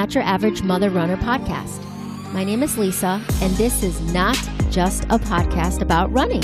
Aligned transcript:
Not 0.00 0.14
Your 0.14 0.24
Average 0.24 0.62
Mother 0.62 0.88
Runner 0.88 1.18
podcast. 1.18 1.84
My 2.32 2.42
name 2.42 2.62
is 2.62 2.78
Lisa, 2.78 3.22
and 3.42 3.52
this 3.56 3.82
is 3.82 4.00
not 4.14 4.34
just 4.70 5.04
a 5.04 5.18
podcast 5.18 5.82
about 5.82 6.10
running. 6.10 6.40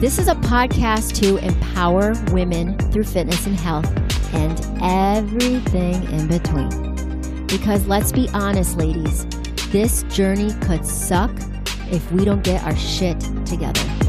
This 0.00 0.18
is 0.18 0.26
a 0.26 0.34
podcast 0.36 1.14
to 1.20 1.36
empower 1.44 2.14
women 2.32 2.78
through 2.90 3.04
fitness 3.04 3.44
and 3.46 3.56
health 3.56 3.94
and 4.32 4.58
everything 4.82 6.02
in 6.04 6.28
between. 6.28 7.46
Because 7.46 7.86
let's 7.88 8.10
be 8.10 8.30
honest, 8.32 8.78
ladies, 8.78 9.26
this 9.68 10.04
journey 10.04 10.54
could 10.62 10.86
suck 10.86 11.30
if 11.90 12.10
we 12.10 12.24
don't 12.24 12.42
get 12.42 12.64
our 12.64 12.74
shit 12.74 13.20
together. 13.44 14.01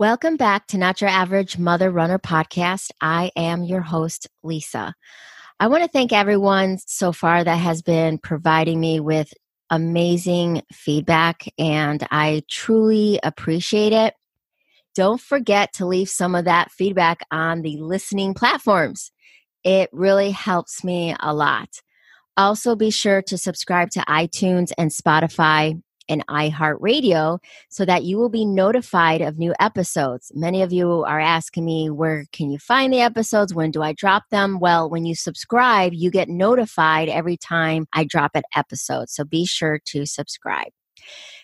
Welcome 0.00 0.38
back 0.38 0.66
to 0.68 0.78
Not 0.78 1.02
Your 1.02 1.10
Average 1.10 1.58
Mother 1.58 1.90
Runner 1.90 2.18
podcast. 2.18 2.88
I 3.02 3.30
am 3.36 3.64
your 3.64 3.82
host, 3.82 4.28
Lisa. 4.42 4.94
I 5.60 5.66
want 5.66 5.82
to 5.82 5.90
thank 5.90 6.10
everyone 6.10 6.78
so 6.86 7.12
far 7.12 7.44
that 7.44 7.56
has 7.56 7.82
been 7.82 8.16
providing 8.16 8.80
me 8.80 8.98
with 8.98 9.34
amazing 9.68 10.62
feedback, 10.72 11.52
and 11.58 12.08
I 12.10 12.44
truly 12.48 13.20
appreciate 13.22 13.92
it. 13.92 14.14
Don't 14.94 15.20
forget 15.20 15.74
to 15.74 15.84
leave 15.84 16.08
some 16.08 16.34
of 16.34 16.46
that 16.46 16.70
feedback 16.70 17.20
on 17.30 17.60
the 17.60 17.76
listening 17.76 18.32
platforms. 18.32 19.12
It 19.64 19.90
really 19.92 20.30
helps 20.30 20.82
me 20.82 21.14
a 21.20 21.34
lot. 21.34 21.68
Also, 22.38 22.74
be 22.74 22.90
sure 22.90 23.20
to 23.20 23.36
subscribe 23.36 23.90
to 23.90 24.00
iTunes 24.08 24.72
and 24.78 24.90
Spotify 24.90 25.78
and 26.10 26.26
iHeartRadio 26.26 27.38
so 27.70 27.86
that 27.86 28.04
you 28.04 28.18
will 28.18 28.28
be 28.28 28.44
notified 28.44 29.22
of 29.22 29.38
new 29.38 29.54
episodes. 29.58 30.30
Many 30.34 30.60
of 30.60 30.72
you 30.72 31.04
are 31.04 31.20
asking 31.20 31.64
me, 31.64 31.88
where 31.88 32.26
can 32.32 32.50
you 32.50 32.58
find 32.58 32.92
the 32.92 33.00
episodes? 33.00 33.54
When 33.54 33.70
do 33.70 33.80
I 33.82 33.94
drop 33.94 34.24
them? 34.30 34.58
Well, 34.60 34.90
when 34.90 35.06
you 35.06 35.14
subscribe, 35.14 35.94
you 35.94 36.10
get 36.10 36.28
notified 36.28 37.08
every 37.08 37.38
time 37.38 37.86
I 37.94 38.04
drop 38.04 38.32
an 38.34 38.42
episode. 38.54 39.08
So 39.08 39.24
be 39.24 39.46
sure 39.46 39.80
to 39.86 40.04
subscribe. 40.04 40.68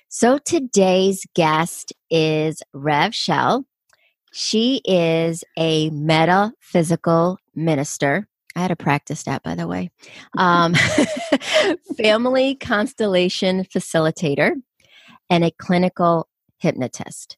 So 0.08 0.38
today's 0.38 1.24
guest 1.34 1.92
is 2.10 2.62
Rev 2.74 3.12
Chelle. 3.12 3.64
She 4.32 4.82
is 4.84 5.44
a 5.56 5.88
metaphysical 5.90 7.38
minister. 7.54 8.28
I 8.56 8.60
had 8.60 8.68
to 8.68 8.76
practice 8.76 9.24
that, 9.24 9.42
by 9.42 9.54
the 9.54 9.68
way. 9.68 9.90
Um, 10.36 10.74
family 11.98 12.54
constellation 12.54 13.64
facilitator 13.64 14.52
and 15.28 15.44
a 15.44 15.50
clinical 15.50 16.26
hypnotist. 16.56 17.36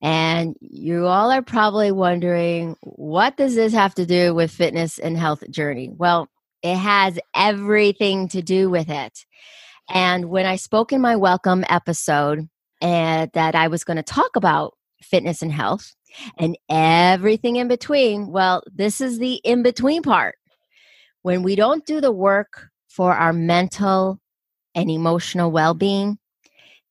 And 0.00 0.56
you 0.60 1.06
all 1.06 1.30
are 1.30 1.42
probably 1.42 1.92
wondering, 1.92 2.76
what 2.80 3.36
does 3.36 3.54
this 3.54 3.74
have 3.74 3.94
to 3.96 4.06
do 4.06 4.34
with 4.34 4.50
fitness 4.50 4.98
and 4.98 5.18
health 5.18 5.48
journey? 5.50 5.90
Well, 5.94 6.28
it 6.62 6.76
has 6.76 7.18
everything 7.34 8.28
to 8.28 8.40
do 8.40 8.70
with 8.70 8.88
it. 8.88 9.26
And 9.90 10.30
when 10.30 10.46
I 10.46 10.56
spoke 10.56 10.90
in 10.90 11.02
my 11.02 11.16
welcome 11.16 11.66
episode 11.68 12.48
and 12.80 13.30
that 13.34 13.54
I 13.54 13.68
was 13.68 13.84
going 13.84 13.98
to 13.98 14.02
talk 14.02 14.36
about 14.36 14.74
fitness 15.02 15.42
and 15.42 15.52
health 15.52 15.94
and 16.38 16.56
everything 16.70 17.56
in 17.56 17.68
between, 17.68 18.28
well, 18.28 18.62
this 18.74 19.02
is 19.02 19.18
the 19.18 19.34
in 19.44 19.62
between 19.62 20.02
part 20.02 20.36
when 21.26 21.42
we 21.42 21.56
don't 21.56 21.84
do 21.84 22.00
the 22.00 22.12
work 22.12 22.68
for 22.86 23.12
our 23.12 23.32
mental 23.32 24.20
and 24.76 24.88
emotional 24.88 25.50
well 25.50 25.74
being, 25.74 26.16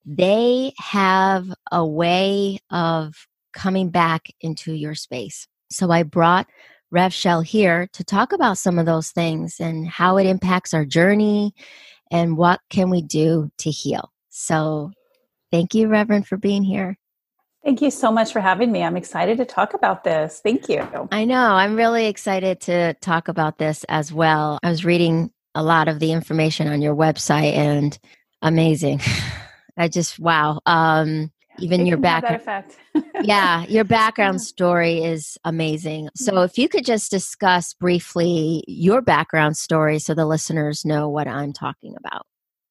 they 0.05 0.73
have 0.77 1.47
a 1.71 1.87
way 1.87 2.59
of 2.69 3.13
coming 3.53 3.89
back 3.89 4.27
into 4.41 4.73
your 4.73 4.93
space. 4.93 5.47
So 5.71 5.89
I 5.89 6.03
brought 6.03 6.47
Rev 6.91 7.13
Chelle 7.13 7.45
here 7.45 7.87
to 7.93 8.03
talk 8.03 8.33
about 8.33 8.57
some 8.57 8.77
of 8.77 8.85
those 8.85 9.09
things 9.11 9.61
and 9.61 9.87
how 9.87 10.17
it 10.17 10.27
impacts 10.27 10.73
our 10.73 10.83
journey 10.83 11.53
and 12.11 12.35
what 12.35 12.59
can 12.69 12.89
we 12.89 13.03
do 13.03 13.49
to 13.59 13.71
heal. 13.71 14.11
So 14.31 14.91
thank 15.49 15.73
you, 15.73 15.87
Reverend, 15.87 16.27
for 16.27 16.35
being 16.35 16.63
here. 16.63 16.97
Thank 17.65 17.81
you 17.81 17.89
so 17.89 18.11
much 18.11 18.31
for 18.31 18.41
having 18.41 18.71
me. 18.71 18.83
I'm 18.83 18.95
excited 18.95 19.37
to 19.39 19.45
talk 19.45 19.73
about 19.73 20.03
this. 20.03 20.39
Thank 20.43 20.69
you. 20.69 20.87
I 21.11 21.25
know. 21.25 21.55
I'm 21.55 21.75
really 21.75 22.05
excited 22.05 22.61
to 22.61 22.93
talk 23.01 23.27
about 23.27 23.57
this 23.57 23.83
as 23.85 24.13
well. 24.13 24.59
I 24.61 24.69
was 24.69 24.85
reading 24.85 25.31
a 25.55 25.63
lot 25.63 25.87
of 25.87 25.99
the 25.99 26.11
information 26.11 26.67
on 26.67 26.83
your 26.83 26.95
website 26.95 27.53
and 27.53 27.97
amazing. 28.43 29.01
I 29.77 29.87
just 29.87 30.19
wow. 30.19 30.61
Um 30.67 31.31
even 31.57 31.81
it 31.81 31.87
your 31.87 31.97
background 31.97 32.65
yeah, 33.23 33.65
your 33.65 33.83
background 33.99 34.41
story 34.41 35.03
is 35.03 35.35
amazing. 35.43 36.09
So 36.15 36.43
if 36.43 36.59
you 36.59 36.69
could 36.69 36.85
just 36.85 37.09
discuss 37.09 37.73
briefly 37.73 38.63
your 38.67 39.01
background 39.01 39.57
story 39.57 39.97
so 39.97 40.13
the 40.13 40.27
listeners 40.27 40.85
know 40.85 41.09
what 41.09 41.27
I'm 41.27 41.51
talking 41.51 41.95
about. 41.97 42.27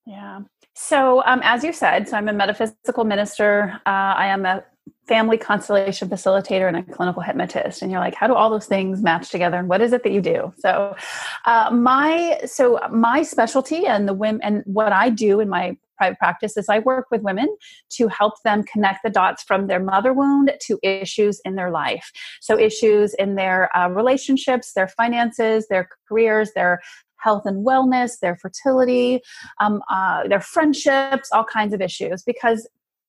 Yeah. 0.06 0.42
So, 0.76 1.22
um, 1.24 1.40
as 1.44 1.62
you 1.62 1.72
said, 1.72 2.08
so 2.08 2.16
I'm 2.16 2.28
a 2.28 2.32
metaphysical 2.32 3.04
minister. 3.04 3.80
Uh, 3.86 4.14
I 4.16 4.26
am 4.26 4.44
a 4.44 4.64
family 5.06 5.36
constellation 5.36 6.08
facilitator 6.08 6.66
and 6.66 6.76
a 6.76 6.82
clinical 6.82 7.22
hypnotist. 7.22 7.82
And 7.82 7.90
you're 7.90 8.00
like 8.00 8.14
how 8.14 8.26
do 8.26 8.34
all 8.34 8.50
those 8.50 8.66
things 8.66 9.02
match 9.02 9.30
together? 9.30 9.58
And 9.58 9.68
what 9.68 9.80
is 9.80 9.92
it 9.92 10.02
that 10.02 10.12
you 10.12 10.20
do? 10.20 10.52
So 10.58 10.96
uh, 11.44 11.70
my 11.72 12.40
so 12.46 12.78
my 12.90 13.22
specialty 13.22 13.86
and 13.86 14.08
the 14.08 14.14
women 14.14 14.40
and 14.42 14.62
what 14.66 14.92
i 14.92 15.10
do 15.10 15.40
in 15.40 15.48
my 15.48 15.76
private 15.96 16.18
practice 16.18 16.56
is 16.56 16.68
i 16.68 16.80
work 16.80 17.06
with 17.10 17.22
women 17.22 17.54
to 17.88 18.08
help 18.08 18.34
them 18.42 18.64
connect 18.64 19.02
the 19.04 19.10
dots 19.10 19.42
from 19.42 19.68
their 19.68 19.80
mother 19.80 20.12
wound 20.12 20.52
to 20.60 20.78
issues 20.82 21.40
in 21.44 21.54
their 21.54 21.70
life. 21.70 22.10
So 22.40 22.58
issues 22.58 23.14
in 23.14 23.36
their 23.36 23.74
uh, 23.76 23.88
relationships 23.88 24.72
their 24.72 24.88
finances 24.88 25.68
their 25.68 25.88
careers 26.08 26.52
their 26.54 26.80
health 27.24 27.46
and 27.46 27.66
wellness, 27.66 28.20
their 28.20 28.36
fertility, 28.36 29.20
um, 29.58 29.82
uh, 29.90 30.28
their 30.28 30.40
friendships, 30.40 31.30
all 31.32 31.44
kinds 31.44 31.72
of 31.72 31.80
issues. 31.80 32.22
Because 32.22 32.68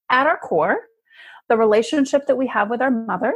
at 0.10 0.26
our 0.26 0.38
core, 0.38 0.78
the 1.50 1.58
relationship 1.58 2.28
that 2.28 2.38
we 2.38 2.48
have 2.48 2.70
with 2.70 2.82
our 2.82 2.92
mother 2.92 3.34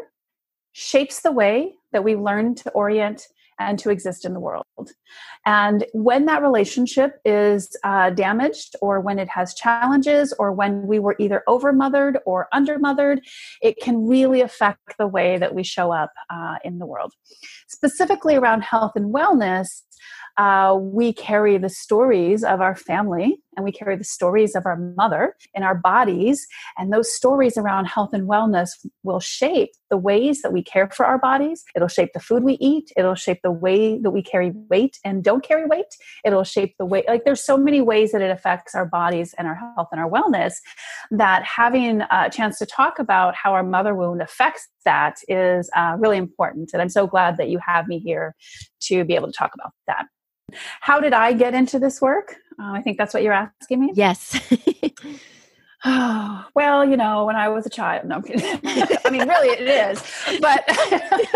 shapes 0.71 1.21
the 1.21 1.31
way 1.31 1.73
that 1.91 2.03
we 2.03 2.15
learn 2.15 2.55
to 2.55 2.69
orient 2.71 3.27
and 3.59 3.77
to 3.77 3.89
exist 3.89 4.23
in 4.25 4.33
the 4.33 4.39
world. 4.39 4.65
And 5.45 5.85
when 5.93 6.25
that 6.25 6.41
relationship 6.41 7.19
is 7.25 7.75
uh, 7.83 8.09
damaged, 8.11 8.75
or 8.81 9.01
when 9.01 9.19
it 9.19 9.27
has 9.29 9.53
challenges, 9.53 10.33
or 10.39 10.53
when 10.53 10.87
we 10.87 10.97
were 10.99 11.15
either 11.19 11.43
over 11.47 11.73
mothered 11.73 12.19
or 12.25 12.47
under 12.53 12.79
mothered, 12.79 13.19
it 13.61 13.75
can 13.81 14.07
really 14.07 14.41
affect 14.41 14.97
the 14.97 15.07
way 15.07 15.37
that 15.37 15.53
we 15.53 15.63
show 15.63 15.91
up 15.91 16.13
uh, 16.29 16.55
in 16.63 16.79
the 16.79 16.85
world. 16.85 17.13
Specifically 17.67 18.35
around 18.35 18.61
health 18.61 18.93
and 18.95 19.13
wellness, 19.13 19.67
uh, 20.37 20.77
we 20.79 21.11
carry 21.11 21.57
the 21.57 21.69
stories 21.69 22.45
of 22.45 22.61
our 22.61 22.75
family 22.75 23.41
and 23.59 23.65
we 23.65 23.73
carry 23.73 23.97
the 23.97 24.05
stories 24.05 24.55
of 24.55 24.65
our 24.65 24.77
mother 24.77 25.35
in 25.53 25.63
our 25.63 25.75
bodies. 25.75 26.47
And 26.77 26.93
those 26.93 27.13
stories 27.13 27.57
around 27.57 27.85
health 27.85 28.13
and 28.13 28.25
wellness 28.25 28.69
will 29.03 29.19
shape 29.19 29.71
the 29.89 29.97
ways 29.97 30.41
that 30.43 30.53
we 30.53 30.63
care 30.63 30.89
for 30.89 31.05
our 31.05 31.19
bodies. 31.19 31.65
It'll 31.75 31.89
shape 31.89 32.11
the 32.13 32.21
food 32.21 32.43
we 32.43 32.53
eat. 32.61 32.89
It'll 32.95 33.15
shape 33.15 33.39
the 33.43 33.51
way 33.51 33.99
that 33.99 34.11
we 34.11 34.23
carry 34.23 34.53
weight 34.69 34.97
and 35.03 35.25
don't 35.25 35.43
carry 35.43 35.65
weight. 35.65 35.93
It'll 36.23 36.45
shape 36.45 36.75
the 36.79 36.85
way, 36.85 37.03
like, 37.05 37.25
there's 37.25 37.43
so 37.43 37.57
many 37.57 37.81
ways 37.81 38.13
that 38.13 38.21
it 38.21 38.31
affects 38.31 38.75
our 38.75 38.85
bodies 38.85 39.35
and 39.37 39.45
our 39.45 39.55
health 39.55 39.89
and 39.91 39.99
our 39.99 40.09
wellness 40.09 40.53
that 41.11 41.43
having 41.43 42.01
a 42.09 42.29
chance 42.31 42.57
to 42.59 42.65
talk 42.65 42.97
about 42.97 43.35
how 43.35 43.51
our 43.51 43.63
mother 43.63 43.93
wound 43.93 44.21
affects 44.21 44.69
that 44.85 45.17
is 45.27 45.69
uh, 45.75 45.97
really 45.99 46.17
important. 46.17 46.69
And 46.71 46.81
I'm 46.81 46.87
so 46.87 47.07
glad 47.07 47.35
that 47.37 47.49
you 47.49 47.59
have 47.59 47.89
me 47.89 47.99
here 47.99 48.35
to 48.83 49.03
be 49.03 49.15
able 49.15 49.27
to 49.27 49.33
talk 49.33 49.51
about 49.53 49.73
that. 49.87 50.05
How 50.81 50.99
did 50.99 51.13
I 51.13 51.33
get 51.33 51.53
into 51.53 51.79
this 51.79 52.01
work? 52.01 52.35
Uh, 52.59 52.73
I 52.73 52.81
think 52.81 52.97
that's 52.97 53.13
what 53.13 53.23
you're 53.23 53.33
asking 53.33 53.79
me. 53.79 53.91
Yes. 53.93 54.39
oh, 55.85 56.45
well, 56.55 56.83
you 56.83 56.97
know, 56.97 57.25
when 57.25 57.35
I 57.35 57.49
was 57.49 57.65
a 57.65 57.69
child, 57.69 58.05
no, 58.05 58.21
I 58.27 59.09
mean, 59.11 59.27
really, 59.27 59.49
it 59.49 59.67
is, 59.67 60.03
but 60.41 60.67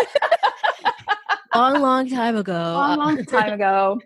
long, 1.56 1.81
long 1.81 2.10
time 2.10 2.36
ago. 2.36 2.54
Long, 2.54 2.98
long 2.98 3.25
time 3.25 3.54
ago. 3.54 4.00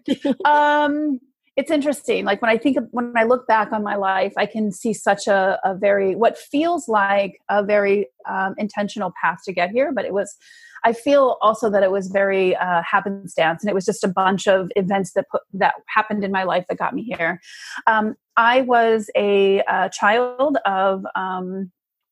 Um, 0.45 1.19
it's 1.57 1.71
interesting. 1.71 2.23
Like 2.23 2.39
when 2.41 2.51
I 2.51 2.57
think 2.57 2.77
of, 2.77 2.87
when 2.91 3.13
I 3.17 3.23
look 3.23 3.47
back 3.47 3.71
on 3.71 3.83
my 3.83 3.95
life, 3.95 4.31
I 4.37 4.45
can 4.45 4.71
see 4.71 4.93
such 4.93 5.25
a, 5.25 5.59
a 5.63 5.73
very 5.73 6.15
what 6.15 6.37
feels 6.37 6.87
like 6.87 7.41
a 7.49 7.63
very 7.63 8.07
um, 8.29 8.53
intentional 8.59 9.11
path 9.19 9.39
to 9.45 9.53
get 9.53 9.71
here, 9.71 9.91
but 9.91 10.05
it 10.05 10.13
was 10.13 10.37
I 10.83 10.93
feel 10.93 11.37
also 11.41 11.69
that 11.69 11.83
it 11.83 11.91
was 11.91 12.07
very 12.07 12.55
uh, 12.55 12.81
happenstance, 12.83 13.63
and 13.63 13.69
it 13.69 13.73
was 13.73 13.85
just 13.85 14.03
a 14.03 14.07
bunch 14.07 14.47
of 14.47 14.69
events 14.75 15.13
that 15.13 15.25
put, 15.29 15.41
that 15.53 15.75
happened 15.87 16.23
in 16.23 16.31
my 16.31 16.43
life 16.43 16.65
that 16.69 16.77
got 16.77 16.93
me 16.93 17.03
here. 17.03 17.41
Um, 17.85 18.15
I 18.35 18.61
was 18.61 19.09
a, 19.15 19.59
a 19.67 19.89
child 19.89 20.57
of 20.65 21.05
um, 21.15 21.71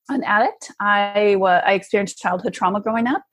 an 0.10 0.24
addict. 0.24 0.72
I 0.80 1.36
I 1.42 1.74
experienced 1.74 2.20
childhood 2.20 2.54
trauma 2.54 2.82
growing 2.82 3.08
up, 3.08 3.24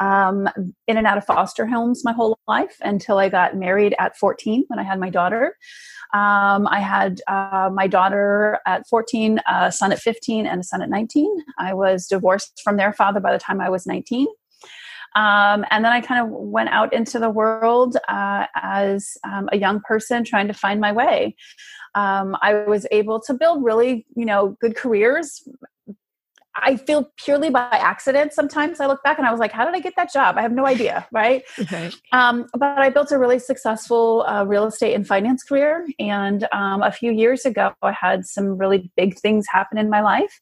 um, 0.00 0.48
in 0.86 0.96
and 0.96 1.06
out 1.06 1.18
of 1.18 1.24
foster 1.24 1.66
homes 1.66 2.04
my 2.04 2.12
whole 2.12 2.38
life 2.48 2.76
until 2.80 3.18
I 3.18 3.28
got 3.28 3.56
married 3.56 3.94
at 3.98 4.16
14 4.16 4.64
when 4.68 4.78
I 4.78 4.82
had 4.82 4.98
my 4.98 5.10
daughter. 5.10 5.56
Um, 6.14 6.66
I 6.68 6.80
had 6.80 7.20
uh, 7.26 7.70
my 7.72 7.86
daughter 7.86 8.58
at 8.66 8.86
14, 8.86 9.40
a 9.48 9.72
son 9.72 9.92
at 9.92 9.98
15, 9.98 10.46
and 10.46 10.60
a 10.60 10.64
son 10.64 10.82
at 10.82 10.90
19. 10.90 11.38
I 11.58 11.72
was 11.72 12.06
divorced 12.06 12.60
from 12.62 12.76
their 12.76 12.92
father 12.92 13.20
by 13.20 13.32
the 13.32 13.38
time 13.38 13.60
I 13.60 13.70
was 13.70 13.86
19. 13.86 14.26
Um, 15.14 15.64
and 15.70 15.84
then 15.84 15.92
I 15.92 16.00
kind 16.00 16.24
of 16.24 16.30
went 16.30 16.70
out 16.70 16.92
into 16.92 17.18
the 17.18 17.30
world 17.30 17.96
uh, 18.08 18.46
as 18.54 19.16
um, 19.24 19.48
a 19.52 19.58
young 19.58 19.80
person 19.80 20.24
trying 20.24 20.48
to 20.48 20.54
find 20.54 20.80
my 20.80 20.92
way. 20.92 21.36
Um, 21.94 22.36
I 22.40 22.54
was 22.66 22.86
able 22.90 23.20
to 23.22 23.34
build 23.34 23.62
really, 23.62 24.06
you 24.16 24.24
know, 24.24 24.56
good 24.60 24.76
careers 24.76 25.46
I 26.54 26.76
feel 26.76 27.10
purely 27.16 27.50
by 27.50 27.68
accident. 27.70 28.32
Sometimes 28.32 28.80
I 28.80 28.86
look 28.86 29.02
back 29.02 29.18
and 29.18 29.26
I 29.26 29.30
was 29.30 29.40
like, 29.40 29.52
how 29.52 29.64
did 29.64 29.74
I 29.74 29.80
get 29.80 29.94
that 29.96 30.12
job? 30.12 30.36
I 30.36 30.42
have 30.42 30.52
no 30.52 30.66
idea, 30.66 31.06
right? 31.12 31.42
Okay. 31.58 31.90
Um, 32.12 32.46
but 32.52 32.78
I 32.78 32.90
built 32.90 33.10
a 33.10 33.18
really 33.18 33.38
successful 33.38 34.24
uh, 34.28 34.44
real 34.44 34.66
estate 34.66 34.94
and 34.94 35.06
finance 35.06 35.42
career. 35.42 35.86
And 35.98 36.46
um, 36.52 36.82
a 36.82 36.92
few 36.92 37.10
years 37.10 37.46
ago, 37.46 37.72
I 37.82 37.92
had 37.92 38.26
some 38.26 38.58
really 38.58 38.90
big 38.96 39.18
things 39.18 39.46
happen 39.50 39.78
in 39.78 39.88
my 39.88 40.02
life. 40.02 40.40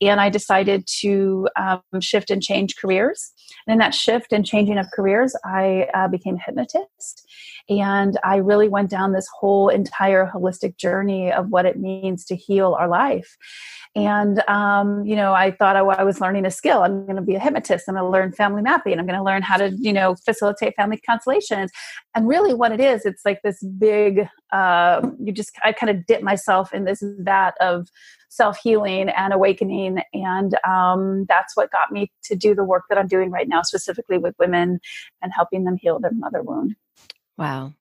And 0.00 0.20
I 0.20 0.30
decided 0.30 0.86
to 1.00 1.48
um, 1.56 1.82
shift 2.00 2.30
and 2.30 2.42
change 2.42 2.76
careers. 2.76 3.32
And 3.66 3.72
in 3.72 3.78
that 3.80 3.94
shift 3.94 4.32
and 4.32 4.46
changing 4.46 4.78
of 4.78 4.86
careers, 4.94 5.34
I 5.44 5.88
uh, 5.94 6.08
became 6.08 6.36
a 6.36 6.40
hypnotist. 6.40 7.26
And 7.68 8.18
I 8.24 8.36
really 8.36 8.68
went 8.68 8.90
down 8.90 9.12
this 9.12 9.28
whole 9.38 9.68
entire 9.68 10.30
holistic 10.32 10.78
journey 10.78 11.30
of 11.30 11.48
what 11.50 11.66
it 11.66 11.78
means 11.78 12.24
to 12.26 12.36
heal 12.36 12.76
our 12.78 12.88
life. 12.88 13.36
And, 13.94 14.42
um, 14.48 15.04
you 15.04 15.16
know, 15.16 15.32
I 15.32 15.47
thought 15.50 15.76
I, 15.76 15.80
I, 15.80 16.04
was 16.04 16.20
learning 16.20 16.46
a 16.46 16.50
skill. 16.50 16.82
I'm 16.82 17.04
going 17.04 17.16
to 17.16 17.22
be 17.22 17.34
a 17.34 17.38
hypnotist. 17.38 17.88
I'm 17.88 17.94
going 17.94 18.04
to 18.04 18.10
learn 18.10 18.32
family 18.32 18.62
mapping. 18.62 18.98
I'm 18.98 19.06
going 19.06 19.18
to 19.18 19.24
learn 19.24 19.42
how 19.42 19.56
to, 19.56 19.70
you 19.70 19.92
know, 19.92 20.14
facilitate 20.14 20.74
family 20.76 20.98
constellations. 20.98 21.70
And 22.14 22.28
really 22.28 22.54
what 22.54 22.72
it 22.72 22.80
is, 22.80 23.04
it's 23.04 23.24
like 23.24 23.42
this 23.42 23.62
big, 23.62 24.28
uh, 24.52 25.08
you 25.22 25.32
just, 25.32 25.52
I 25.62 25.72
kind 25.72 25.90
of 25.90 26.06
dip 26.06 26.22
myself 26.22 26.72
in 26.72 26.84
this 26.84 27.02
vat 27.02 27.54
of 27.60 27.88
self 28.28 28.58
healing 28.58 29.08
and 29.08 29.32
awakening. 29.32 30.02
And 30.14 30.56
um, 30.66 31.24
that's 31.28 31.56
what 31.56 31.70
got 31.70 31.90
me 31.90 32.10
to 32.24 32.36
do 32.36 32.54
the 32.54 32.64
work 32.64 32.84
that 32.88 32.98
I'm 32.98 33.08
doing 33.08 33.30
right 33.30 33.48
now, 33.48 33.62
specifically 33.62 34.18
with 34.18 34.34
women 34.38 34.80
and 35.22 35.32
helping 35.34 35.64
them 35.64 35.76
heal 35.76 35.98
their 35.98 36.12
mother 36.12 36.42
wound. 36.42 36.76
Wow. 37.36 37.72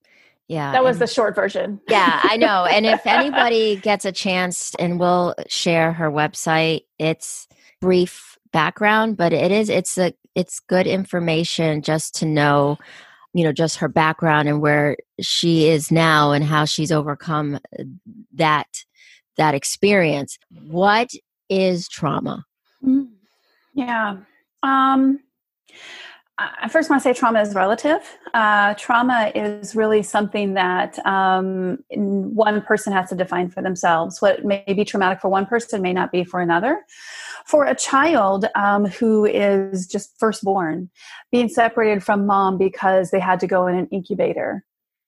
Yeah. 0.47 0.71
That 0.71 0.83
was 0.83 0.95
and, 0.95 1.01
the 1.01 1.07
short 1.07 1.35
version. 1.35 1.81
yeah, 1.89 2.21
I 2.23 2.37
know. 2.37 2.65
And 2.65 2.85
if 2.85 3.01
anybody 3.05 3.75
gets 3.75 4.05
a 4.05 4.11
chance 4.11 4.73
and 4.79 4.99
we'll 4.99 5.35
share 5.47 5.91
her 5.93 6.09
website, 6.09 6.83
it's 6.97 7.47
brief 7.79 8.37
background, 8.51 9.17
but 9.17 9.33
it 9.33 9.51
is 9.51 9.69
it's 9.69 9.97
a 9.97 10.13
it's 10.35 10.59
good 10.59 10.87
information 10.87 11.81
just 11.81 12.15
to 12.15 12.25
know, 12.25 12.77
you 13.33 13.43
know, 13.43 13.51
just 13.51 13.77
her 13.77 13.87
background 13.87 14.47
and 14.47 14.61
where 14.61 14.97
she 15.19 15.67
is 15.67 15.91
now 15.91 16.31
and 16.31 16.43
how 16.43 16.65
she's 16.65 16.91
overcome 16.91 17.59
that 18.33 18.67
that 19.37 19.53
experience. 19.53 20.37
What 20.67 21.09
is 21.49 21.87
trauma? 21.87 22.45
Mm, 22.83 23.09
yeah. 23.73 24.17
Um 24.63 25.19
I 26.39 26.69
first 26.69 26.87
want 26.89 27.01
to 27.01 27.03
say 27.03 27.13
trauma 27.17 27.41
is 27.41 27.55
relative. 27.55 28.17
Uh, 28.33 28.75
trauma 28.75 29.31
is 29.33 29.75
really 29.75 30.03
something 30.03 30.53
that 30.53 31.03
um, 31.03 31.79
one 31.89 32.61
person 32.61 32.93
has 32.93 33.09
to 33.09 33.15
define 33.15 33.49
for 33.49 33.63
themselves. 33.63 34.21
What 34.21 34.45
may 34.45 34.63
be 34.67 34.85
traumatic 34.85 35.19
for 35.19 35.29
one 35.29 35.47
person 35.47 35.81
may 35.81 35.93
not 35.93 36.11
be 36.11 36.23
for 36.23 36.39
another. 36.39 36.85
For 37.45 37.65
a 37.65 37.73
child 37.73 38.45
um, 38.53 38.85
who 38.85 39.25
is 39.25 39.87
just 39.87 40.19
firstborn, 40.19 40.91
being 41.31 41.49
separated 41.49 42.03
from 42.03 42.27
mom 42.27 42.59
because 42.59 43.09
they 43.09 43.19
had 43.19 43.39
to 43.39 43.47
go 43.47 43.65
in 43.65 43.75
an 43.75 43.87
incubator, 43.87 44.63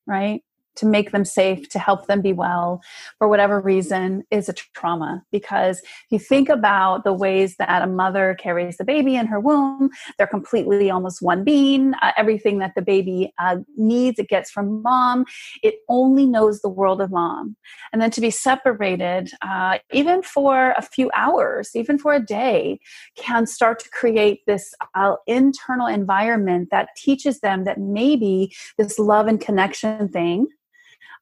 right? 0.07 0.41
To 0.79 0.85
make 0.85 1.11
them 1.11 1.25
safe, 1.25 1.67
to 1.69 1.79
help 1.79 2.07
them 2.07 2.21
be 2.21 2.33
well 2.33 2.81
for 3.17 3.27
whatever 3.27 3.59
reason 3.59 4.23
is 4.31 4.47
a 4.47 4.53
trauma. 4.53 5.23
Because 5.31 5.79
if 5.79 6.11
you 6.11 6.19
think 6.19 6.47
about 6.49 7.03
the 7.03 7.13
ways 7.13 7.57
that 7.57 7.81
a 7.81 7.87
mother 7.87 8.35
carries 8.39 8.77
the 8.77 8.85
baby 8.85 9.15
in 9.15 9.27
her 9.27 9.39
womb, 9.39 9.89
they're 10.17 10.27
completely 10.27 10.89
almost 10.89 11.21
one 11.21 11.43
being. 11.43 11.93
Uh, 12.01 12.11
everything 12.15 12.59
that 12.59 12.73
the 12.75 12.81
baby 12.81 13.33
uh, 13.39 13.57
needs, 13.75 14.19
it 14.19 14.29
gets 14.29 14.49
from 14.49 14.81
mom. 14.81 15.25
It 15.63 15.75
only 15.89 16.25
knows 16.25 16.61
the 16.61 16.69
world 16.69 17.01
of 17.01 17.11
mom. 17.11 17.57
And 17.91 18.01
then 18.01 18.11
to 18.11 18.21
be 18.21 18.31
separated, 18.31 19.31
uh, 19.41 19.79
even 19.91 20.21
for 20.21 20.73
a 20.77 20.81
few 20.81 21.11
hours, 21.15 21.71
even 21.75 21.97
for 21.97 22.13
a 22.13 22.19
day, 22.19 22.79
can 23.15 23.45
start 23.45 23.79
to 23.79 23.89
create 23.89 24.45
this 24.47 24.73
uh, 24.95 25.15
internal 25.27 25.87
environment 25.87 26.69
that 26.71 26.89
teaches 26.95 27.41
them 27.41 27.65
that 27.65 27.79
maybe 27.79 28.53
this 28.77 28.97
love 28.97 29.27
and 29.27 29.41
connection 29.41 30.07
thing 30.09 30.47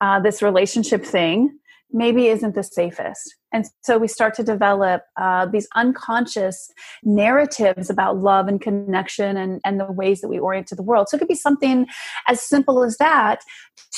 uh, 0.01 0.19
this 0.19 0.41
relationship 0.41 1.05
thing 1.05 1.57
maybe 1.91 2.27
isn't 2.27 2.53
the 2.53 2.63
safest. 2.63 3.35
And 3.53 3.65
so 3.81 3.97
we 3.97 4.07
start 4.09 4.33
to 4.35 4.43
develop 4.43 5.03
uh, 5.15 5.45
these 5.45 5.67
unconscious 5.75 6.69
narratives 7.03 7.89
about 7.89 8.17
love 8.17 8.47
and 8.47 8.59
connection 8.59 9.37
and, 9.37 9.61
and 9.63 9.79
the 9.79 9.89
ways 9.91 10.19
that 10.21 10.27
we 10.27 10.37
orient 10.37 10.67
to 10.67 10.75
the 10.75 10.83
world. 10.83 11.07
So 11.07 11.15
it 11.15 11.19
could 11.19 11.29
be 11.29 11.35
something 11.35 11.87
as 12.27 12.41
simple 12.41 12.83
as 12.83 12.97
that 12.97 13.39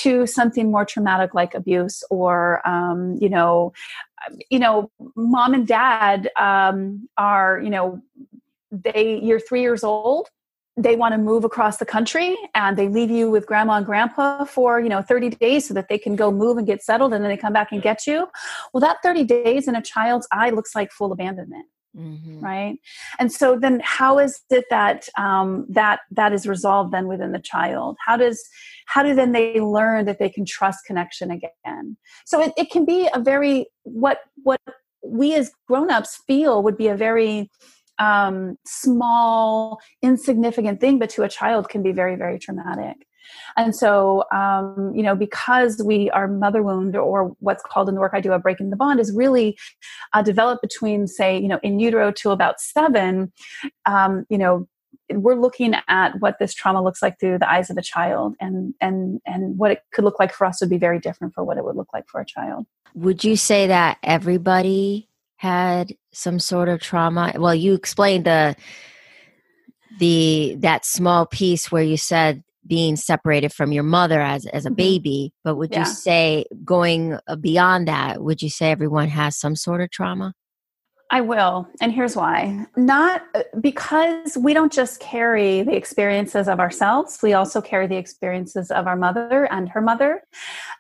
to 0.02 0.28
something 0.28 0.70
more 0.70 0.86
traumatic 0.86 1.34
like 1.34 1.56
abuse 1.56 2.04
or, 2.12 2.66
um, 2.68 3.18
you 3.20 3.30
know, 3.30 3.74
you 4.52 4.60
know, 4.60 4.92
mom 5.16 5.54
and 5.56 5.66
dad 5.66 6.30
um, 6.40 7.10
are, 7.18 7.60
you 7.64 7.72
know, 7.72 8.02
they, 8.72 9.20
you're 9.24 9.40
three 9.40 9.62
years 9.62 9.84
old 9.84 10.30
they 10.82 10.96
want 10.96 11.14
to 11.14 11.18
move 11.18 11.44
across 11.44 11.78
the 11.78 11.86
country 11.86 12.36
and 12.56 12.78
they 12.78 12.88
leave 12.88 13.12
you 13.12 13.30
with 13.30 13.46
grandma 13.46 13.74
and 13.74 13.86
grandpa 13.86 14.46
for 14.46 14.80
you 14.80 14.90
know 14.90 15.02
30 15.02 15.30
days 15.32 15.68
so 15.68 15.74
that 15.74 15.90
they 15.90 15.98
can 15.98 16.16
go 16.16 16.32
move 16.32 16.58
and 16.58 16.66
get 16.66 16.82
settled 16.84 17.14
and 17.14 17.24
then 17.24 17.30
they 17.30 17.38
come 17.38 17.54
back 17.54 17.72
and 17.72 17.82
get 17.82 18.08
you. 18.08 18.28
Well 18.74 18.82
that 18.82 18.98
30 19.04 19.24
days 19.24 19.68
in 19.68 19.76
a 19.76 19.82
child's 19.82 20.28
eye 20.32 20.50
looks 20.50 20.76
like 20.76 20.92
full 20.92 21.12
abandonment 21.12 21.66
mm-hmm. 21.96 22.40
right? 22.40 22.78
And 23.20 23.32
so 23.32 23.58
then 23.58 23.82
how 23.84 24.20
is 24.20 24.42
it 24.50 24.66
that 24.70 25.08
um, 25.18 25.66
that 25.70 26.02
that 26.12 26.34
is 26.34 26.48
resolved 26.48 26.92
then 26.94 27.08
within 27.08 27.32
the 27.32 27.40
child? 27.40 27.98
How 28.06 28.18
does 28.18 28.48
how 28.86 29.04
do 29.04 29.14
then 29.14 29.32
they 29.32 29.60
learn 29.60 30.06
that 30.06 30.20
they 30.20 30.30
can 30.30 30.46
trust 30.46 30.86
connection 30.86 31.32
again? 31.32 31.98
So 32.26 32.42
it, 32.42 32.54
it 32.58 32.72
can 32.72 32.86
be 32.86 33.10
a 33.14 33.20
very 33.20 33.68
what 33.84 34.20
what 34.44 34.62
we 35.04 35.34
as 35.34 35.52
grown-ups 35.68 36.22
feel 36.28 36.62
would 36.64 36.78
be 36.78 36.88
a 36.88 36.96
very 36.96 37.50
um, 38.00 38.58
small, 38.66 39.80
insignificant 40.02 40.82
thing, 40.82 41.00
but 41.00 41.10
to 41.12 41.24
a 41.24 41.30
child 41.30 41.70
can 41.70 41.84
be 41.84 41.92
very, 41.92 42.16
very 42.16 42.40
traumatic. 42.40 43.06
And 43.58 43.76
so, 43.76 44.24
um, 44.32 44.92
you 44.96 45.04
know, 45.04 45.16
because 45.16 45.84
we 45.86 46.10
are 46.12 46.28
mother 46.28 46.64
wound, 46.64 46.96
or 46.96 47.36
what's 47.40 47.62
called 47.62 47.88
in 47.90 47.96
the 47.96 48.02
work 48.02 48.14
I 48.16 48.22
do 48.22 48.32
a 48.32 48.40
breaking 48.40 48.70
the 48.70 48.76
bond, 48.76 49.00
is 49.00 49.14
really 49.14 49.58
uh, 50.14 50.24
developed 50.24 50.62
between, 50.62 51.08
say, 51.08 51.38
you 51.38 51.48
know, 51.48 51.60
in 51.62 51.80
utero 51.80 52.12
to 52.14 52.32
about 52.32 52.60
seven. 52.60 53.32
Um, 53.86 54.26
you 54.30 54.38
know, 54.38 54.68
we're 55.12 55.36
looking 55.36 55.76
at 55.88 56.20
what 56.20 56.38
this 56.40 56.54
trauma 56.54 56.84
looks 56.84 57.02
like 57.02 57.20
through 57.20 57.40
the 57.40 57.52
eyes 57.52 57.70
of 57.70 57.78
a 57.78 57.82
child, 57.82 58.36
and 58.40 58.74
and 58.82 59.22
and 59.26 59.58
what 59.58 59.72
it 59.72 59.84
could 59.92 60.06
look 60.06 60.20
like 60.20 60.34
for 60.34 60.46
us 60.46 60.62
would 60.62 60.70
be 60.70 60.78
very 60.78 61.00
different 61.00 61.34
for 61.34 61.44
what 61.44 61.58
it 61.58 61.64
would 61.64 61.76
look 61.76 61.90
like 61.94 62.08
for 62.08 62.22
a 62.22 62.26
child. 62.26 62.66
Would 62.96 63.24
you 63.24 63.36
say 63.36 63.68
that 63.68 63.98
everybody 64.02 65.08
had 65.36 65.96
some 66.12 66.40
sort 66.40 66.70
of 66.70 66.82
trauma? 66.82 67.34
Well, 67.36 67.56
you 67.56 67.74
explained 67.74 68.26
the 68.26 68.56
the 70.00 70.56
that 70.60 70.86
small 70.86 71.26
piece 71.26 71.72
where 71.72 71.84
you 71.84 71.98
said 71.98 72.44
being 72.66 72.96
separated 72.96 73.52
from 73.52 73.72
your 73.72 73.84
mother 73.84 74.22
as 74.22 74.46
as 74.48 74.66
a 74.66 74.70
mm-hmm. 74.70 74.76
baby, 74.76 75.34
but 75.44 75.56
would 75.56 75.72
yeah. 75.72 75.80
you 75.80 75.86
say 75.86 76.46
going 76.64 77.18
uh, 77.28 77.36
beyond 77.36 77.88
that, 77.88 78.22
would 78.22 78.42
you 78.42 78.50
say 78.50 78.72
everyone 78.72 79.10
has 79.10 79.38
some 79.38 79.56
sort 79.56 79.82
of 79.82 79.90
trauma? 79.90 80.34
I 81.12 81.22
will. 81.22 81.68
And 81.82 81.92
here's 81.92 82.16
why. 82.16 82.68
Not 82.78 83.24
uh, 83.34 83.42
because 83.60 84.38
we 84.38 84.54
don't 84.54 84.72
just 84.72 85.00
carry 85.00 85.64
the 85.64 85.76
experiences 85.76 86.48
of 86.48 86.60
ourselves, 86.60 87.18
we 87.24 87.34
also 87.34 87.62
carry 87.62 87.88
the 87.88 87.98
experiences 87.98 88.70
of 88.70 88.86
our 88.86 88.96
mother 88.96 89.52
and 89.52 89.68
her 89.70 89.82
mother 89.82 90.22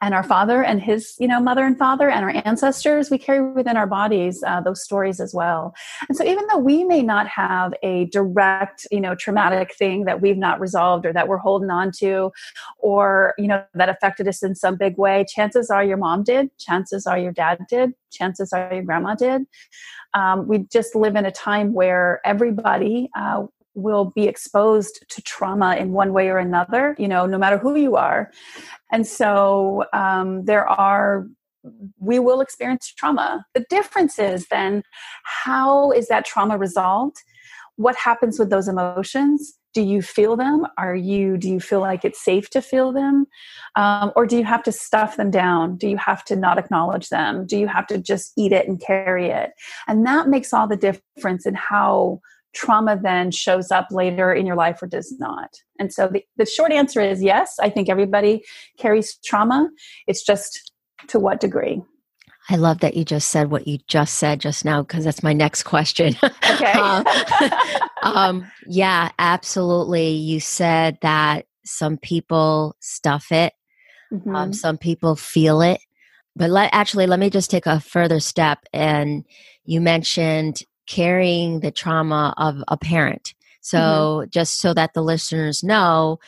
and 0.01 0.13
our 0.13 0.21
father 0.21 0.63
and 0.63 0.81
his, 0.81 1.15
you 1.19 1.27
know, 1.27 1.39
mother 1.39 1.65
and 1.65 1.79
father 1.79 2.09
and 2.09 2.24
our 2.24 2.41
ancestors. 2.45 3.09
We 3.09 3.17
carry 3.17 3.41
within 3.41 3.75
our 3.75 3.88
bodies 3.88 4.43
uh, 4.45 4.62
those 4.62 4.83
stories 4.83 5.19
as 5.19 5.33
well. 5.33 5.74
And 6.07 6.15
so 6.15 6.24
even 6.24 6.45
though 6.48 6.59
we 6.59 6.83
may 6.83 7.01
not 7.01 7.27
have 7.27 7.74
a 7.81 8.05
direct, 8.05 8.86
you 8.91 9.01
know, 9.01 9.15
traumatic 9.15 9.74
thing 9.75 10.05
that 10.05 10.21
we've 10.21 10.38
not 10.38 10.59
resolved 10.59 11.07
or 11.07 11.13
that 11.13 11.27
we're 11.27 11.38
holding 11.38 11.71
on 11.71 11.91
to 11.98 12.31
or, 12.77 13.33
you 13.39 13.48
know, 13.48 13.63
that 13.74 13.89
affected 13.89 14.27
us 14.27 14.43
in 14.43 14.53
some 14.53 14.75
big 14.75 14.95
way, 14.98 15.25
chances 15.27 15.71
are 15.71 15.83
your 15.83 15.98
mom 15.98 16.24
did, 16.24 16.55
chances 16.59 17.07
are 17.07 17.17
your 17.17 17.31
dad 17.31 17.65
did, 17.67 17.93
chances 18.11 18.53
are 18.53 18.73
your 18.73 18.83
grandma 18.83 19.15
did. 19.15 19.43
Um, 20.13 20.47
we 20.47 20.59
just 20.71 20.95
live 20.95 21.15
in 21.15 21.25
a 21.25 21.31
time 21.31 21.73
where 21.73 22.21
everybody 22.25 23.09
uh, 23.15 23.45
will 23.75 24.11
be 24.15 24.27
exposed 24.27 25.05
to 25.09 25.21
trauma 25.21 25.75
in 25.75 25.91
one 25.91 26.13
way 26.13 26.29
or 26.29 26.37
another, 26.37 26.95
you 26.97 27.07
know, 27.07 27.25
no 27.25 27.37
matter 27.37 27.57
who 27.57 27.75
you 27.75 27.95
are. 27.95 28.31
And 28.91 29.05
so 29.05 29.85
um, 29.93 30.45
there 30.45 30.67
are 30.67 31.27
we 31.99 32.19
will 32.19 32.41
experience 32.41 32.87
trauma. 32.87 33.45
The 33.53 33.65
difference 33.69 34.17
is 34.17 34.47
then 34.47 34.83
how 35.23 35.91
is 35.91 36.07
that 36.07 36.25
trauma 36.25 36.57
resolved? 36.57 37.17
What 37.75 37.95
happens 37.95 38.39
with 38.39 38.49
those 38.49 38.67
emotions? 38.67 39.58
Do 39.73 39.81
you 39.81 40.01
feel 40.01 40.35
them 40.35 40.65
are 40.77 40.95
you 40.95 41.38
do 41.38 41.49
you 41.49 41.59
feel 41.59 41.79
like 41.79 42.03
it's 42.03 42.23
safe 42.23 42.49
to 42.49 42.61
feel 42.61 42.91
them 42.91 43.25
um, 43.75 44.11
or 44.15 44.25
do 44.25 44.38
you 44.38 44.43
have 44.43 44.63
to 44.63 44.71
stuff 44.71 45.17
them 45.17 45.31
down 45.31 45.75
do 45.77 45.88
you 45.88 45.97
have 45.97 46.23
to 46.23 46.35
not 46.35 46.57
acknowledge 46.57 47.09
them 47.09 47.45
do 47.45 47.57
you 47.57 47.67
have 47.67 47.88
to 47.88 47.97
just 47.97 48.33
eat 48.38 48.51
it 48.51 48.67
and 48.67 48.81
carry 48.81 49.29
it 49.29 49.51
and 49.88 50.05
that 50.05 50.27
makes 50.27 50.53
all 50.53 50.67
the 50.67 50.77
difference 50.77 51.45
in 51.45 51.53
how 51.53 52.19
trauma 52.53 52.99
then 53.01 53.31
shows 53.31 53.71
up 53.71 53.88
later 53.91 54.33
in 54.33 54.45
your 54.45 54.55
life 54.55 54.81
or 54.81 54.88
does 54.88 55.13
not. 55.19 55.55
And 55.79 55.93
so 55.93 56.07
the, 56.07 56.23
the 56.38 56.45
short 56.45 56.71
answer 56.71 57.01
is 57.01 57.21
yes, 57.21 57.57
I 57.61 57.69
think 57.69 57.89
everybody 57.89 58.43
carries 58.77 59.17
trauma. 59.23 59.69
It's 60.07 60.23
just 60.23 60.71
to 61.07 61.19
what 61.19 61.39
degree. 61.39 61.81
I 62.51 62.55
love 62.55 62.79
that 62.79 62.95
you 62.95 63.05
just 63.05 63.29
said 63.29 63.51
what 63.51 63.67
you 63.67 63.77
just 63.88 64.15
said 64.15 64.41
just 64.41 64.65
now 64.65 64.81
because 64.81 65.03
that's 65.03 65.21
my 65.21 65.33
next 65.33 65.63
question. 65.63 66.15
Okay. 66.23 66.71
um, 66.71 67.05
um, 68.01 68.45
yeah, 68.67 69.09
absolutely. 69.19 70.09
You 70.09 70.39
said 70.39 70.97
that 71.01 71.45
some 71.65 71.97
people 71.97 72.75
stuff 72.79 73.31
it, 73.31 73.53
um, 74.11 74.19
mm-hmm. 74.19 74.35
um, 74.35 74.53
some 74.53 74.77
people 74.77 75.15
feel 75.15 75.61
it. 75.61 75.79
But 76.35 76.49
let, 76.49 76.69
actually, 76.73 77.07
let 77.07 77.19
me 77.19 77.29
just 77.29 77.51
take 77.51 77.65
a 77.65 77.79
further 77.79 78.19
step. 78.19 78.59
And 78.71 79.25
you 79.65 79.81
mentioned 79.81 80.61
carrying 80.87 81.59
the 81.59 81.71
trauma 81.71 82.33
of 82.37 82.63
a 82.67 82.77
parent. 82.77 83.33
So, 83.61 83.77
mm-hmm. 83.77 84.29
just 84.29 84.59
so 84.59 84.73
that 84.73 84.93
the 84.93 85.03
listeners 85.03 85.63
know, 85.63 86.19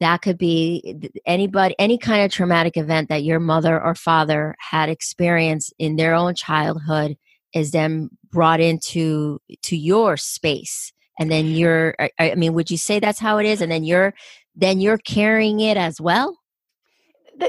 that 0.00 0.22
could 0.22 0.38
be 0.38 1.10
anybody 1.26 1.74
any 1.78 1.98
kind 1.98 2.24
of 2.24 2.30
traumatic 2.30 2.76
event 2.76 3.08
that 3.08 3.24
your 3.24 3.40
mother 3.40 3.82
or 3.82 3.94
father 3.94 4.54
had 4.58 4.88
experienced 4.88 5.74
in 5.78 5.96
their 5.96 6.14
own 6.14 6.34
childhood 6.34 7.16
is 7.52 7.72
then 7.72 8.08
brought 8.30 8.60
into 8.60 9.40
to 9.62 9.76
your 9.76 10.16
space 10.16 10.92
and 11.18 11.30
then 11.30 11.46
you're 11.46 11.94
i 12.18 12.34
mean 12.34 12.52
would 12.54 12.70
you 12.70 12.78
say 12.78 12.98
that's 12.98 13.18
how 13.18 13.38
it 13.38 13.46
is 13.46 13.60
and 13.60 13.70
then 13.70 13.84
you're 13.84 14.14
then 14.54 14.80
you're 14.80 14.98
carrying 14.98 15.60
it 15.60 15.76
as 15.76 16.00
well 16.00 16.38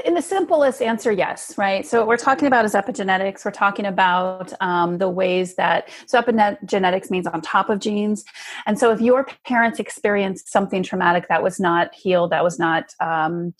in 0.04 0.14
the 0.14 0.22
simplest 0.22 0.82
answer, 0.82 1.10
yes, 1.10 1.56
right? 1.58 1.86
So 1.86 1.98
what 1.98 2.08
we're 2.08 2.16
talking 2.16 2.46
about 2.46 2.64
is 2.64 2.74
epigenetics. 2.74 3.44
We're 3.44 3.50
talking 3.50 3.86
about 3.86 4.52
um, 4.60 4.98
the 4.98 5.08
ways 5.08 5.56
that 5.56 5.88
so 6.06 6.20
epigenetics 6.20 7.10
means 7.10 7.26
on 7.26 7.40
top 7.40 7.70
of 7.70 7.80
genes, 7.80 8.24
and 8.66 8.78
so 8.78 8.92
if 8.92 9.00
your 9.00 9.26
parents 9.46 9.80
experienced 9.80 10.50
something 10.50 10.82
traumatic 10.82 11.26
that 11.28 11.42
was 11.42 11.58
not 11.58 11.94
healed, 11.94 12.30
that 12.30 12.44
was 12.44 12.58
not 12.58 12.94
um, 13.00 13.54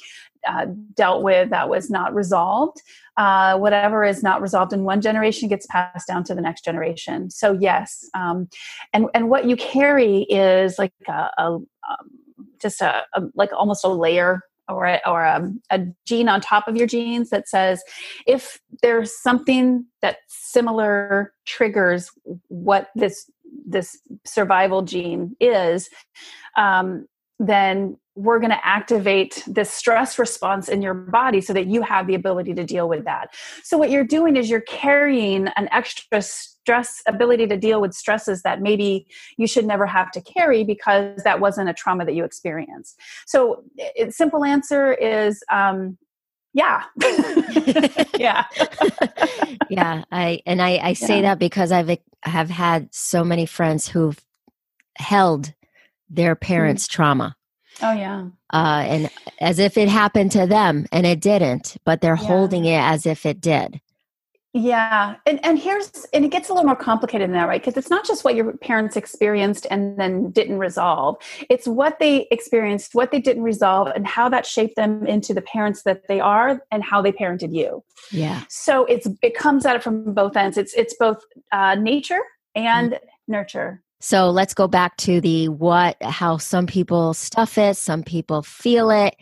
uh, 0.47 0.66
dealt 0.94 1.23
with, 1.23 1.50
that 1.50 1.68
was 1.68 1.90
not 1.90 2.14
resolved, 2.14 2.82
uh, 3.16 3.59
whatever 3.59 4.04
is 4.04 4.23
not 4.23 4.40
resolved 4.40 4.73
in 4.73 4.85
one 4.85 5.00
generation 5.00 5.49
gets 5.49 5.66
passed 5.66 6.09
down 6.09 6.25
to 6.25 6.35
the 6.35 6.40
next 6.40 6.64
generation. 6.64 7.30
So 7.30 7.56
yes, 7.61 8.09
um, 8.14 8.49
and 8.92 9.06
and 9.14 9.28
what 9.28 9.47
you 9.47 9.56
carry 9.56 10.23
is 10.23 10.78
like 10.78 10.92
a, 11.09 11.30
a 11.38 11.42
um, 11.42 11.66
just 12.61 12.80
a, 12.80 13.04
a, 13.14 13.23
like 13.35 13.52
almost 13.52 13.85
a 13.85 13.88
layer 13.88 14.42
or 14.68 14.87
a, 14.87 15.00
or 15.06 15.25
a, 15.25 15.50
a, 15.70 15.80
gene 16.06 16.28
on 16.28 16.40
top 16.40 16.68
of 16.68 16.76
your 16.76 16.87
genes 16.87 17.30
that 17.30 17.49
says 17.49 17.82
if 18.26 18.61
there's 18.82 19.20
something 19.20 19.85
that 20.00 20.18
similar 20.28 21.32
triggers 21.44 22.11
what 22.49 22.90
this 22.94 23.28
this 23.66 23.99
survival 24.25 24.82
gene 24.82 25.35
is 25.40 25.88
um, 26.56 27.06
then 27.40 27.97
we're 28.16 28.38
going 28.38 28.50
to 28.50 28.66
activate 28.66 29.42
this 29.47 29.70
stress 29.70 30.18
response 30.18 30.68
in 30.68 30.82
your 30.82 30.92
body 30.92 31.40
so 31.40 31.54
that 31.54 31.66
you 31.66 31.80
have 31.80 32.06
the 32.06 32.14
ability 32.14 32.52
to 32.52 32.64
deal 32.64 32.87
with 32.87 33.04
that. 33.06 33.35
So, 33.64 33.78
what 33.78 33.90
you're 33.90 34.04
doing 34.04 34.37
is 34.37 34.50
you're 34.50 34.61
carrying 34.61 35.49
an 35.56 35.68
extra 35.73 36.20
stress 36.20 37.02
ability 37.06 37.47
to 37.47 37.56
deal 37.56 37.80
with 37.80 37.94
stresses 37.94 38.42
that 38.42 38.61
maybe 38.61 39.06
you 39.38 39.47
should 39.47 39.64
never 39.64 39.87
have 39.87 40.11
to 40.12 40.20
carry 40.20 40.64
because 40.64 41.23
that 41.25 41.40
wasn't 41.40 41.70
a 41.70 41.73
trauma 41.73 42.04
that 42.04 42.14
you 42.14 42.25
experienced. 42.25 43.00
So, 43.26 43.64
it, 43.76 44.14
simple 44.14 44.44
answer 44.44 44.92
is 44.92 45.42
um, 45.50 45.97
yeah 46.52 46.82
yeah 48.18 48.44
yeah 49.70 50.02
i 50.11 50.40
and 50.47 50.61
i 50.61 50.80
i 50.82 50.92
say 50.94 51.16
yeah. 51.16 51.23
that 51.23 51.38
because 51.38 51.70
i've 51.70 51.97
have 52.25 52.50
had 52.50 52.92
so 52.92 53.23
many 53.23 53.47
friends 53.47 53.88
who've 53.88 54.20
held 54.99 55.54
their 56.11 56.35
mm-hmm. 56.35 56.47
parents 56.47 56.87
mm-hmm. 56.87 56.97
trauma 56.97 57.37
Oh 57.83 57.93
yeah. 57.93 58.26
Uh, 58.52 58.85
and 58.87 59.11
as 59.40 59.59
if 59.59 59.79
it 59.79 59.88
happened 59.88 60.33
to 60.33 60.47
them, 60.47 60.87
and 60.93 61.07
it 61.07 61.21
didn't, 61.21 61.76
but 61.85 62.00
they're 62.00 62.17
yeah. 62.21 62.26
holding 62.26 62.64
it 62.64 62.81
as 62.81 63.07
if 63.07 63.25
it 63.25 63.40
did. 63.40 63.81
Yeah, 64.52 65.14
and 65.26 65.38
and 65.45 65.61
here's 65.61 66.07
and 66.12 66.25
it 66.25 66.33
gets 66.33 66.49
a 66.49 66.52
little 66.52 66.67
more 66.67 66.75
complicated 66.75 67.29
than 67.29 67.37
that, 67.37 67.47
right? 67.47 67.61
Because 67.61 67.76
it's 67.76 67.88
not 67.88 68.05
just 68.05 68.25
what 68.25 68.35
your 68.35 68.57
parents 68.57 68.97
experienced 68.97 69.64
and 69.71 69.97
then 69.97 70.33
didn't 70.33 70.59
resolve. 70.59 71.17
It's 71.49 71.69
what 71.69 72.00
they 72.00 72.26
experienced, 72.33 72.97
what 72.97 73.12
they 73.12 73.21
didn't 73.21 73.45
resolve, 73.45 73.88
and 73.95 74.05
how 74.05 74.29
that 74.29 74.45
shaped 74.45 74.75
them 74.75 75.07
into 75.07 75.33
the 75.33 75.43
parents 75.43 75.85
that 75.85 76.09
they 76.09 76.19
are, 76.19 76.61
and 76.73 76.83
how 76.83 77.00
they 77.00 77.12
parented 77.12 77.55
you. 77.55 77.85
Yeah. 78.11 78.43
So 78.49 78.85
it's 78.87 79.07
it 79.23 79.37
comes 79.37 79.64
at 79.67 79.76
it 79.76 79.85
from 79.85 80.14
both 80.14 80.37
ends. 80.37 80.59
It's 80.59 80.75
it's 80.75 80.97
both 80.99 81.23
uh, 81.52 81.76
nature 81.76 82.21
and 82.57 82.95
mm-hmm. 82.95 83.33
nurture. 83.33 83.85
So 84.00 84.30
let's 84.30 84.54
go 84.54 84.66
back 84.66 84.97
to 84.99 85.21
the 85.21 85.49
what, 85.49 86.02
how 86.02 86.38
some 86.38 86.66
people 86.66 87.14
stuff 87.14 87.59
it, 87.59 87.76
some 87.76 88.02
people 88.02 88.42
feel 88.42 88.90
it. 88.90 89.14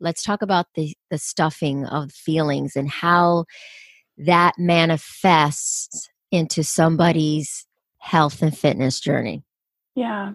Let's 0.00 0.22
talk 0.22 0.42
about 0.42 0.66
the, 0.74 0.96
the 1.10 1.18
stuffing 1.18 1.86
of 1.86 2.10
feelings 2.10 2.74
and 2.76 2.90
how 2.90 3.44
that 4.18 4.54
manifests 4.58 6.08
into 6.30 6.64
somebody's 6.64 7.64
health 7.98 8.42
and 8.42 8.56
fitness 8.56 9.00
journey. 9.00 9.44
Yeah. 9.94 10.32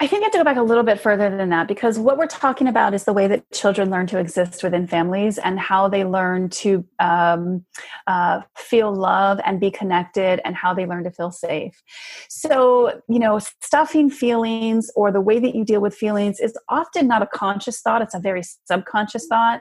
I 0.00 0.08
think 0.08 0.22
I 0.22 0.24
have 0.24 0.32
to 0.32 0.38
go 0.38 0.44
back 0.44 0.56
a 0.56 0.62
little 0.62 0.82
bit 0.82 0.98
further 0.98 1.34
than 1.34 1.50
that 1.50 1.68
because 1.68 2.00
what 2.00 2.18
we're 2.18 2.26
talking 2.26 2.66
about 2.66 2.94
is 2.94 3.04
the 3.04 3.12
way 3.12 3.28
that 3.28 3.48
children 3.52 3.90
learn 3.90 4.08
to 4.08 4.18
exist 4.18 4.64
within 4.64 4.88
families 4.88 5.38
and 5.38 5.58
how 5.58 5.88
they 5.88 6.04
learn 6.04 6.48
to 6.48 6.84
um, 6.98 7.64
uh, 8.08 8.40
feel 8.56 8.92
love 8.92 9.38
and 9.46 9.60
be 9.60 9.70
connected 9.70 10.40
and 10.44 10.56
how 10.56 10.74
they 10.74 10.84
learn 10.84 11.04
to 11.04 11.12
feel 11.12 11.30
safe. 11.30 11.80
So, 12.28 13.00
you 13.08 13.20
know, 13.20 13.38
stuffing 13.62 14.10
feelings 14.10 14.90
or 14.96 15.12
the 15.12 15.20
way 15.20 15.38
that 15.38 15.54
you 15.54 15.64
deal 15.64 15.80
with 15.80 15.94
feelings 15.94 16.40
is 16.40 16.58
often 16.68 17.06
not 17.06 17.22
a 17.22 17.26
conscious 17.26 17.80
thought, 17.80 18.02
it's 18.02 18.14
a 18.14 18.20
very 18.20 18.42
subconscious 18.64 19.28
thought. 19.28 19.60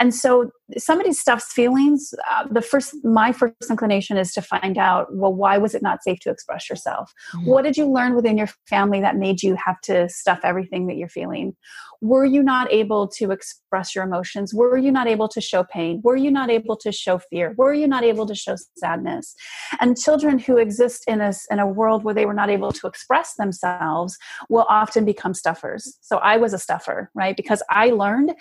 And 0.00 0.14
so, 0.14 0.50
somebody 0.78 1.12
stuffs 1.12 1.52
feelings. 1.52 2.14
Uh, 2.30 2.46
the 2.50 2.62
first, 2.62 2.96
my 3.04 3.32
first 3.32 3.54
inclination 3.68 4.16
is 4.16 4.32
to 4.32 4.40
find 4.40 4.78
out, 4.78 5.14
well, 5.14 5.32
why 5.32 5.58
was 5.58 5.74
it 5.74 5.82
not 5.82 6.02
safe 6.02 6.20
to 6.20 6.30
express 6.30 6.70
yourself? 6.70 7.12
Mm-hmm. 7.34 7.50
What 7.50 7.62
did 7.62 7.76
you 7.76 7.86
learn 7.86 8.14
within 8.14 8.38
your 8.38 8.48
family 8.66 9.00
that 9.02 9.16
made 9.16 9.42
you 9.42 9.56
have 9.62 9.73
to 9.82 10.08
stuff 10.08 10.40
everything 10.42 10.86
that 10.86 10.96
you're 10.96 11.08
feeling? 11.08 11.56
Were 12.00 12.24
you 12.24 12.42
not 12.42 12.70
able 12.72 13.08
to 13.08 13.30
express 13.30 13.94
your 13.94 14.04
emotions? 14.04 14.52
Were 14.52 14.76
you 14.76 14.92
not 14.92 15.06
able 15.06 15.28
to 15.28 15.40
show 15.40 15.64
pain? 15.64 16.00
Were 16.04 16.16
you 16.16 16.30
not 16.30 16.50
able 16.50 16.76
to 16.76 16.92
show 16.92 17.18
fear? 17.18 17.54
Were 17.56 17.72
you 17.72 17.86
not 17.86 18.04
able 18.04 18.26
to 18.26 18.34
show 18.34 18.56
sadness? 18.76 19.34
And 19.80 19.98
children 19.98 20.38
who 20.38 20.58
exist 20.58 21.04
in 21.06 21.20
a, 21.20 21.32
in 21.50 21.60
a 21.60 21.66
world 21.66 22.04
where 22.04 22.14
they 22.14 22.26
were 22.26 22.34
not 22.34 22.50
able 22.50 22.72
to 22.72 22.86
express 22.86 23.34
themselves 23.34 24.18
will 24.48 24.66
often 24.68 25.04
become 25.04 25.34
stuffers. 25.34 25.98
So 26.02 26.18
I 26.18 26.36
was 26.36 26.52
a 26.52 26.58
stuffer, 26.58 27.10
right? 27.14 27.36
Because 27.36 27.62
I 27.70 27.90
learned 27.90 28.34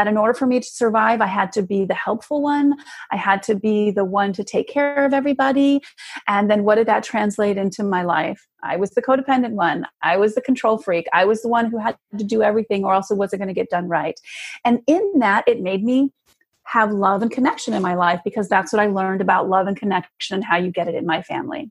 that 0.00 0.08
in 0.08 0.16
order 0.16 0.32
for 0.32 0.46
me 0.46 0.60
to 0.60 0.66
survive, 0.66 1.20
I 1.20 1.26
had 1.26 1.52
to 1.52 1.62
be 1.62 1.84
the 1.84 1.94
helpful 1.94 2.40
one. 2.40 2.74
I 3.12 3.16
had 3.16 3.42
to 3.44 3.54
be 3.54 3.90
the 3.90 4.04
one 4.04 4.32
to 4.32 4.42
take 4.42 4.66
care 4.66 5.04
of 5.04 5.12
everybody. 5.12 5.82
And 6.26 6.50
then 6.50 6.64
what 6.64 6.76
did 6.76 6.86
that 6.86 7.02
translate 7.02 7.58
into 7.58 7.84
my 7.84 8.02
life? 8.02 8.46
I 8.62 8.76
was 8.76 8.92
the 8.92 9.02
codependent 9.02 9.52
one. 9.52 9.86
I 10.02 10.16
was 10.16 10.34
the 10.34 10.40
control 10.40 10.78
freak. 10.78 11.06
I 11.12 11.26
was 11.26 11.42
the 11.42 11.48
one 11.48 11.70
who 11.70 11.76
had 11.76 11.98
to 12.16 12.24
do 12.24 12.42
everything 12.42 12.82
or 12.82 12.94
else 12.94 13.10
it 13.10 13.18
wasn't 13.18 13.40
going 13.40 13.48
to 13.48 13.54
get 13.54 13.68
done 13.68 13.88
right. 13.88 14.18
And 14.64 14.80
in 14.86 15.18
that, 15.18 15.44
it 15.46 15.60
made 15.60 15.84
me 15.84 16.12
have 16.64 16.92
love 16.92 17.20
and 17.20 17.30
connection 17.30 17.74
in 17.74 17.82
my 17.82 17.94
life 17.94 18.20
because 18.24 18.48
that's 18.48 18.72
what 18.72 18.80
I 18.80 18.86
learned 18.86 19.20
about 19.20 19.50
love 19.50 19.66
and 19.66 19.76
connection 19.76 20.36
and 20.36 20.44
how 20.44 20.56
you 20.56 20.70
get 20.70 20.88
it 20.88 20.94
in 20.94 21.04
my 21.04 21.20
family. 21.20 21.70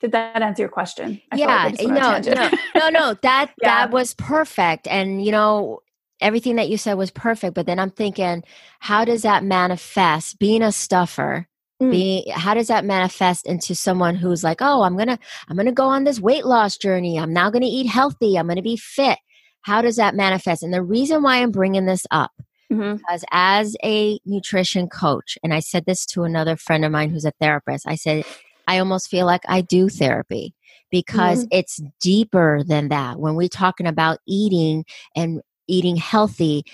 Did 0.00 0.12
that 0.12 0.42
answer 0.42 0.62
your 0.62 0.68
question? 0.68 1.22
I 1.30 1.36
yeah, 1.36 1.64
like 1.64 1.80
no, 1.80 2.18
no, 2.18 2.50
no, 2.74 2.88
no. 2.90 3.14
That 3.22 3.50
yeah. 3.62 3.86
that 3.86 3.92
was 3.92 4.12
perfect. 4.14 4.88
And 4.88 5.24
you 5.24 5.32
know, 5.32 5.80
everything 6.22 6.56
that 6.56 6.68
you 6.68 6.76
said 6.76 6.94
was 6.94 7.10
perfect 7.10 7.54
but 7.54 7.66
then 7.66 7.78
i'm 7.78 7.90
thinking 7.90 8.42
how 8.80 9.04
does 9.04 9.22
that 9.22 9.44
manifest 9.44 10.38
being 10.38 10.62
a 10.62 10.72
stuffer 10.72 11.46
mm. 11.80 11.90
being 11.90 12.24
how 12.32 12.54
does 12.54 12.68
that 12.68 12.84
manifest 12.84 13.46
into 13.46 13.74
someone 13.74 14.14
who's 14.14 14.44
like 14.44 14.60
oh 14.60 14.82
i'm 14.82 14.96
gonna 14.96 15.18
i'm 15.48 15.56
gonna 15.56 15.72
go 15.72 15.86
on 15.86 16.04
this 16.04 16.20
weight 16.20 16.46
loss 16.46 16.76
journey 16.76 17.18
i'm 17.18 17.32
now 17.32 17.50
gonna 17.50 17.66
eat 17.66 17.86
healthy 17.86 18.38
i'm 18.38 18.48
gonna 18.48 18.62
be 18.62 18.76
fit 18.76 19.18
how 19.62 19.82
does 19.82 19.96
that 19.96 20.14
manifest 20.14 20.62
and 20.62 20.72
the 20.72 20.82
reason 20.82 21.22
why 21.22 21.36
i'm 21.36 21.50
bringing 21.50 21.86
this 21.86 22.06
up 22.10 22.32
mm-hmm. 22.72 22.96
because 22.96 23.24
as 23.30 23.76
a 23.84 24.18
nutrition 24.24 24.88
coach 24.88 25.36
and 25.42 25.52
i 25.52 25.60
said 25.60 25.84
this 25.86 26.06
to 26.06 26.22
another 26.22 26.56
friend 26.56 26.84
of 26.84 26.92
mine 26.92 27.10
who's 27.10 27.24
a 27.24 27.32
therapist 27.40 27.86
i 27.86 27.94
said 27.94 28.24
i 28.66 28.78
almost 28.78 29.08
feel 29.08 29.26
like 29.26 29.42
i 29.48 29.60
do 29.60 29.88
therapy 29.88 30.54
because 30.90 31.40
mm-hmm. 31.40 31.58
it's 31.58 31.80
deeper 32.00 32.62
than 32.64 32.88
that 32.88 33.18
when 33.18 33.34
we're 33.34 33.48
talking 33.48 33.86
about 33.86 34.18
eating 34.26 34.84
and 35.16 35.40
eating 35.66 35.96
healthy 35.96 36.64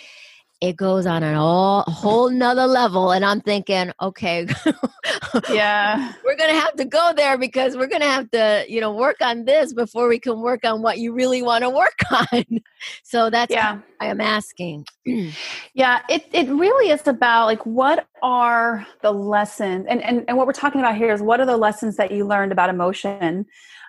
it 0.61 0.77
goes 0.77 1.07
on 1.07 1.23
an 1.23 1.37
all 1.37 1.85
a 1.87 1.91
whole 1.91 2.31
nother 2.31 2.67
level 2.67 3.13
and 3.13 3.25
i'm 3.25 3.41
thinking 3.41 3.93
okay 4.01 4.47
yeah. 5.51 6.13
we're 6.25 6.37
gonna 6.37 6.53
have 6.59 6.75
to 6.75 6.85
go 6.85 7.13
there 7.17 7.39
because 7.39 7.77
we're 7.77 7.87
gonna 7.87 8.05
have 8.05 8.31
to 8.31 8.65
you 8.69 8.81
know 8.81 8.93
work 8.93 9.17
on 9.21 9.45
this 9.45 9.73
before 9.73 10.09
we 10.09 10.19
can 10.19 10.41
work 10.41 10.65
on 10.65 10.83
what 10.83 10.99
you 10.99 11.13
really 11.13 11.43
want 11.43 11.63
to 11.63 11.71
work 11.79 11.99
on. 12.11 12.61
So 13.03 13.31
that's 13.31 13.53
yeah. 13.53 13.79
i 14.01 14.07
am 14.07 14.21
asking. 14.21 14.87
Yeah 15.75 16.01
it, 16.09 16.27
it 16.33 16.49
really 16.49 16.91
is 16.91 17.07
about 17.07 17.47
like 17.47 17.65
what 17.65 18.07
are 18.23 18.87
the 19.03 19.13
lessons 19.13 19.87
and, 19.89 20.03
and 20.03 20.25
and 20.27 20.37
what 20.37 20.47
we're 20.47 20.53
talking 20.53 20.81
about 20.81 20.97
here 20.97 21.13
is 21.13 21.23
what 21.23 21.41
are 21.41 21.47
the 21.47 21.57
lessons 21.57 21.97
that 21.97 22.11
you 22.11 22.27
learned 22.27 22.53
about 22.53 22.69
emotion 22.69 23.47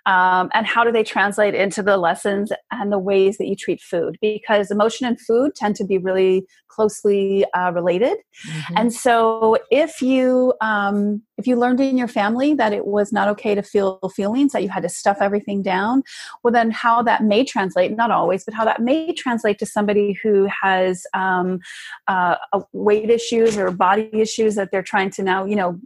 um, 0.10 0.50
and 0.56 0.66
how 0.66 0.84
do 0.84 0.92
they 0.92 1.04
translate 1.04 1.54
into 1.54 1.84
the 1.84 1.96
lessons 1.96 2.52
and 2.72 2.92
the 2.92 2.98
ways 2.98 3.38
that 3.38 3.46
you 3.46 3.56
treat 3.56 3.80
food 3.80 4.18
because 4.22 4.72
emotion 4.72 5.06
and 5.06 5.22
food 5.22 5.54
tend 5.54 5.76
to 5.76 5.86
be 5.86 6.00
really 6.00 6.48
closely 6.68 7.46
uh, 7.54 7.72
related 7.72 8.18
mm-hmm. 8.48 8.74
and 8.76 8.92
so 8.92 9.58
if 9.70 10.02
you 10.02 10.54
um, 10.62 11.22
if 11.38 11.46
you 11.46 11.56
learned 11.56 11.80
in 11.80 11.96
your 11.96 12.08
family 12.08 12.56
that 12.56 12.74
it 12.74 12.88
was 12.88 13.14
not 13.14 13.28
okay 13.28 13.54
to 13.54 13.62
feel 13.62 14.00
feelings 14.16 14.52
that 14.52 14.64
you 14.64 14.70
had 14.70 14.82
to 14.82 14.90
stuff 14.90 15.18
everything 15.22 15.62
down 15.62 16.02
well 16.44 16.52
then 16.52 16.72
how 16.72 17.04
that 17.04 17.24
may 17.24 17.44
translate 17.44 17.96
not 17.96 18.10
always 18.10 18.44
but 18.44 18.56
how 18.56 18.66
that 18.66 18.82
may 18.82 19.14
translate 19.14 19.60
to 19.60 19.66
somebody 19.66 20.14
who 20.24 20.48
has 20.64 21.06
um, 21.14 21.60
uh, 22.08 22.36
weight 22.74 23.12
issues 23.12 23.58
or 23.58 23.70
body 23.70 24.10
issues 24.12 24.56
that 24.56 24.72
they're 24.72 24.82
trying 24.82 25.12
to 25.12 25.22
now 25.22 25.46
you 25.46 25.56
know 25.56 25.80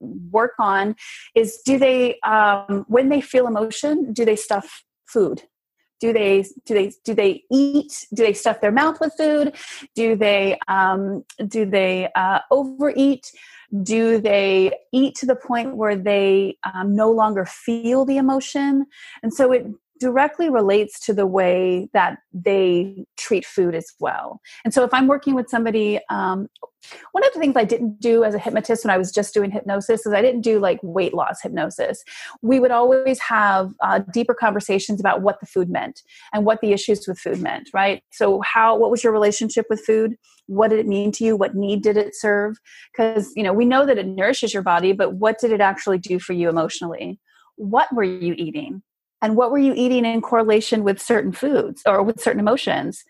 work 0.00 0.52
on 0.58 0.96
is 1.34 1.60
do 1.64 1.78
they 1.78 2.18
um, 2.20 2.84
when 2.88 3.08
they 3.08 3.20
feel 3.20 3.46
emotion 3.46 4.12
do 4.12 4.24
they 4.24 4.36
stuff 4.36 4.84
food? 5.06 5.42
Do 6.00 6.14
they 6.14 6.44
do 6.64 6.74
they 6.74 6.92
do 7.04 7.14
they 7.14 7.44
eat? 7.50 8.06
Do 8.14 8.22
they 8.22 8.32
stuff 8.32 8.60
their 8.60 8.72
mouth 8.72 9.00
with 9.00 9.12
food? 9.18 9.54
Do 9.94 10.16
they 10.16 10.58
um, 10.66 11.24
do 11.46 11.66
they 11.66 12.08
uh, 12.14 12.40
overeat? 12.50 13.30
Do 13.82 14.20
they 14.20 14.72
eat 14.92 15.14
to 15.16 15.26
the 15.26 15.36
point 15.36 15.76
where 15.76 15.96
they 15.96 16.56
um, 16.64 16.96
no 16.96 17.10
longer 17.10 17.44
feel 17.44 18.04
the 18.04 18.16
emotion? 18.16 18.86
And 19.22 19.32
so 19.32 19.52
it 19.52 19.66
directly 20.00 20.50
relates 20.50 20.98
to 21.06 21.14
the 21.14 21.26
way 21.26 21.88
that 21.92 22.18
they 22.32 23.04
treat 23.16 23.46
food 23.46 23.74
as 23.74 23.92
well. 24.00 24.40
And 24.64 24.74
so, 24.74 24.82
if 24.82 24.92
I'm 24.92 25.06
working 25.06 25.34
with 25.34 25.48
somebody, 25.48 26.00
um, 26.10 26.48
one 27.12 27.24
of 27.24 27.32
the 27.32 27.38
things 27.38 27.56
I 27.56 27.64
didn't 27.64 28.00
do 28.00 28.24
as 28.24 28.34
a 28.34 28.38
hypnotist 28.38 28.84
when 28.84 28.90
I 28.92 28.98
was 28.98 29.12
just 29.12 29.34
doing 29.34 29.50
hypnosis 29.50 30.06
is 30.06 30.12
I 30.12 30.22
didn't 30.22 30.40
do 30.40 30.58
like 30.58 30.80
weight 30.82 31.12
loss 31.12 31.42
hypnosis. 31.42 32.02
We 32.42 32.58
would 32.58 32.70
always 32.70 33.20
have 33.20 33.72
uh, 33.82 34.00
deeper 34.12 34.34
conversations 34.34 34.98
about 34.98 35.20
what 35.20 35.40
the 35.40 35.46
food 35.46 35.68
meant 35.68 36.02
and 36.32 36.44
what 36.44 36.60
the 36.60 36.72
issues 36.72 37.06
with 37.06 37.18
food 37.18 37.40
meant, 37.40 37.68
right? 37.74 38.02
So, 38.12 38.40
how, 38.40 38.76
what 38.76 38.90
was 38.90 39.04
your 39.04 39.12
relationship 39.12 39.66
with 39.68 39.84
food? 39.84 40.16
What 40.46 40.68
did 40.68 40.80
it 40.80 40.88
mean 40.88 41.12
to 41.12 41.24
you? 41.24 41.36
What 41.36 41.54
need 41.54 41.82
did 41.82 41.96
it 41.96 42.16
serve? 42.16 42.56
Because, 42.92 43.30
you 43.36 43.42
know, 43.42 43.52
we 43.52 43.64
know 43.64 43.86
that 43.86 43.98
it 43.98 44.06
nourishes 44.06 44.52
your 44.54 44.62
body, 44.62 44.92
but 44.92 45.14
what 45.14 45.38
did 45.38 45.52
it 45.52 45.60
actually 45.60 45.98
do 45.98 46.18
for 46.18 46.32
you 46.32 46.48
emotionally? 46.48 47.20
What 47.56 47.94
were 47.94 48.04
you 48.04 48.34
eating? 48.36 48.82
And 49.22 49.36
what 49.36 49.50
were 49.50 49.58
you 49.58 49.74
eating 49.74 50.04
in 50.04 50.20
correlation 50.20 50.82
with 50.84 51.00
certain 51.00 51.32
foods 51.32 51.82
or 51.86 52.02
with 52.02 52.20
certain 52.20 52.40
emotions? 52.40 53.04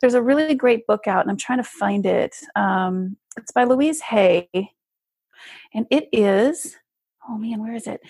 There's 0.00 0.14
a 0.14 0.22
really 0.22 0.54
great 0.54 0.86
book 0.86 1.06
out 1.06 1.22
and 1.22 1.30
i'm 1.30 1.36
trying 1.36 1.58
to 1.58 1.64
find 1.64 2.06
it. 2.06 2.36
Um, 2.56 3.16
it's 3.36 3.52
by 3.52 3.64
louise 3.64 4.00
hay. 4.00 4.48
And 5.74 5.86
it 5.90 6.08
is 6.12 6.76
oh 7.28 7.38
man 7.38 7.60
where 7.60 7.74
is 7.74 7.86
it? 7.86 8.00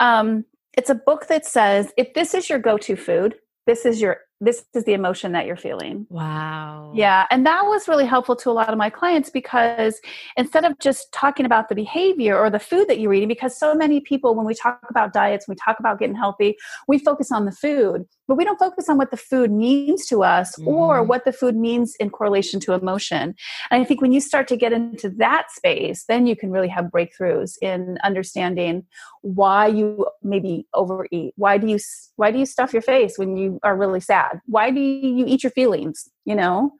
Um, 0.00 0.44
it's 0.74 0.90
a 0.90 0.94
book 0.94 1.26
that 1.28 1.44
says 1.44 1.92
if 1.96 2.14
this 2.14 2.34
is 2.34 2.48
your 2.48 2.58
go-to 2.58 2.96
food 2.96 3.36
this 3.66 3.86
is 3.86 4.00
your 4.00 4.18
this 4.42 4.64
is 4.74 4.82
the 4.84 4.92
emotion 4.92 5.30
that 5.32 5.46
you're 5.46 5.56
feeling. 5.56 6.04
Wow. 6.10 6.90
Yeah. 6.96 7.26
And 7.30 7.46
that 7.46 7.62
was 7.62 7.86
really 7.86 8.04
helpful 8.04 8.34
to 8.36 8.50
a 8.50 8.52
lot 8.52 8.70
of 8.70 8.76
my 8.76 8.90
clients 8.90 9.30
because 9.30 10.00
instead 10.36 10.64
of 10.64 10.76
just 10.80 11.12
talking 11.12 11.46
about 11.46 11.68
the 11.68 11.76
behavior 11.76 12.36
or 12.36 12.50
the 12.50 12.58
food 12.58 12.88
that 12.88 12.98
you're 12.98 13.14
eating, 13.14 13.28
because 13.28 13.56
so 13.56 13.72
many 13.72 14.00
people, 14.00 14.34
when 14.34 14.44
we 14.44 14.54
talk 14.54 14.80
about 14.90 15.12
diets, 15.12 15.46
we 15.46 15.54
talk 15.54 15.78
about 15.78 16.00
getting 16.00 16.16
healthy, 16.16 16.56
we 16.88 16.98
focus 16.98 17.30
on 17.30 17.44
the 17.44 17.52
food, 17.52 18.04
but 18.26 18.36
we 18.36 18.44
don't 18.44 18.58
focus 18.58 18.88
on 18.88 18.98
what 18.98 19.12
the 19.12 19.16
food 19.16 19.52
means 19.52 20.06
to 20.06 20.24
us 20.24 20.56
mm-hmm. 20.56 20.66
or 20.66 21.04
what 21.04 21.24
the 21.24 21.32
food 21.32 21.54
means 21.54 21.94
in 22.00 22.10
correlation 22.10 22.58
to 22.60 22.72
emotion. 22.72 23.36
And 23.70 23.80
I 23.80 23.84
think 23.84 24.00
when 24.00 24.10
you 24.10 24.20
start 24.20 24.48
to 24.48 24.56
get 24.56 24.72
into 24.72 25.08
that 25.18 25.52
space, 25.52 26.04
then 26.08 26.26
you 26.26 26.34
can 26.34 26.50
really 26.50 26.68
have 26.68 26.86
breakthroughs 26.86 27.52
in 27.62 27.96
understanding 28.02 28.86
why 29.22 29.66
you 29.66 30.06
maybe 30.22 30.66
overeat. 30.74 31.32
Why 31.36 31.58
do 31.58 31.66
you, 31.66 31.78
why 32.16 32.30
do 32.30 32.38
you 32.38 32.46
stuff 32.46 32.72
your 32.72 32.82
face 32.82 33.18
when 33.18 33.36
you 33.36 33.58
are 33.62 33.76
really 33.76 34.00
sad? 34.00 34.40
why 34.46 34.70
do 34.70 34.80
you 34.80 35.24
eat 35.26 35.42
your 35.42 35.52
feelings 35.52 36.08
you 36.24 36.34
know 36.34 36.72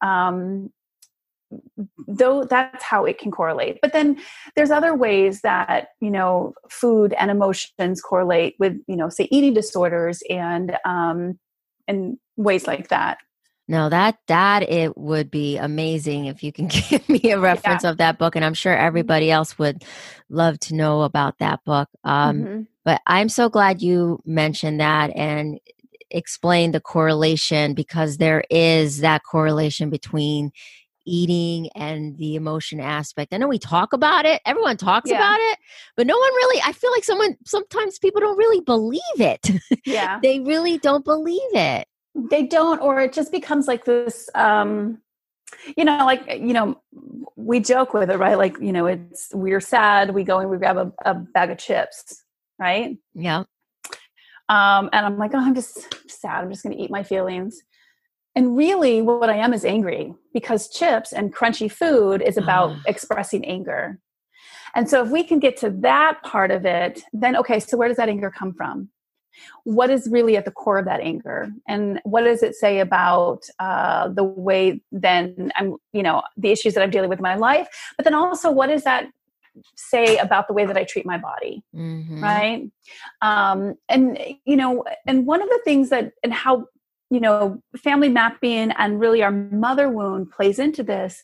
um, 0.00 0.70
though 2.06 2.44
that's 2.44 2.84
how 2.84 3.04
it 3.04 3.18
can 3.18 3.30
correlate 3.30 3.78
but 3.80 3.92
then 3.92 4.18
there's 4.54 4.70
other 4.70 4.94
ways 4.94 5.40
that 5.40 5.88
you 6.00 6.10
know 6.10 6.52
food 6.70 7.14
and 7.14 7.30
emotions 7.30 8.00
correlate 8.00 8.54
with 8.58 8.78
you 8.86 8.96
know 8.96 9.08
say 9.08 9.26
eating 9.30 9.54
disorders 9.54 10.22
and 10.28 10.76
um 10.84 11.38
and 11.86 12.18
ways 12.36 12.66
like 12.66 12.88
that 12.88 13.18
no 13.68 13.88
that 13.88 14.18
that 14.26 14.62
it 14.68 14.96
would 14.96 15.30
be 15.30 15.56
amazing 15.56 16.26
if 16.26 16.42
you 16.42 16.52
can 16.52 16.66
give 16.90 17.08
me 17.08 17.30
a 17.30 17.38
reference 17.38 17.84
yeah. 17.84 17.90
of 17.90 17.98
that 17.98 18.18
book 18.18 18.34
and 18.34 18.44
i'm 18.44 18.54
sure 18.54 18.74
mm-hmm. 18.74 18.86
everybody 18.86 19.30
else 19.30 19.58
would 19.58 19.84
love 20.28 20.58
to 20.58 20.74
know 20.74 21.02
about 21.02 21.38
that 21.38 21.62
book 21.64 21.88
um 22.04 22.42
mm-hmm. 22.42 22.62
but 22.84 23.00
i'm 23.06 23.28
so 23.28 23.48
glad 23.48 23.80
you 23.82 24.20
mentioned 24.24 24.80
that 24.80 25.10
and 25.14 25.58
explain 26.10 26.72
the 26.72 26.80
correlation 26.80 27.74
because 27.74 28.16
there 28.16 28.42
is 28.50 28.98
that 28.98 29.22
correlation 29.24 29.90
between 29.90 30.50
eating 31.08 31.70
and 31.74 32.16
the 32.18 32.34
emotion 32.34 32.80
aspect. 32.80 33.32
I 33.32 33.38
know 33.38 33.48
we 33.48 33.58
talk 33.58 33.92
about 33.92 34.26
it, 34.26 34.40
everyone 34.44 34.76
talks 34.76 35.10
yeah. 35.10 35.16
about 35.16 35.38
it, 35.40 35.58
but 35.96 36.06
no 36.06 36.16
one 36.16 36.34
really, 36.34 36.62
I 36.64 36.72
feel 36.72 36.90
like 36.92 37.04
someone, 37.04 37.36
sometimes 37.46 37.98
people 37.98 38.20
don't 38.20 38.36
really 38.36 38.60
believe 38.60 39.00
it. 39.16 39.50
Yeah. 39.84 40.20
they 40.22 40.40
really 40.40 40.78
don't 40.78 41.04
believe 41.04 41.40
it. 41.54 41.88
They 42.14 42.44
don't, 42.46 42.80
or 42.80 43.00
it 43.00 43.12
just 43.12 43.30
becomes 43.30 43.68
like 43.68 43.84
this, 43.84 44.28
um, 44.34 44.98
you 45.76 45.84
know, 45.84 46.04
like, 46.04 46.26
you 46.28 46.52
know, 46.52 46.80
we 47.36 47.60
joke 47.60 47.94
with 47.94 48.10
it, 48.10 48.18
right? 48.18 48.36
Like, 48.36 48.58
you 48.60 48.72
know, 48.72 48.86
it's, 48.86 49.28
we're 49.32 49.60
sad, 49.60 50.14
we 50.14 50.24
go 50.24 50.38
and 50.38 50.50
we 50.50 50.58
grab 50.58 50.76
a, 50.76 50.92
a 51.04 51.14
bag 51.14 51.50
of 51.50 51.58
chips, 51.58 52.22
right? 52.58 52.96
Yeah. 53.14 53.44
Um, 54.48 54.88
and 54.92 55.04
I'm 55.04 55.18
like, 55.18 55.32
oh, 55.34 55.38
I'm 55.38 55.54
just 55.54 56.10
sad. 56.10 56.42
I'm 56.42 56.50
just 56.50 56.62
going 56.62 56.76
to 56.76 56.82
eat 56.82 56.90
my 56.90 57.02
feelings. 57.02 57.62
And 58.34 58.56
really, 58.56 59.02
what 59.02 59.28
I 59.28 59.36
am 59.36 59.52
is 59.52 59.64
angry 59.64 60.14
because 60.32 60.68
chips 60.68 61.12
and 61.12 61.34
crunchy 61.34 61.70
food 61.70 62.22
is 62.22 62.36
about 62.36 62.70
oh. 62.70 62.80
expressing 62.86 63.44
anger. 63.44 63.98
And 64.74 64.88
so, 64.88 65.04
if 65.04 65.10
we 65.10 65.24
can 65.24 65.38
get 65.38 65.56
to 65.58 65.70
that 65.80 66.22
part 66.22 66.50
of 66.50 66.64
it, 66.64 67.02
then 67.12 67.36
okay, 67.36 67.58
so 67.58 67.76
where 67.76 67.88
does 67.88 67.96
that 67.96 68.08
anger 68.08 68.30
come 68.30 68.54
from? 68.54 68.90
What 69.64 69.90
is 69.90 70.08
really 70.10 70.36
at 70.36 70.44
the 70.44 70.50
core 70.50 70.78
of 70.78 70.84
that 70.86 71.00
anger? 71.00 71.48
And 71.66 72.00
what 72.04 72.22
does 72.22 72.42
it 72.42 72.54
say 72.54 72.80
about 72.80 73.48
uh, 73.58 74.08
the 74.08 74.24
way 74.24 74.80
then 74.90 75.52
I'm, 75.56 75.76
you 75.92 76.02
know, 76.02 76.22
the 76.36 76.50
issues 76.50 76.74
that 76.74 76.82
I'm 76.82 76.90
dealing 76.90 77.08
with 77.08 77.18
in 77.18 77.22
my 77.22 77.36
life? 77.36 77.68
But 77.96 78.04
then 78.04 78.14
also, 78.14 78.50
what 78.50 78.68
does 78.68 78.84
that 78.84 79.08
say 79.76 80.16
about 80.18 80.46
the 80.46 80.54
way 80.54 80.66
that 80.66 80.76
I 80.76 80.84
treat 80.84 81.06
my 81.06 81.18
body, 81.18 81.62
mm-hmm. 81.74 82.22
right? 82.22 82.70
Um, 83.22 83.76
and 83.88 84.18
you 84.44 84.56
know, 84.56 84.84
and 85.06 85.26
one 85.26 85.42
of 85.42 85.48
the 85.48 85.60
things 85.64 85.90
that 85.90 86.12
and 86.22 86.32
how 86.32 86.66
you 87.10 87.20
know 87.20 87.62
family 87.76 88.08
mapping 88.08 88.72
and 88.72 89.00
really 89.00 89.22
our 89.22 89.30
mother 89.30 89.88
wound 89.88 90.30
plays 90.30 90.58
into 90.58 90.82
this 90.82 91.22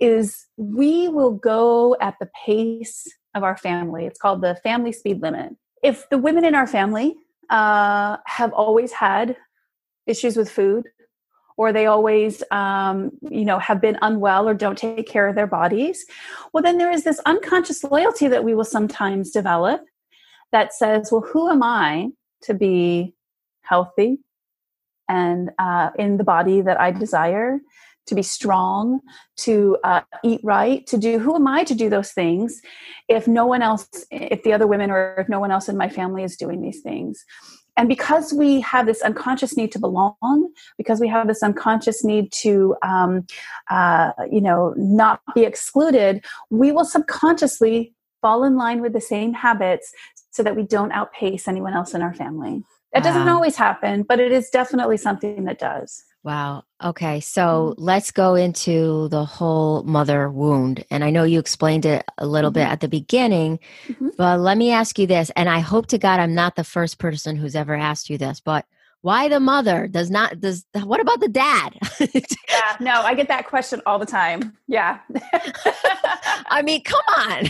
is 0.00 0.46
we 0.56 1.08
will 1.08 1.32
go 1.32 1.96
at 2.00 2.16
the 2.20 2.28
pace 2.46 3.06
of 3.34 3.42
our 3.42 3.56
family. 3.56 4.06
It's 4.06 4.18
called 4.18 4.42
the 4.42 4.56
family 4.62 4.92
speed 4.92 5.22
limit. 5.22 5.56
If 5.82 6.08
the 6.10 6.18
women 6.18 6.44
in 6.44 6.54
our 6.54 6.66
family 6.66 7.16
uh, 7.50 8.16
have 8.26 8.52
always 8.52 8.92
had 8.92 9.36
issues 10.06 10.36
with 10.36 10.50
food 10.50 10.86
or 11.56 11.72
they 11.72 11.86
always 11.86 12.42
um, 12.50 13.10
you 13.30 13.44
know 13.44 13.58
have 13.58 13.80
been 13.80 13.98
unwell 14.02 14.48
or 14.48 14.54
don't 14.54 14.78
take 14.78 15.06
care 15.08 15.28
of 15.28 15.34
their 15.34 15.46
bodies 15.46 16.04
well 16.52 16.62
then 16.62 16.78
there 16.78 16.90
is 16.90 17.04
this 17.04 17.20
unconscious 17.26 17.84
loyalty 17.84 18.28
that 18.28 18.44
we 18.44 18.54
will 18.54 18.64
sometimes 18.64 19.30
develop 19.30 19.82
that 20.50 20.72
says 20.72 21.10
well 21.12 21.22
who 21.22 21.50
am 21.50 21.62
i 21.62 22.08
to 22.42 22.54
be 22.54 23.14
healthy 23.62 24.18
and 25.08 25.50
uh, 25.58 25.90
in 25.98 26.16
the 26.16 26.24
body 26.24 26.60
that 26.60 26.80
i 26.80 26.90
desire 26.90 27.60
to 28.06 28.14
be 28.14 28.22
strong 28.22 29.00
to 29.36 29.78
uh, 29.84 30.00
eat 30.24 30.40
right 30.42 30.86
to 30.86 30.98
do 30.98 31.18
who 31.18 31.34
am 31.34 31.46
i 31.46 31.64
to 31.64 31.74
do 31.74 31.88
those 31.88 32.12
things 32.12 32.60
if 33.08 33.28
no 33.28 33.46
one 33.46 33.62
else 33.62 33.88
if 34.10 34.42
the 34.42 34.52
other 34.52 34.66
women 34.66 34.90
or 34.90 35.14
if 35.18 35.28
no 35.28 35.40
one 35.40 35.50
else 35.50 35.68
in 35.68 35.76
my 35.76 35.88
family 35.88 36.22
is 36.22 36.36
doing 36.36 36.60
these 36.60 36.80
things? 36.80 37.24
And 37.76 37.88
because 37.88 38.34
we 38.34 38.60
have 38.60 38.84
this 38.84 39.00
unconscious 39.00 39.56
need 39.56 39.72
to 39.72 39.78
belong 39.78 40.52
because 40.76 41.00
we 41.00 41.08
have 41.08 41.26
this 41.26 41.42
unconscious 41.42 42.04
need 42.04 42.30
to 42.32 42.76
um, 42.82 43.26
uh, 43.70 44.12
you 44.30 44.40
know 44.40 44.74
not 44.76 45.20
be 45.34 45.44
excluded 45.44 46.24
we 46.50 46.70
will 46.72 46.84
subconsciously 46.84 47.94
fall 48.20 48.44
in 48.44 48.56
line 48.56 48.80
with 48.82 48.92
the 48.92 49.00
same 49.00 49.32
habits 49.32 49.92
so 50.30 50.42
that 50.42 50.54
we 50.54 50.62
don't 50.62 50.92
outpace 50.92 51.48
anyone 51.48 51.74
else 51.74 51.94
in 51.94 52.02
our 52.02 52.14
family. 52.14 52.62
That 52.92 53.02
doesn't 53.04 53.28
always 53.28 53.56
happen 53.56 54.02
but 54.02 54.20
it 54.20 54.32
is 54.32 54.50
definitely 54.50 54.98
something 54.98 55.44
that 55.44 55.58
does 55.58 56.04
Wow. 56.24 56.62
Okay. 56.82 57.20
So 57.20 57.40
mm-hmm. 57.72 57.82
let's 57.82 58.12
go 58.12 58.34
into 58.34 59.08
the 59.08 59.24
whole 59.24 59.82
mother 59.82 60.30
wound. 60.30 60.84
And 60.90 61.02
I 61.02 61.10
know 61.10 61.24
you 61.24 61.40
explained 61.40 61.84
it 61.84 62.04
a 62.18 62.26
little 62.26 62.50
mm-hmm. 62.50 62.60
bit 62.60 62.68
at 62.68 62.80
the 62.80 62.88
beginning, 62.88 63.58
mm-hmm. 63.88 64.10
but 64.16 64.38
let 64.40 64.56
me 64.56 64.70
ask 64.70 64.98
you 64.98 65.06
this. 65.06 65.30
And 65.34 65.48
I 65.48 65.58
hope 65.60 65.86
to 65.88 65.98
God 65.98 66.20
I'm 66.20 66.34
not 66.34 66.54
the 66.54 66.64
first 66.64 66.98
person 66.98 67.36
who's 67.36 67.56
ever 67.56 67.74
asked 67.74 68.08
you 68.08 68.18
this, 68.18 68.40
but 68.40 68.66
why 69.02 69.28
the 69.28 69.40
mother 69.40 69.88
does 69.88 70.10
not 70.10 70.40
does 70.40 70.64
what 70.84 71.00
about 71.00 71.18
the 71.18 71.28
dad 71.28 71.76
yeah 72.00 72.76
no 72.78 73.02
i 73.02 73.14
get 73.14 73.26
that 73.26 73.46
question 73.46 73.82
all 73.84 73.98
the 73.98 74.06
time 74.06 74.56
yeah 74.68 75.00
i 76.46 76.62
mean 76.62 76.80
come 76.84 77.00
on 77.18 77.48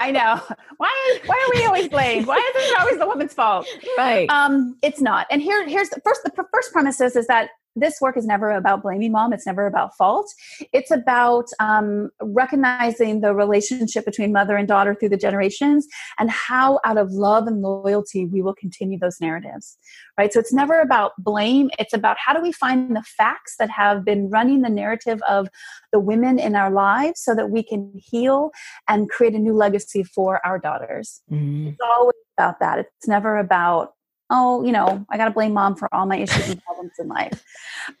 i 0.00 0.12
know 0.12 0.40
why 0.76 1.18
why 1.26 1.34
are 1.34 1.58
we 1.58 1.66
always 1.66 1.88
blamed 1.88 2.26
why 2.26 2.36
is 2.36 2.70
it 2.70 2.80
always 2.80 2.98
the 2.98 3.06
woman's 3.06 3.34
fault 3.34 3.66
right 3.98 4.30
um 4.30 4.76
it's 4.80 5.00
not 5.00 5.26
and 5.28 5.42
here 5.42 5.68
here's 5.68 5.88
the 5.90 6.00
first 6.04 6.22
the 6.22 6.44
first 6.52 6.72
premise 6.72 7.00
is, 7.00 7.16
is 7.16 7.26
that 7.26 7.50
this 7.74 8.00
work 8.00 8.16
is 8.16 8.26
never 8.26 8.50
about 8.50 8.82
blaming 8.82 9.12
mom. 9.12 9.32
It's 9.32 9.46
never 9.46 9.66
about 9.66 9.96
fault. 9.96 10.30
It's 10.72 10.90
about 10.90 11.46
um, 11.60 12.10
recognizing 12.20 13.20
the 13.20 13.34
relationship 13.34 14.04
between 14.04 14.32
mother 14.32 14.56
and 14.56 14.68
daughter 14.68 14.94
through 14.94 15.10
the 15.10 15.16
generations 15.16 15.86
and 16.18 16.30
how, 16.30 16.80
out 16.84 16.98
of 16.98 17.10
love 17.12 17.46
and 17.46 17.62
loyalty, 17.62 18.26
we 18.26 18.42
will 18.42 18.54
continue 18.54 18.98
those 18.98 19.20
narratives. 19.20 19.78
Right? 20.18 20.32
So 20.32 20.40
it's 20.40 20.52
never 20.52 20.80
about 20.80 21.12
blame. 21.18 21.70
It's 21.78 21.94
about 21.94 22.16
how 22.18 22.34
do 22.34 22.42
we 22.42 22.52
find 22.52 22.94
the 22.94 23.02
facts 23.02 23.56
that 23.58 23.70
have 23.70 24.04
been 24.04 24.28
running 24.28 24.62
the 24.62 24.68
narrative 24.68 25.20
of 25.28 25.48
the 25.92 26.00
women 26.00 26.38
in 26.38 26.54
our 26.54 26.70
lives 26.70 27.20
so 27.20 27.34
that 27.34 27.50
we 27.50 27.62
can 27.62 27.92
heal 27.96 28.50
and 28.88 29.08
create 29.08 29.34
a 29.34 29.38
new 29.38 29.54
legacy 29.54 30.02
for 30.02 30.44
our 30.44 30.58
daughters. 30.58 31.22
Mm-hmm. 31.30 31.68
It's 31.68 31.80
always 31.96 32.14
about 32.38 32.60
that. 32.60 32.78
It's 32.78 33.08
never 33.08 33.38
about 33.38 33.94
oh, 34.32 34.64
you 34.64 34.72
know, 34.72 35.04
I 35.10 35.18
got 35.18 35.26
to 35.26 35.30
blame 35.30 35.52
mom 35.52 35.76
for 35.76 35.94
all 35.94 36.06
my 36.06 36.16
issues 36.16 36.48
and 36.48 36.62
problems 36.64 36.92
in 36.98 37.06
life 37.06 37.44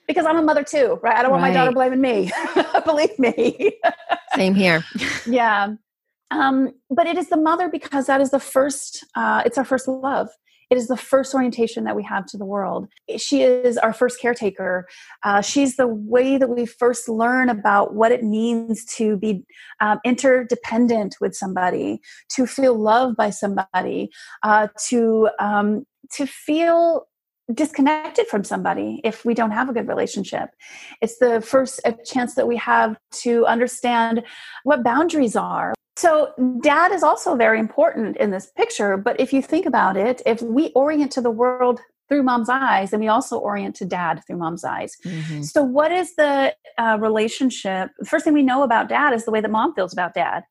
because 0.08 0.24
I'm 0.24 0.38
a 0.38 0.42
mother 0.42 0.64
too, 0.64 0.98
right? 1.02 1.16
I 1.16 1.22
don't 1.22 1.30
want 1.30 1.42
right. 1.42 1.50
my 1.50 1.54
daughter 1.54 1.72
blaming 1.72 2.00
me. 2.00 2.32
Believe 2.86 3.16
me. 3.18 3.78
Same 4.34 4.54
here. 4.54 4.82
yeah. 5.26 5.74
Um, 6.30 6.72
but 6.88 7.06
it 7.06 7.18
is 7.18 7.28
the 7.28 7.36
mother 7.36 7.68
because 7.68 8.06
that 8.06 8.22
is 8.22 8.30
the 8.30 8.40
first, 8.40 9.04
uh, 9.14 9.42
it's 9.44 9.58
our 9.58 9.64
first 9.64 9.86
love. 9.86 10.30
It 10.72 10.78
is 10.78 10.88
the 10.88 10.96
first 10.96 11.34
orientation 11.34 11.84
that 11.84 11.94
we 11.94 12.02
have 12.04 12.24
to 12.28 12.38
the 12.38 12.46
world. 12.46 12.88
She 13.18 13.42
is 13.42 13.76
our 13.76 13.92
first 13.92 14.18
caretaker. 14.18 14.88
Uh, 15.22 15.42
she's 15.42 15.76
the 15.76 15.86
way 15.86 16.38
that 16.38 16.48
we 16.48 16.64
first 16.64 17.10
learn 17.10 17.50
about 17.50 17.92
what 17.92 18.10
it 18.10 18.24
means 18.24 18.86
to 18.96 19.18
be 19.18 19.44
um, 19.80 20.00
interdependent 20.02 21.16
with 21.20 21.34
somebody, 21.34 22.00
to 22.30 22.46
feel 22.46 22.74
loved 22.74 23.18
by 23.18 23.28
somebody, 23.28 24.10
uh, 24.44 24.68
to 24.88 25.28
um, 25.38 25.84
to 26.12 26.24
feel 26.24 27.06
disconnected 27.52 28.26
from 28.28 28.42
somebody 28.42 29.02
if 29.04 29.26
we 29.26 29.34
don't 29.34 29.50
have 29.50 29.68
a 29.68 29.74
good 29.74 29.88
relationship. 29.88 30.48
It's 31.02 31.18
the 31.18 31.42
first 31.42 31.82
chance 32.06 32.34
that 32.36 32.48
we 32.48 32.56
have 32.56 32.96
to 33.24 33.44
understand 33.44 34.22
what 34.64 34.82
boundaries 34.82 35.36
are. 35.36 35.74
So, 36.02 36.32
dad 36.62 36.90
is 36.90 37.04
also 37.04 37.36
very 37.36 37.60
important 37.60 38.16
in 38.16 38.30
this 38.32 38.46
picture. 38.56 38.96
But 38.96 39.20
if 39.20 39.32
you 39.32 39.40
think 39.40 39.66
about 39.66 39.96
it, 39.96 40.20
if 40.26 40.42
we 40.42 40.72
orient 40.74 41.12
to 41.12 41.20
the 41.20 41.30
world 41.30 41.78
through 42.08 42.24
mom's 42.24 42.48
eyes, 42.48 42.90
then 42.90 42.98
we 42.98 43.06
also 43.06 43.38
orient 43.38 43.76
to 43.76 43.84
dad 43.84 44.20
through 44.26 44.38
mom's 44.38 44.64
eyes. 44.64 44.96
Mm-hmm. 45.04 45.42
So, 45.42 45.62
what 45.62 45.92
is 45.92 46.16
the 46.16 46.56
uh, 46.76 46.98
relationship? 47.00 47.90
The 48.00 48.04
first 48.04 48.24
thing 48.24 48.34
we 48.34 48.42
know 48.42 48.64
about 48.64 48.88
dad 48.88 49.14
is 49.14 49.26
the 49.26 49.30
way 49.30 49.40
that 49.40 49.50
mom 49.52 49.76
feels 49.76 49.92
about 49.92 50.14
dad. 50.14 50.42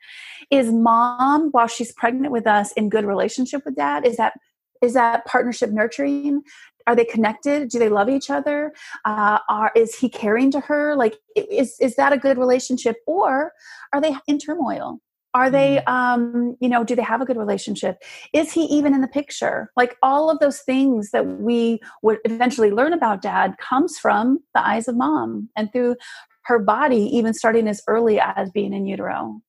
Is 0.51 0.71
mom, 0.71 1.49
while 1.51 1.67
she's 1.67 1.91
pregnant 1.91 2.31
with 2.31 2.47
us, 2.47 2.71
in 2.71 2.87
good 2.87 3.03
relationship 3.03 3.63
with 3.65 3.75
dad? 3.75 4.07
Is 4.07 4.15
that 4.15 4.35
is 4.81 4.93
that 4.93 5.25
partnership 5.25 5.69
nurturing 5.71 6.43
are 6.87 6.95
they 6.95 7.05
connected 7.05 7.69
do 7.69 7.77
they 7.77 7.89
love 7.89 8.09
each 8.09 8.31
other 8.31 8.73
uh, 9.05 9.37
are 9.49 9.71
is 9.75 9.95
he 9.99 10.09
caring 10.09 10.49
to 10.49 10.59
her 10.61 10.95
like 10.95 11.17
is 11.35 11.75
is 11.79 11.95
that 11.97 12.11
a 12.11 12.17
good 12.17 12.39
relationship 12.39 12.95
or 13.05 13.51
are 13.93 14.01
they 14.01 14.15
in 14.27 14.39
turmoil 14.39 14.99
are 15.33 15.49
they 15.49 15.81
mm. 15.87 15.91
um 15.91 16.55
you 16.59 16.69
know 16.69 16.83
do 16.83 16.95
they 16.95 17.01
have 17.01 17.21
a 17.21 17.25
good 17.25 17.37
relationship 17.37 18.01
is 18.33 18.51
he 18.51 18.63
even 18.65 18.93
in 18.93 19.01
the 19.01 19.07
picture 19.07 19.71
like 19.75 19.97
all 20.01 20.29
of 20.29 20.39
those 20.39 20.59
things 20.61 21.11
that 21.11 21.25
we 21.25 21.79
would 22.01 22.19
eventually 22.25 22.71
learn 22.71 22.93
about 22.93 23.21
dad 23.21 23.55
comes 23.57 23.97
from 23.97 24.39
the 24.53 24.65
eyes 24.65 24.87
of 24.87 24.95
mom 24.95 25.49
and 25.55 25.71
through 25.71 25.95
her 26.43 26.59
body 26.59 27.09
even 27.15 27.33
starting 27.33 27.67
as 27.67 27.81
early 27.87 28.19
as 28.19 28.49
being 28.51 28.73
in 28.73 28.85
utero 28.85 29.39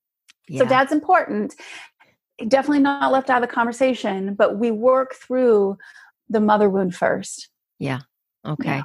yeah. 0.49 0.59
so 0.59 0.65
dad's 0.65 0.93
important 0.93 1.55
definitely 2.49 2.81
not 2.81 3.13
left 3.13 3.31
out 3.31 3.43
of 3.43 3.49
the 3.49 3.55
conversation, 3.55 4.35
but 4.35 4.59
we 4.59 4.71
work 4.71 5.15
through 5.15 5.79
the 6.29 6.41
mother 6.41 6.69
wound 6.69 6.95
first. 6.95 7.49
Yeah. 7.79 8.01
Okay. 8.47 8.77
Yeah. 8.77 8.85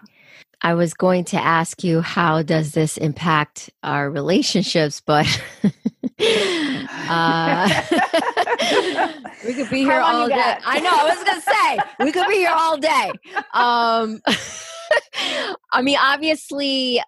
I 0.62 0.73
was 0.73 0.93
going 0.93 1.23
to 1.25 1.38
ask 1.38 1.83
you 1.83 2.01
how 2.01 2.41
does 2.41 2.71
this 2.71 2.97
impact 2.97 3.69
our 3.83 4.10
relationships, 4.10 5.01
but 5.01 5.27
uh, 6.19 7.69
we 9.45 9.53
could 9.53 9.69
be 9.69 9.82
here 9.82 9.99
all 9.99 10.27
day. 10.27 10.58
I 10.65 10.80
know. 10.80 10.89
I 10.91 11.15
was 11.15 11.23
going 11.23 11.39
to 11.39 11.45
say 11.45 11.77
we 12.06 12.12
could 12.12 12.27
be 12.27 12.36
here 12.36 12.53
all 12.53 12.77
day. 12.77 13.12
Um, 13.53 14.21
I 15.71 15.82
mean, 15.82 15.97
obviously, 16.01 17.01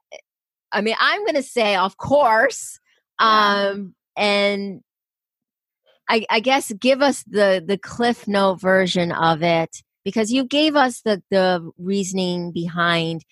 I 0.71 0.81
mean, 0.81 0.95
I'm 0.99 1.23
going 1.25 1.35
to 1.35 1.43
say, 1.43 1.75
of 1.75 1.97
course, 1.97 2.79
um, 3.19 3.95
yeah. 4.15 4.23
and 4.23 4.81
I, 6.09 6.25
I 6.29 6.39
guess 6.39 6.71
give 6.73 7.01
us 7.01 7.23
the 7.23 7.63
the 7.65 7.77
cliff 7.77 8.27
note 8.27 8.61
version 8.61 9.11
of 9.11 9.43
it 9.43 9.83
because 10.03 10.31
you 10.31 10.43
gave 10.43 10.75
us 10.75 11.01
the 11.01 11.21
the 11.29 11.69
reasoning 11.77 12.51
behind 12.51 13.23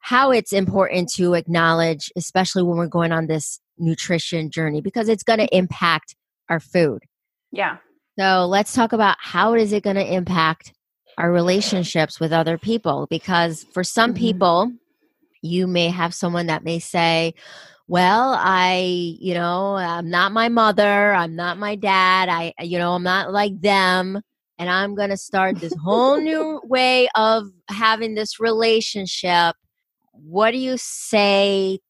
how 0.00 0.30
it's 0.30 0.52
important 0.52 1.10
to 1.10 1.34
acknowledge 1.34 2.10
especially 2.16 2.62
when 2.62 2.76
we're 2.76 2.86
going 2.86 3.12
on 3.12 3.26
this 3.26 3.60
nutrition 3.78 4.50
journey 4.50 4.80
because 4.80 5.08
it's 5.08 5.22
going 5.22 5.38
to 5.38 5.56
impact 5.56 6.14
our 6.48 6.60
food. 6.60 7.02
Yeah. 7.52 7.78
So 8.18 8.46
let's 8.46 8.72
talk 8.72 8.92
about 8.92 9.16
how 9.20 9.54
is 9.54 9.72
it 9.72 9.82
going 9.82 9.96
to 9.96 10.14
impact 10.14 10.72
our 11.16 11.30
relationships 11.30 12.20
with 12.20 12.32
other 12.32 12.58
people 12.58 13.06
because 13.10 13.64
for 13.72 13.82
some 13.82 14.10
mm-hmm. 14.12 14.18
people 14.18 14.72
you 15.42 15.66
may 15.66 15.88
have 15.88 16.14
someone 16.14 16.46
that 16.46 16.64
may 16.64 16.78
say 16.78 17.34
well 17.88 18.34
i 18.38 19.16
you 19.20 19.34
know 19.34 19.74
i'm 19.74 20.08
not 20.10 20.30
my 20.30 20.48
mother 20.48 21.12
i'm 21.12 21.34
not 21.34 21.58
my 21.58 21.74
dad 21.74 22.28
i 22.28 22.52
you 22.60 22.78
know 22.78 22.92
i'm 22.92 23.02
not 23.02 23.32
like 23.32 23.60
them 23.60 24.20
and 24.58 24.70
i'm 24.70 24.94
going 24.94 25.10
to 25.10 25.16
start 25.16 25.58
this 25.58 25.74
whole 25.82 26.20
new 26.20 26.60
way 26.64 27.08
of 27.16 27.48
having 27.68 28.14
this 28.14 28.40
relationship. 28.40 29.54
What 30.12 30.50
do 30.50 30.58
you 30.58 30.76
say 30.76 31.80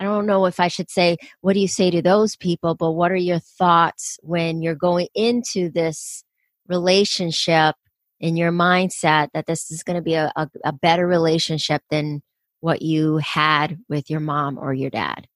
i 0.00 0.04
don't 0.04 0.26
know 0.26 0.46
if 0.46 0.60
i 0.60 0.68
should 0.68 0.90
say 0.90 1.16
what 1.40 1.54
do 1.54 1.60
you 1.60 1.68
say 1.68 1.90
to 1.90 2.02
those 2.02 2.36
people? 2.36 2.74
but 2.74 2.92
what 2.92 3.10
are 3.12 3.16
your 3.16 3.38
thoughts 3.38 4.18
when 4.22 4.62
you're 4.62 4.74
going 4.74 5.08
into 5.14 5.70
this 5.70 6.24
relationship 6.68 7.74
in 8.20 8.36
your 8.36 8.52
mindset 8.52 9.28
that 9.34 9.46
this 9.46 9.70
is 9.70 9.82
going 9.82 9.96
to 9.96 10.02
be 10.02 10.14
a, 10.14 10.32
a, 10.36 10.48
a 10.64 10.72
better 10.72 11.06
relationship 11.06 11.82
than 11.90 12.22
what 12.60 12.80
you 12.80 13.18
had 13.18 13.78
with 13.88 14.08
your 14.08 14.20
mom 14.20 14.58
or 14.58 14.72
your 14.72 14.88
dad? 14.88 15.28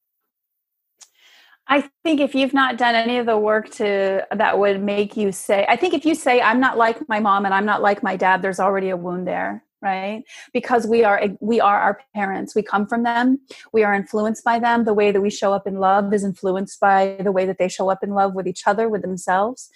I 1.67 1.91
think 2.03 2.21
if 2.21 2.35
you've 2.35 2.55
not 2.55 2.79
done 2.79 2.95
any 2.95 3.19
of 3.19 3.27
the 3.27 3.37
work 3.37 3.69
to 3.73 4.27
that 4.35 4.59
would 4.59 4.83
make 4.83 5.19
you 5.19 5.33
say, 5.33 5.67
I 5.69 5.77
think 5.77 5.93
if 5.93 6.07
you 6.07 6.15
say, 6.15 6.41
I'm 6.41 6.61
not 6.61 6.79
like 6.79 7.07
my 7.07 7.21
mom 7.21 7.45
and 7.45 7.53
I'm 7.53 7.67
not 7.67 7.83
like 7.83 8.03
my 8.03 8.17
dad, 8.17 8.41
there's 8.41 8.59
already 8.59 8.89
a 8.89 8.97
wound 8.97 9.29
there 9.29 9.63
right? 9.81 10.25
Because 10.53 10.87
we 10.87 11.05
are 11.05 11.23
we 11.41 11.61
are 11.61 11.79
our 11.79 12.01
parents. 12.15 12.55
We 12.55 12.63
come 12.63 12.87
from 12.87 13.03
them. 13.03 13.41
We 13.73 13.85
are 13.85 13.95
influenced 13.95 14.45
by 14.45 14.59
them. 14.59 14.85
The 14.85 14.95
way 14.95 15.11
that 15.13 15.21
we 15.21 15.31
show 15.31 15.53
up 15.53 15.67
in 15.67 15.77
love 15.77 16.13
is 16.13 16.25
influenced 16.25 16.81
by 16.81 17.17
the 17.23 17.33
way 17.33 17.47
that 17.47 17.59
they 17.59 17.69
show 17.69 17.91
up 17.91 18.03
in 18.03 18.11
love 18.11 18.35
with 18.35 18.47
each 18.47 18.67
other 18.67 18.89
with 18.89 19.03
themselves. 19.03 19.71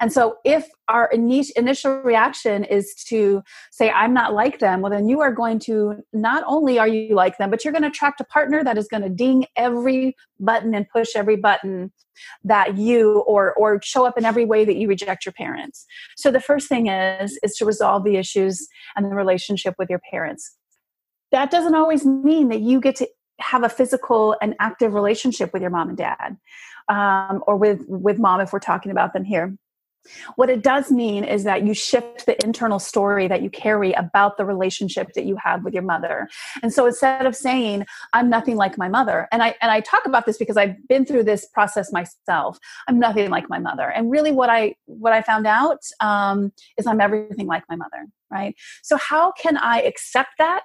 And 0.00 0.12
so 0.12 0.36
if 0.44 0.68
our 0.88 1.10
initial 1.12 2.00
reaction 2.02 2.64
is 2.64 2.94
to 2.94 3.42
say 3.70 3.90
i'm 3.90 4.14
not 4.14 4.34
like 4.34 4.58
them. 4.58 4.80
Well 4.80 4.90
then 4.90 5.08
you 5.08 5.20
are 5.20 5.32
going 5.32 5.58
to 5.60 6.02
not 6.12 6.42
only 6.46 6.78
are 6.78 6.88
you 6.88 7.14
like 7.14 7.38
them 7.38 7.50
but 7.50 7.64
you're 7.64 7.72
going 7.72 7.82
to 7.82 7.88
attract 7.88 8.20
a 8.20 8.24
partner 8.24 8.64
that 8.64 8.78
is 8.78 8.88
going 8.88 9.02
to 9.02 9.08
ding 9.08 9.46
every 9.56 10.16
button 10.40 10.74
and 10.74 10.88
push 10.88 11.10
every 11.14 11.36
button 11.36 11.92
that 12.44 12.76
you 12.76 13.20
or 13.20 13.54
or 13.54 13.80
show 13.82 14.06
up 14.06 14.18
in 14.18 14.24
every 14.24 14.44
way 14.44 14.64
that 14.64 14.76
you 14.76 14.88
reject 14.88 15.24
your 15.24 15.32
parents. 15.32 15.86
So 16.16 16.30
the 16.30 16.40
first 16.40 16.68
thing 16.68 16.88
is 16.88 17.38
is 17.42 17.54
to 17.56 17.64
resolve 17.64 18.04
the 18.04 18.16
issues 18.16 18.66
and 18.96 19.04
the 19.04 19.14
relationship 19.14 19.74
with 19.78 19.90
your 19.90 20.00
parents. 20.10 20.56
That 21.30 21.50
doesn't 21.50 21.74
always 21.74 22.06
mean 22.06 22.48
that 22.48 22.60
you 22.60 22.80
get 22.80 22.96
to 22.96 23.08
have 23.40 23.62
a 23.62 23.68
physical 23.68 24.34
and 24.42 24.56
active 24.58 24.94
relationship 24.94 25.52
with 25.52 25.62
your 25.62 25.70
mom 25.70 25.90
and 25.90 25.98
dad 25.98 26.36
um, 26.88 27.44
or 27.46 27.56
with 27.56 27.84
with 27.86 28.18
mom 28.18 28.40
if 28.40 28.52
we're 28.52 28.58
talking 28.58 28.90
about 28.90 29.12
them 29.12 29.24
here 29.24 29.56
what 30.36 30.50
it 30.50 30.62
does 30.62 30.90
mean 30.90 31.24
is 31.24 31.44
that 31.44 31.64
you 31.64 31.74
shift 31.74 32.26
the 32.26 32.42
internal 32.44 32.78
story 32.78 33.28
that 33.28 33.42
you 33.42 33.50
carry 33.50 33.92
about 33.92 34.36
the 34.36 34.44
relationship 34.44 35.12
that 35.14 35.24
you 35.24 35.36
have 35.36 35.64
with 35.64 35.74
your 35.74 35.82
mother. 35.82 36.28
And 36.62 36.72
so 36.72 36.86
instead 36.86 37.26
of 37.26 37.36
saying, 37.36 37.86
I'm 38.12 38.30
nothing 38.30 38.56
like 38.56 38.78
my 38.78 38.88
mother, 38.88 39.28
and 39.32 39.42
I 39.42 39.54
and 39.60 39.70
I 39.70 39.80
talk 39.80 40.06
about 40.06 40.26
this 40.26 40.38
because 40.38 40.56
I've 40.56 40.76
been 40.88 41.04
through 41.04 41.24
this 41.24 41.46
process 41.46 41.92
myself. 41.92 42.58
I'm 42.88 42.98
nothing 42.98 43.30
like 43.30 43.48
my 43.48 43.58
mother. 43.58 43.88
And 43.88 44.10
really 44.10 44.32
what 44.32 44.50
I 44.50 44.74
what 44.86 45.12
I 45.12 45.22
found 45.22 45.46
out 45.46 45.80
um, 46.00 46.52
is 46.76 46.86
I'm 46.86 47.00
everything 47.00 47.46
like 47.46 47.64
my 47.68 47.76
mother, 47.76 48.06
right? 48.30 48.54
So 48.82 48.96
how 48.96 49.32
can 49.32 49.56
I 49.56 49.80
accept 49.82 50.30
that? 50.38 50.64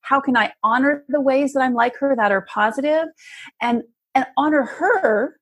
How 0.00 0.20
can 0.20 0.36
I 0.36 0.52
honor 0.64 1.04
the 1.08 1.20
ways 1.20 1.52
that 1.52 1.60
I'm 1.60 1.74
like 1.74 1.96
her 1.98 2.16
that 2.16 2.32
are 2.32 2.42
positive 2.42 3.06
and 3.60 3.82
and 4.14 4.26
honor 4.36 4.64
her 4.64 5.36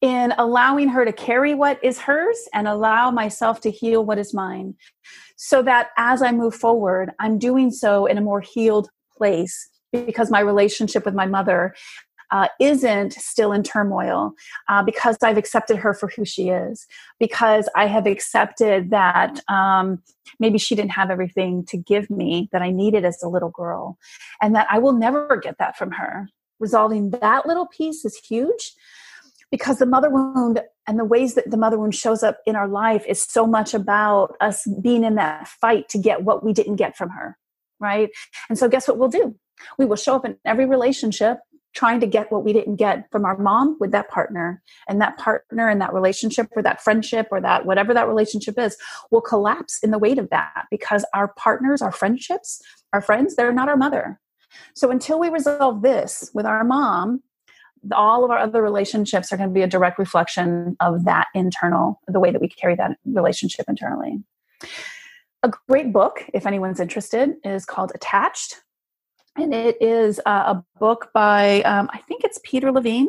in 0.00 0.34
allowing 0.36 0.88
her 0.88 1.04
to 1.04 1.12
carry 1.12 1.54
what 1.54 1.82
is 1.82 1.98
hers 2.00 2.36
and 2.52 2.68
allow 2.68 3.10
myself 3.10 3.60
to 3.62 3.70
heal 3.70 4.04
what 4.04 4.18
is 4.18 4.34
mine. 4.34 4.74
So 5.36 5.62
that 5.62 5.88
as 5.96 6.22
I 6.22 6.32
move 6.32 6.54
forward, 6.54 7.10
I'm 7.18 7.38
doing 7.38 7.70
so 7.70 8.06
in 8.06 8.18
a 8.18 8.22
more 8.22 8.40
healed 8.40 8.88
place 9.16 9.68
because 9.92 10.30
my 10.30 10.40
relationship 10.40 11.04
with 11.04 11.14
my 11.14 11.26
mother 11.26 11.74
uh, 12.30 12.48
isn't 12.60 13.12
still 13.12 13.52
in 13.52 13.62
turmoil 13.62 14.32
uh, 14.68 14.82
because 14.82 15.16
I've 15.22 15.38
accepted 15.38 15.76
her 15.76 15.94
for 15.94 16.08
who 16.08 16.24
she 16.24 16.48
is, 16.48 16.86
because 17.20 17.68
I 17.76 17.86
have 17.86 18.06
accepted 18.06 18.90
that 18.90 19.40
um, 19.48 20.02
maybe 20.40 20.58
she 20.58 20.74
didn't 20.74 20.90
have 20.90 21.10
everything 21.10 21.64
to 21.66 21.76
give 21.76 22.10
me 22.10 22.48
that 22.52 22.62
I 22.62 22.70
needed 22.70 23.04
as 23.04 23.22
a 23.22 23.28
little 23.28 23.50
girl, 23.50 23.96
and 24.42 24.54
that 24.54 24.66
I 24.70 24.78
will 24.78 24.92
never 24.92 25.36
get 25.36 25.58
that 25.58 25.76
from 25.76 25.92
her. 25.92 26.28
Resolving 26.58 27.10
that 27.10 27.46
little 27.46 27.66
piece 27.66 28.04
is 28.04 28.16
huge 28.16 28.72
because 29.50 29.78
the 29.78 29.86
mother 29.86 30.10
wound 30.10 30.60
and 30.86 30.98
the 30.98 31.04
ways 31.04 31.34
that 31.34 31.50
the 31.50 31.56
mother 31.56 31.78
wound 31.78 31.94
shows 31.94 32.22
up 32.22 32.38
in 32.46 32.56
our 32.56 32.68
life 32.68 33.04
is 33.06 33.22
so 33.22 33.46
much 33.46 33.74
about 33.74 34.36
us 34.40 34.66
being 34.82 35.04
in 35.04 35.14
that 35.16 35.48
fight 35.48 35.88
to 35.88 35.98
get 35.98 36.22
what 36.22 36.44
we 36.44 36.52
didn't 36.52 36.76
get 36.76 36.96
from 36.96 37.10
her 37.10 37.36
right? 37.80 38.10
And 38.48 38.58
so 38.58 38.68
guess 38.68 38.88
what 38.88 38.98
we'll 38.98 39.08
do? 39.08 39.34
We 39.78 39.84
will 39.84 39.96
show 39.96 40.14
up 40.16 40.24
in 40.24 40.36
every 40.44 40.66
relationship 40.66 41.38
trying 41.74 42.00
to 42.00 42.06
get 42.06 42.32
what 42.32 42.42
we 42.42 42.54
didn't 42.54 42.76
get 42.76 43.06
from 43.12 43.26
our 43.26 43.36
mom 43.36 43.76
with 43.78 43.90
that 43.90 44.08
partner 44.08 44.62
and 44.88 44.98
that 45.00 45.18
partner 45.18 45.68
and 45.68 45.78
that 45.78 45.92
relationship 45.92 46.48
or 46.56 46.62
that 46.62 46.82
friendship 46.82 47.28
or 47.30 47.38
that 47.38 47.66
whatever 47.66 47.92
that 47.92 48.08
relationship 48.08 48.58
is 48.58 48.78
will 49.10 49.20
collapse 49.20 49.78
in 49.82 49.90
the 49.90 49.98
weight 49.98 50.18
of 50.18 50.30
that 50.30 50.64
because 50.70 51.04
our 51.12 51.28
partners 51.36 51.82
our 51.82 51.92
friendships 51.92 52.62
our 52.94 53.02
friends 53.02 53.36
they're 53.36 53.52
not 53.52 53.68
our 53.68 53.76
mother. 53.76 54.18
So 54.74 54.90
until 54.90 55.20
we 55.20 55.28
resolve 55.28 55.82
this 55.82 56.30
with 56.32 56.46
our 56.46 56.64
mom 56.64 57.22
all 57.92 58.24
of 58.24 58.30
our 58.30 58.38
other 58.38 58.62
relationships 58.62 59.32
are 59.32 59.36
going 59.36 59.48
to 59.48 59.54
be 59.54 59.62
a 59.62 59.66
direct 59.66 59.98
reflection 59.98 60.76
of 60.80 61.04
that 61.04 61.28
internal 61.34 62.00
the 62.06 62.20
way 62.20 62.30
that 62.30 62.40
we 62.40 62.48
carry 62.48 62.74
that 62.76 62.98
relationship 63.04 63.66
internally. 63.68 64.22
A 65.42 65.50
great 65.68 65.92
book 65.92 66.24
if 66.34 66.46
anyone's 66.46 66.80
interested 66.80 67.34
is 67.44 67.64
called 67.64 67.92
attached. 67.94 68.56
And 69.36 69.52
it 69.52 69.76
is 69.82 70.18
uh, 70.24 70.54
a 70.54 70.64
book 70.78 71.10
by 71.12 71.60
um, 71.62 71.90
I 71.92 71.98
think 72.08 72.24
it's 72.24 72.40
Peter 72.42 72.72
Levine. 72.72 73.08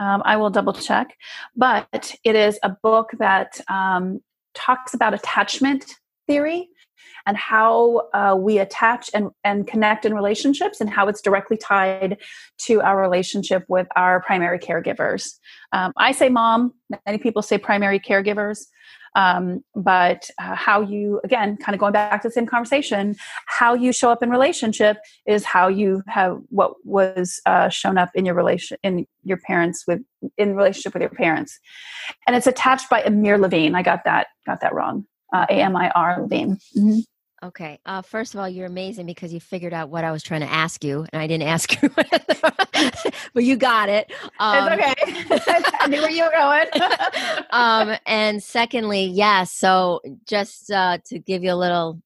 Um, 0.00 0.22
I 0.24 0.36
will 0.36 0.50
double 0.50 0.74
check, 0.74 1.16
but 1.56 2.14
it 2.22 2.36
is 2.36 2.58
a 2.62 2.76
book 2.82 3.10
that 3.18 3.60
um, 3.68 4.20
talks 4.54 4.94
about 4.94 5.14
attachment 5.14 5.94
theory 6.26 6.68
and 7.26 7.36
how 7.36 8.08
uh, 8.14 8.36
we 8.38 8.58
attach 8.58 9.10
and, 9.14 9.30
and 9.44 9.66
connect 9.66 10.04
in 10.04 10.14
relationships 10.14 10.80
and 10.80 10.90
how 10.90 11.08
it's 11.08 11.20
directly 11.20 11.56
tied 11.56 12.18
to 12.58 12.80
our 12.80 13.00
relationship 13.00 13.64
with 13.68 13.86
our 13.96 14.22
primary 14.22 14.58
caregivers. 14.58 15.34
Um, 15.72 15.92
I 15.96 16.12
say 16.12 16.28
mom, 16.28 16.74
many 17.06 17.18
people 17.18 17.42
say 17.42 17.58
primary 17.58 18.00
caregivers. 18.00 18.66
Um, 19.14 19.64
but 19.74 20.30
uh, 20.38 20.54
how 20.54 20.80
you, 20.80 21.20
again, 21.24 21.56
kind 21.56 21.74
of 21.74 21.80
going 21.80 21.92
back 21.92 22.22
to 22.22 22.28
the 22.28 22.32
same 22.32 22.46
conversation, 22.46 23.16
how 23.46 23.74
you 23.74 23.92
show 23.92 24.10
up 24.10 24.22
in 24.22 24.30
relationship 24.30 24.98
is 25.26 25.44
how 25.44 25.68
you 25.68 26.02
have 26.06 26.38
what 26.50 26.74
was 26.84 27.40
uh, 27.46 27.68
shown 27.68 27.98
up 27.98 28.10
in 28.14 28.24
your 28.24 28.34
relation 28.34 28.76
in 28.82 29.06
your 29.24 29.38
parents 29.38 29.84
with 29.88 30.00
in 30.36 30.54
relationship 30.54 30.92
with 30.94 31.00
your 31.00 31.10
parents, 31.10 31.58
and 32.26 32.36
it's 32.36 32.46
attached 32.46 32.88
by 32.90 33.02
Amir 33.02 33.38
Levine. 33.38 33.74
I 33.74 33.82
got 33.82 34.04
that 34.04 34.28
got 34.46 34.60
that 34.60 34.74
wrong. 34.74 35.06
Uh, 35.32 35.46
A 35.48 35.54
M 35.54 35.76
I 35.76 35.90
R 35.90 36.22
Levine. 36.22 36.56
Mm-hmm. 36.76 37.00
Okay. 37.40 37.78
Uh, 37.86 38.02
first 38.02 38.34
of 38.34 38.40
all, 38.40 38.48
you're 38.48 38.66
amazing 38.66 39.06
because 39.06 39.32
you 39.32 39.38
figured 39.38 39.72
out 39.72 39.90
what 39.90 40.02
I 40.02 40.10
was 40.10 40.24
trying 40.24 40.40
to 40.40 40.50
ask 40.50 40.82
you, 40.82 41.06
and 41.12 41.22
I 41.22 41.26
didn't 41.28 41.46
ask 41.46 41.80
you, 41.82 41.88
but 43.34 43.44
you 43.44 43.56
got 43.56 43.88
it. 43.88 44.10
Um, 44.40 44.68
it's 44.72 45.46
okay. 45.46 45.62
I 45.80 45.86
knew 45.88 46.00
where 46.00 46.10
you 46.10 46.24
were 46.24 46.32
going. 46.32 46.66
um, 47.50 47.96
and 48.06 48.42
secondly, 48.42 49.04
yes. 49.04 49.16
Yeah, 49.16 49.44
so 49.44 50.00
just 50.26 50.70
uh, 50.72 50.98
to 51.06 51.18
give 51.20 51.44
you 51.44 51.52
a 51.52 51.54
little 51.54 52.02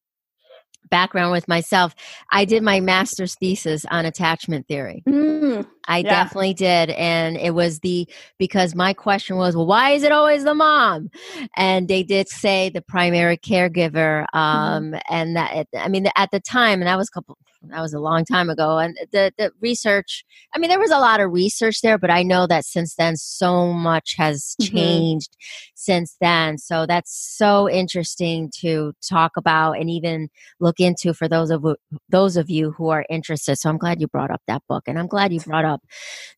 background 0.89 1.31
with 1.31 1.47
myself, 1.47 1.95
I 2.31 2.45
did 2.45 2.61
my 2.61 2.79
master's 2.79 3.33
thesis 3.35 3.85
on 3.85 4.05
attachment 4.05 4.67
theory. 4.67 5.03
Mm, 5.07 5.65
I 5.87 5.99
yeah. 5.99 6.23
definitely 6.23 6.53
did. 6.53 6.91
And 6.91 7.37
it 7.37 7.51
was 7.51 7.79
the, 7.79 8.07
because 8.37 8.75
my 8.75 8.93
question 8.93 9.37
was, 9.37 9.55
well, 9.55 9.65
why 9.65 9.91
is 9.91 10.03
it 10.03 10.11
always 10.11 10.43
the 10.43 10.55
mom? 10.55 11.09
And 11.55 11.87
they 11.87 12.03
did 12.03 12.29
say 12.29 12.69
the 12.69 12.81
primary 12.81 13.37
caregiver. 13.37 14.25
Mm-hmm. 14.33 14.37
Um, 14.37 14.83
mm-hmm. 14.83 14.99
And 15.09 15.35
that, 15.35 15.67
I 15.77 15.87
mean, 15.87 16.07
at 16.15 16.31
the 16.31 16.39
time, 16.39 16.81
and 16.81 16.87
that 16.87 16.97
was 16.97 17.09
a 17.09 17.11
couple, 17.11 17.37
that 17.69 17.81
was 17.81 17.93
a 17.93 17.99
long 17.99 18.25
time 18.25 18.49
ago. 18.49 18.77
And 18.77 18.97
the, 19.11 19.31
the 19.37 19.51
research, 19.61 20.25
I 20.53 20.59
mean, 20.59 20.69
there 20.69 20.79
was 20.79 20.91
a 20.91 20.99
lot 20.99 21.19
of 21.19 21.31
research 21.31 21.81
there, 21.81 21.97
but 21.97 22.09
I 22.09 22.23
know 22.23 22.45
that 22.47 22.65
since 22.65 22.95
then, 22.95 23.15
so 23.15 23.71
much 23.71 24.15
has 24.17 24.55
mm-hmm. 24.61 24.75
changed 24.75 25.31
mm-hmm. 25.31 25.71
since 25.75 26.17
then. 26.19 26.57
So 26.57 26.85
that's 26.85 27.13
so 27.37 27.69
interesting 27.69 28.51
to 28.59 28.93
talk 29.07 29.37
about 29.37 29.73
and 29.73 29.89
even 29.89 30.29
look 30.59 30.79
into 30.79 31.13
for 31.13 31.27
those 31.27 31.51
of 31.51 31.65
those 32.09 32.37
of 32.37 32.49
you 32.49 32.71
who 32.71 32.89
are 32.89 33.05
interested. 33.09 33.57
So 33.57 33.69
I'm 33.69 33.77
glad 33.77 34.01
you 34.01 34.07
brought 34.07 34.31
up 34.31 34.41
that 34.47 34.63
book, 34.67 34.83
and 34.87 34.99
I'm 34.99 35.07
glad 35.07 35.31
you 35.33 35.39
brought 35.45 35.65
up 35.65 35.72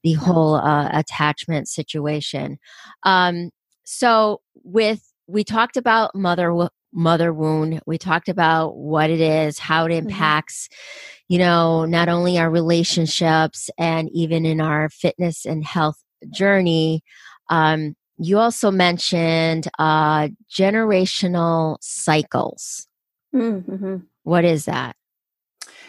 the 0.04 0.14
whole 0.14 0.56
uh, 0.56 0.90
attachment 0.94 1.68
situation. 1.68 2.58
Um, 3.04 3.50
so 3.84 4.42
with 4.64 5.02
we 5.28 5.44
talked 5.44 5.78
about 5.78 6.16
mother 6.16 6.70
mother 6.96 7.34
wound. 7.34 7.82
We 7.86 7.98
talked 7.98 8.30
about 8.30 8.78
what 8.78 9.10
it 9.10 9.20
is, 9.20 9.60
how 9.60 9.86
it 9.86 9.90
mm-hmm. 9.90 10.08
impacts, 10.08 10.68
mm-hmm. 10.68 11.34
you 11.34 11.40
know, 11.40 11.86
not 11.86 12.10
only 12.10 12.40
our 12.40 12.50
relationships 12.50 13.70
and 13.78 14.10
even 14.14 14.46
in 14.46 14.62
our 14.62 14.90
fitness 14.90 15.46
and 15.46 15.64
health 15.64 16.02
journey. 16.34 17.04
Um, 17.50 17.96
you 18.18 18.40
also 18.40 18.72
mentioned 18.72 19.68
uh, 19.78 20.30
generational 20.50 21.78
cycles. 21.82 22.88
Mm-hmm. 23.36 23.98
What 24.24 24.46
is 24.46 24.66
that? 24.66 24.96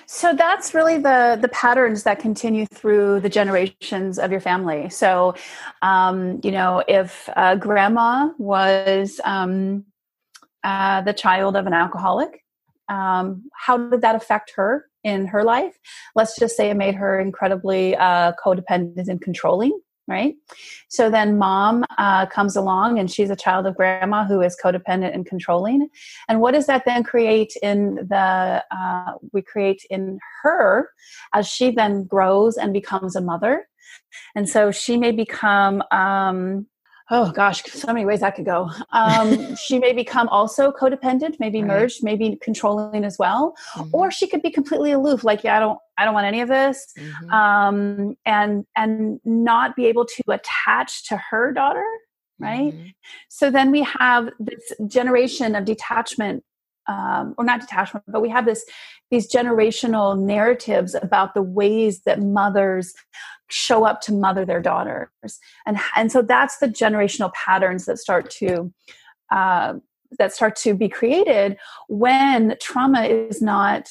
So 0.07 0.35
that's 0.35 0.73
really 0.73 0.99
the 0.99 1.38
the 1.40 1.49
patterns 1.49 2.05
that 2.05 2.21
continue 2.21 2.66
through 2.66 3.21
the 3.21 3.29
generations 3.29 4.19
of 4.19 4.31
your 4.31 4.40
family. 4.40 4.88
So, 4.88 5.35
um, 5.83 6.40
you 6.45 6.53
know, 6.53 6.85
if 6.87 7.29
uh, 7.35 7.57
grandma 7.57 8.31
was 8.38 9.21
um, 9.25 9.85
uh, 10.66 11.01
the 11.03 11.12
child 11.12 11.57
of 11.57 11.66
an 11.66 11.73
alcoholic. 11.73 12.42
Um, 12.88 13.45
how 13.53 13.79
did 13.79 14.01
that 14.01 14.16
affect 14.16 14.53
her 14.57 14.87
in 15.05 15.27
her 15.27 15.45
life? 15.45 15.79
Let's 16.16 16.37
just 16.37 16.57
say 16.57 16.71
it 16.71 16.77
made 16.77 16.97
her 16.97 17.21
incredibly 17.21 17.95
uh, 17.95 18.33
codependent 18.45 19.09
and 19.09 19.21
controlling, 19.21 19.79
right? 20.09 20.35
So 20.88 21.11
then 21.11 21.38
mom 21.38 21.85
uh, 21.99 22.27
comes 22.27 22.57
along 22.57 22.99
and 22.99 23.11
she's 23.11 23.31
a 23.31 23.37
child 23.37 23.66
of 23.66 23.77
grandma 23.77 24.25
who 24.25 24.40
is 24.40 24.57
codependent 24.62 25.14
and 25.14 25.27
controlling. 25.27 25.88
And 26.29 26.40
what 26.40 26.55
does 26.55 26.66
that 26.66 26.85
then 26.85 27.03
create 27.03 27.55
in 27.62 27.97
the, 28.09 28.64
uh, 28.71 29.12
we 29.33 29.42
create 29.42 29.85
in 29.90 30.19
her 30.42 30.90
as 31.35 31.49
she 31.49 31.71
then 31.71 32.05
grows 32.05 32.57
and 32.57 32.73
becomes 32.73 33.16
a 33.16 33.21
mother? 33.21 33.69
And 34.35 34.49
so 34.49 34.71
she 34.71 34.97
may 34.97 35.12
become, 35.12 35.83
um, 35.90 36.66
oh 37.11 37.31
gosh, 37.33 37.62
so 37.64 37.92
many 37.92 38.05
ways 38.05 38.21
that 38.21 38.35
could 38.35 38.45
go. 38.45 38.71
Um, 38.90 39.55
she 39.64 39.79
may 39.79 39.92
become 39.92 40.29
also 40.29 40.73
codependent, 40.73 41.37
maybe 41.38 41.61
right. 41.62 41.69
merged, 41.69 42.03
maybe 42.03 42.38
controlling 42.42 43.05
as 43.05 43.19
well, 43.19 43.55
mm-hmm. 43.75 43.90
or 43.92 44.11
she 44.11 44.27
could 44.27 44.42
be 44.42 44.51
completely 44.51 44.92
aloof, 44.92 45.25
like 45.25 45.45
yeah, 45.45 45.57
I 45.57 45.61
don't, 45.61 45.79
I 45.99 46.05
don't 46.05 46.14
want 46.14 46.27
any 46.27 46.40
of 46.40 46.49
this, 46.49 46.92
mm-hmm. 46.99 47.31
um, 47.31 48.16
and 48.25 48.64
and 48.77 49.21
not 49.25 49.77
be 49.77 49.87
able 49.87 50.05
to 50.05 50.23
attach 50.29 51.09
to 51.09 51.16
her 51.16 51.53
daughter, 51.53 51.87
right? 52.38 52.73
Mm-hmm. 52.73 52.88
So 53.29 53.51
then 53.51 53.71
we 53.71 53.83
have 53.83 54.31
this 54.38 54.73
generation 54.87 55.55
of 55.55 55.64
detachment 55.64 56.45
um, 56.88 57.35
or 57.37 57.44
not 57.44 57.61
detachment, 57.61 58.05
but 58.09 58.20
we 58.20 58.29
have 58.29 58.44
this 58.44 58.64
these 59.11 59.31
generational 59.33 60.18
narratives 60.18 60.94
about 60.94 61.35
the 61.35 61.42
ways 61.42 62.03
that 62.03 62.20
mothers 62.20 62.94
show 63.49 63.85
up 63.85 64.01
to 64.03 64.12
mother 64.12 64.44
their 64.44 64.61
daughters. 64.61 65.09
And 65.66 65.79
and 65.96 66.11
so 66.11 66.22
that's 66.22 66.59
the 66.59 66.68
generational 66.68 67.33
patterns 67.33 67.85
that 67.87 67.99
start 67.99 68.31
to 68.38 68.72
uh, 69.31 69.75
that 70.18 70.33
start 70.33 70.57
to 70.57 70.75
be 70.75 70.88
created 70.88 71.57
when 71.88 72.57
trauma 72.61 73.05
is 73.05 73.42
not 73.42 73.88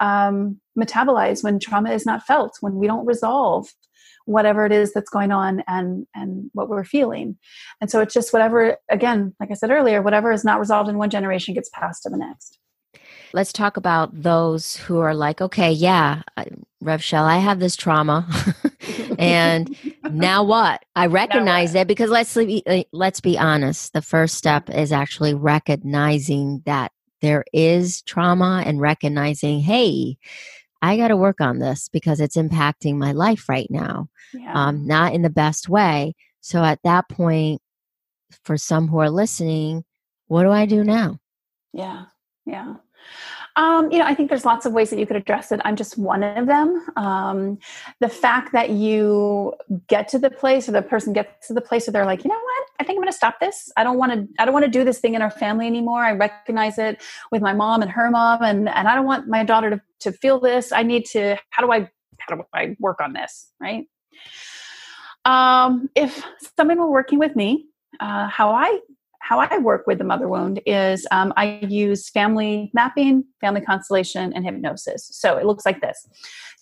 um, 0.00 0.60
metabolized 0.78 1.44
when 1.44 1.58
trauma 1.58 1.92
is 1.92 2.04
not 2.04 2.24
felt 2.24 2.56
when 2.60 2.74
we 2.74 2.86
don't 2.86 3.06
resolve 3.06 3.68
whatever 4.26 4.64
it 4.64 4.72
is 4.72 4.92
that's 4.92 5.10
going 5.10 5.30
on 5.30 5.62
and 5.66 6.06
and 6.14 6.50
what 6.54 6.68
we're 6.68 6.84
feeling 6.84 7.36
and 7.80 7.90
so 7.90 8.00
it's 8.00 8.14
just 8.14 8.32
whatever 8.32 8.76
again 8.90 9.34
like 9.38 9.50
i 9.50 9.54
said 9.54 9.70
earlier 9.70 10.00
whatever 10.00 10.32
is 10.32 10.44
not 10.44 10.58
resolved 10.58 10.88
in 10.88 10.98
one 10.98 11.10
generation 11.10 11.54
gets 11.54 11.68
passed 11.70 12.02
to 12.02 12.10
the 12.10 12.16
next 12.16 12.58
let's 13.34 13.52
talk 13.52 13.76
about 13.76 14.10
those 14.22 14.76
who 14.76 15.00
are 15.00 15.14
like, 15.14 15.40
okay, 15.40 15.72
yeah, 15.72 16.22
Rev 16.80 17.00
Chelle, 17.00 17.24
I 17.24 17.38
have 17.38 17.58
this 17.58 17.76
trauma, 17.76 18.26
and 19.18 19.76
now 20.10 20.44
what? 20.44 20.84
I 20.94 21.06
recognize 21.22 21.74
it 21.74 21.88
because 21.88 22.10
let's 22.10 22.32
be, 22.34 22.62
uh, 22.66 22.84
let's 22.92 23.20
be 23.20 23.36
honest. 23.36 23.92
The 23.92 24.02
first 24.02 24.36
step 24.36 24.70
is 24.70 24.92
actually 24.92 25.34
recognizing 25.34 26.62
that 26.64 26.92
there 27.20 27.44
is 27.52 28.02
trauma 28.02 28.62
and 28.64 28.80
recognizing, 28.80 29.60
hey, 29.60 30.16
I 30.84 30.98
got 30.98 31.08
to 31.08 31.16
work 31.16 31.40
on 31.40 31.60
this 31.60 31.88
because 31.88 32.20
it's 32.20 32.36
impacting 32.36 32.96
my 32.96 33.12
life 33.12 33.48
right 33.48 33.68
now, 33.70 34.08
yeah. 34.34 34.52
um, 34.52 34.86
not 34.86 35.14
in 35.14 35.22
the 35.22 35.30
best 35.30 35.66
way. 35.66 36.14
So 36.42 36.62
at 36.62 36.78
that 36.84 37.08
point, 37.08 37.62
for 38.44 38.58
some 38.58 38.88
who 38.88 38.98
are 38.98 39.08
listening, 39.08 39.84
what 40.26 40.42
do 40.42 40.50
I 40.50 40.66
do 40.66 40.84
now? 40.84 41.20
Yeah, 41.72 42.04
yeah. 42.44 42.74
Um, 43.56 43.92
you 43.92 43.98
know, 43.98 44.04
I 44.04 44.14
think 44.14 44.30
there's 44.30 44.44
lots 44.44 44.66
of 44.66 44.72
ways 44.72 44.90
that 44.90 44.98
you 44.98 45.06
could 45.06 45.16
address 45.16 45.52
it. 45.52 45.60
I'm 45.64 45.76
just 45.76 45.96
one 45.96 46.24
of 46.24 46.46
them. 46.46 46.84
Um, 46.96 47.58
the 48.00 48.08
fact 48.08 48.52
that 48.52 48.70
you 48.70 49.54
get 49.86 50.08
to 50.08 50.18
the 50.18 50.30
place, 50.30 50.68
or 50.68 50.72
the 50.72 50.82
person 50.82 51.12
gets 51.12 51.46
to 51.46 51.54
the 51.54 51.60
place 51.60 51.86
where 51.86 51.92
they're 51.92 52.04
like, 52.04 52.24
you 52.24 52.30
know 52.30 52.34
what, 52.34 52.68
I 52.80 52.84
think 52.84 52.96
I'm 52.96 53.02
going 53.02 53.12
to 53.12 53.16
stop 53.16 53.38
this. 53.38 53.70
I 53.76 53.84
don't 53.84 53.96
want 53.96 54.12
to. 54.12 54.28
I 54.40 54.44
don't 54.44 54.54
want 54.54 54.64
to 54.64 54.70
do 54.70 54.82
this 54.82 54.98
thing 54.98 55.14
in 55.14 55.22
our 55.22 55.30
family 55.30 55.66
anymore. 55.66 56.02
I 56.02 56.12
recognize 56.12 56.78
it 56.78 57.00
with 57.30 57.42
my 57.42 57.52
mom 57.52 57.82
and 57.82 57.90
her 57.90 58.10
mom, 58.10 58.42
and 58.42 58.68
and 58.68 58.88
I 58.88 58.94
don't 58.94 59.06
want 59.06 59.28
my 59.28 59.44
daughter 59.44 59.70
to 59.70 59.80
to 60.00 60.12
feel 60.12 60.40
this. 60.40 60.72
I 60.72 60.82
need 60.82 61.06
to. 61.06 61.36
How 61.50 61.64
do 61.64 61.72
I? 61.72 61.90
How 62.18 62.34
do 62.34 62.42
I 62.52 62.76
work 62.80 63.00
on 63.00 63.12
this? 63.12 63.52
Right. 63.60 63.86
Um, 65.24 65.88
if 65.94 66.24
someone 66.56 66.78
were 66.78 66.90
working 66.90 67.18
with 67.18 67.36
me, 67.36 67.66
uh, 68.00 68.28
how 68.28 68.50
I 68.50 68.80
how 69.24 69.40
I 69.40 69.56
work 69.56 69.86
with 69.86 69.96
the 69.96 70.04
mother 70.04 70.28
wound 70.28 70.60
is 70.66 71.06
um, 71.10 71.32
I 71.36 71.58
use 71.66 72.10
family 72.10 72.70
mapping, 72.74 73.24
family 73.40 73.62
constellation, 73.62 74.34
and 74.34 74.44
hypnosis. 74.44 75.08
So 75.12 75.38
it 75.38 75.46
looks 75.46 75.64
like 75.64 75.80
this. 75.80 76.06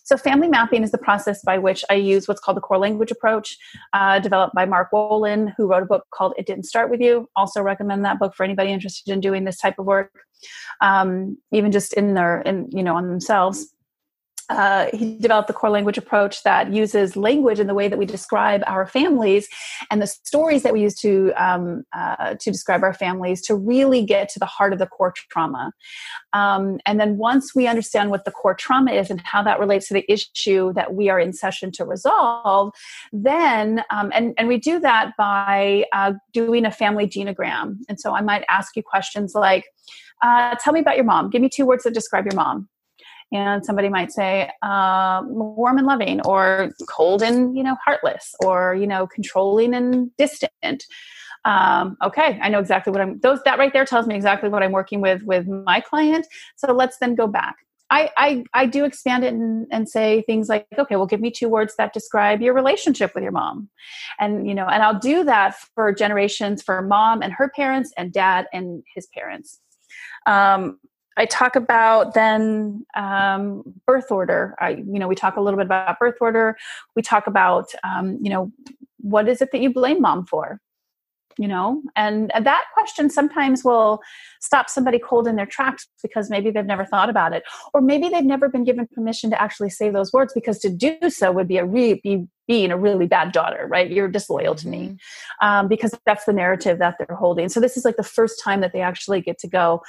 So, 0.04 0.16
family 0.16 0.48
mapping 0.48 0.82
is 0.82 0.90
the 0.90 0.98
process 0.98 1.42
by 1.42 1.58
which 1.58 1.84
I 1.90 1.94
use 1.94 2.26
what's 2.26 2.40
called 2.40 2.56
the 2.56 2.60
core 2.60 2.78
language 2.78 3.10
approach, 3.10 3.56
uh, 3.92 4.18
developed 4.18 4.54
by 4.54 4.64
Mark 4.64 4.90
Wolynn, 4.92 5.52
who 5.56 5.66
wrote 5.68 5.82
a 5.82 5.86
book 5.86 6.06
called 6.12 6.34
It 6.36 6.46
Didn't 6.46 6.64
Start 6.64 6.90
With 6.90 7.00
You. 7.00 7.28
Also, 7.36 7.62
recommend 7.62 8.04
that 8.04 8.18
book 8.18 8.34
for 8.34 8.42
anybody 8.42 8.72
interested 8.72 9.12
in 9.12 9.20
doing 9.20 9.44
this 9.44 9.58
type 9.58 9.78
of 9.78 9.86
work, 9.86 10.12
um, 10.80 11.38
even 11.52 11.70
just 11.70 11.92
in 11.94 12.14
their, 12.14 12.40
in 12.42 12.68
you 12.72 12.82
know, 12.82 12.96
on 12.96 13.08
themselves. 13.08 13.71
Uh, 14.52 14.88
he 14.92 15.16
developed 15.16 15.48
the 15.48 15.54
core 15.54 15.70
language 15.70 15.96
approach 15.96 16.42
that 16.42 16.70
uses 16.72 17.16
language 17.16 17.58
in 17.58 17.66
the 17.66 17.74
way 17.74 17.88
that 17.88 17.98
we 17.98 18.04
describe 18.04 18.62
our 18.66 18.86
families 18.86 19.48
and 19.90 20.02
the 20.02 20.06
stories 20.06 20.62
that 20.62 20.74
we 20.74 20.82
use 20.82 20.94
to 20.94 21.32
um, 21.36 21.84
uh, 21.96 22.34
to 22.34 22.50
describe 22.50 22.82
our 22.82 22.92
families 22.92 23.40
to 23.40 23.54
really 23.54 24.04
get 24.04 24.28
to 24.28 24.38
the 24.38 24.46
heart 24.46 24.74
of 24.74 24.78
the 24.78 24.86
core 24.86 25.14
trauma. 25.30 25.72
Um, 26.34 26.80
and 26.84 27.00
then 27.00 27.16
once 27.16 27.54
we 27.54 27.66
understand 27.66 28.10
what 28.10 28.26
the 28.26 28.30
core 28.30 28.54
trauma 28.54 28.92
is 28.92 29.10
and 29.10 29.22
how 29.22 29.42
that 29.42 29.58
relates 29.58 29.88
to 29.88 29.94
the 29.94 30.04
issue 30.12 30.72
that 30.74 30.94
we 30.94 31.08
are 31.08 31.18
in 31.18 31.32
session 31.32 31.72
to 31.72 31.86
resolve, 31.86 32.74
then 33.10 33.82
um, 33.90 34.12
and 34.14 34.34
and 34.36 34.48
we 34.48 34.58
do 34.58 34.78
that 34.80 35.12
by 35.16 35.86
uh, 35.94 36.12
doing 36.34 36.66
a 36.66 36.70
family 36.70 37.06
genogram. 37.06 37.78
And 37.88 37.98
so 37.98 38.14
I 38.14 38.20
might 38.20 38.44
ask 38.48 38.76
you 38.76 38.82
questions 38.82 39.34
like. 39.34 39.64
Uh, 40.24 40.54
tell 40.60 40.72
me 40.72 40.78
about 40.78 40.94
your 40.94 41.04
mom. 41.04 41.30
Give 41.30 41.42
me 41.42 41.48
two 41.48 41.66
words 41.66 41.82
that 41.82 41.94
describe 41.94 42.24
your 42.24 42.36
mom 42.36 42.68
and 43.32 43.64
somebody 43.64 43.88
might 43.88 44.12
say 44.12 44.50
uh, 44.62 45.22
warm 45.26 45.78
and 45.78 45.86
loving 45.86 46.20
or 46.22 46.70
cold 46.88 47.22
and 47.22 47.56
you 47.56 47.62
know 47.62 47.76
heartless 47.84 48.34
or 48.44 48.74
you 48.74 48.86
know 48.86 49.06
controlling 49.06 49.74
and 49.74 50.14
distant 50.16 50.84
um, 51.44 51.96
okay 52.04 52.38
i 52.42 52.48
know 52.48 52.58
exactly 52.58 52.90
what 52.90 53.00
i'm 53.00 53.18
those 53.20 53.42
that 53.44 53.58
right 53.58 53.72
there 53.72 53.84
tells 53.84 54.06
me 54.06 54.14
exactly 54.14 54.48
what 54.48 54.62
i'm 54.62 54.72
working 54.72 55.00
with 55.00 55.22
with 55.22 55.46
my 55.46 55.80
client 55.80 56.26
so 56.56 56.72
let's 56.72 56.98
then 56.98 57.14
go 57.14 57.26
back 57.26 57.56
I, 57.92 58.10
I, 58.16 58.44
I 58.54 58.66
do 58.66 58.86
expand 58.86 59.22
it 59.22 59.34
and, 59.34 59.66
and 59.70 59.86
say 59.86 60.22
things 60.22 60.48
like, 60.48 60.66
okay, 60.78 60.96
well, 60.96 61.04
give 61.04 61.20
me 61.20 61.30
two 61.30 61.50
words 61.50 61.74
that 61.76 61.92
describe 61.92 62.40
your 62.40 62.54
relationship 62.54 63.14
with 63.14 63.22
your 63.22 63.32
mom. 63.32 63.68
And, 64.18 64.48
you 64.48 64.54
know, 64.54 64.66
and 64.66 64.82
I'll 64.82 64.98
do 64.98 65.24
that 65.24 65.56
for 65.74 65.92
generations 65.92 66.62
for 66.62 66.80
mom 66.80 67.20
and 67.20 67.34
her 67.34 67.50
parents 67.54 67.92
and 67.98 68.10
dad 68.10 68.46
and 68.50 68.82
his 68.94 69.08
parents. 69.08 69.60
Um, 70.26 70.78
I 71.16 71.26
talk 71.26 71.56
about 71.56 72.14
then 72.14 72.84
um, 72.96 73.62
birth 73.86 74.10
order. 74.10 74.54
I, 74.58 74.70
you 74.70 74.98
know, 74.98 75.08
we 75.08 75.14
talk 75.14 75.36
a 75.36 75.40
little 75.40 75.58
bit 75.58 75.66
about 75.66 75.98
birth 75.98 76.16
order. 76.20 76.56
We 76.96 77.02
talk 77.02 77.26
about, 77.26 77.70
um, 77.84 78.18
you 78.22 78.30
know, 78.30 78.52
what 78.98 79.28
is 79.28 79.42
it 79.42 79.50
that 79.52 79.60
you 79.60 79.72
blame 79.72 80.00
mom 80.00 80.26
for? 80.26 80.60
You 81.38 81.48
know, 81.48 81.82
and 81.96 82.30
that 82.38 82.64
question 82.74 83.08
sometimes 83.08 83.64
will 83.64 84.02
stop 84.42 84.68
somebody 84.68 84.98
cold 84.98 85.26
in 85.26 85.36
their 85.36 85.46
tracks 85.46 85.88
because 86.02 86.28
maybe 86.28 86.50
they've 86.50 86.66
never 86.66 86.84
thought 86.84 87.08
about 87.08 87.32
it, 87.32 87.42
or 87.72 87.80
maybe 87.80 88.10
they've 88.10 88.22
never 88.22 88.50
been 88.50 88.64
given 88.64 88.86
permission 88.86 89.30
to 89.30 89.40
actually 89.40 89.70
say 89.70 89.88
those 89.88 90.12
words 90.12 90.34
because 90.34 90.58
to 90.58 90.68
do 90.68 90.98
so 91.08 91.32
would 91.32 91.48
be 91.48 91.56
a 91.56 91.64
re- 91.64 91.98
be 92.04 92.26
being 92.46 92.70
a 92.70 92.76
really 92.76 93.06
bad 93.06 93.32
daughter, 93.32 93.66
right? 93.66 93.90
You're 93.90 94.08
disloyal 94.08 94.54
to 94.56 94.68
me 94.68 94.88
mm-hmm. 94.88 95.48
um, 95.48 95.68
because 95.68 95.94
that's 96.04 96.26
the 96.26 96.34
narrative 96.34 96.78
that 96.80 96.96
they're 96.98 97.16
holding. 97.16 97.48
So 97.48 97.60
this 97.60 97.78
is 97.78 97.84
like 97.86 97.96
the 97.96 98.02
first 98.02 98.38
time 98.44 98.60
that 98.60 98.74
they 98.74 98.82
actually 98.82 99.22
get 99.22 99.38
to 99.38 99.48
go 99.48 99.82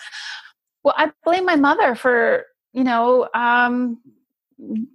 well 0.84 0.94
i 0.98 1.12
blame 1.24 1.46
my 1.46 1.56
mother 1.56 1.96
for 1.96 2.46
you 2.74 2.84
know 2.84 3.28
um 3.34 4.00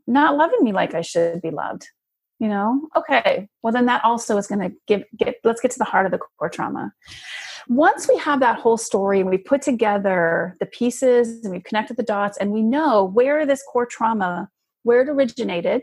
not 0.07 0.37
loving 0.37 0.63
me 0.63 0.73
like 0.73 0.95
i 0.95 1.01
should 1.01 1.41
be 1.43 1.51
loved 1.51 1.87
you 2.39 2.49
know? 2.49 2.89
Okay 2.97 3.49
well 3.63 3.73
then 3.73 3.87
that 3.87 4.05
also 4.05 4.37
is 4.37 4.47
going 4.47 4.61
to 4.61 4.77
give 4.87 5.03
get 5.17 5.37
let's 5.45 5.61
get 5.61 5.71
to 5.73 5.79
the 5.79 5.85
heart 5.85 6.07
of 6.07 6.13
the 6.13 6.19
core 6.19 6.49
trauma. 6.49 6.93
Once 7.69 8.09
we 8.09 8.17
have 8.17 8.41
that 8.41 8.59
whole 8.59 8.79
story 8.79 9.21
and 9.21 9.29
we've 9.29 9.45
put 9.45 9.61
together 9.61 10.57
the 10.59 10.67
pieces 10.67 11.45
and 11.45 11.53
we've 11.53 11.65
connected 11.65 11.97
the 11.97 12.03
dots 12.03 12.39
and 12.39 12.51
we 12.51 12.63
know 12.63 13.05
where 13.05 13.45
this 13.45 13.63
core 13.71 13.87
trauma 13.87 14.49
where 14.85 15.03
it 15.03 15.09
originated 15.09 15.83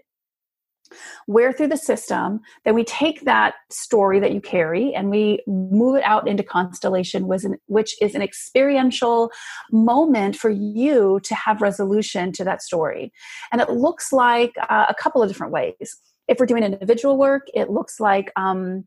where 1.26 1.54
through 1.54 1.68
the 1.68 1.78
system 1.78 2.40
then 2.64 2.74
we 2.74 2.84
take 2.84 3.22
that 3.22 3.56
story 3.70 4.20
that 4.20 4.34
you 4.34 4.42
carry 4.42 4.94
and 4.94 5.10
we 5.10 5.42
move 5.48 5.96
it 5.96 6.04
out 6.04 6.28
into 6.28 6.44
constellation 6.44 7.28
which 7.68 7.96
is 8.02 8.16
an 8.16 8.22
experiential 8.22 9.32
moment 9.72 10.36
for 10.36 10.50
you 10.50 11.20
to 11.24 11.36
have 11.36 11.62
resolution 11.62 12.32
to 12.32 12.44
that 12.44 12.62
story 12.62 13.12
and 13.52 13.62
it 13.62 13.70
looks 13.70 14.12
like 14.12 14.54
uh, 14.70 14.86
a 14.90 14.94
couple 14.94 15.22
of 15.22 15.28
different 15.28 15.52
ways 15.54 16.00
if 16.28 16.40
we're 16.40 16.46
doing 16.46 16.64
individual 16.64 17.18
work, 17.18 17.48
it 17.54 17.70
looks 17.70 18.00
like 18.00 18.32
um, 18.36 18.86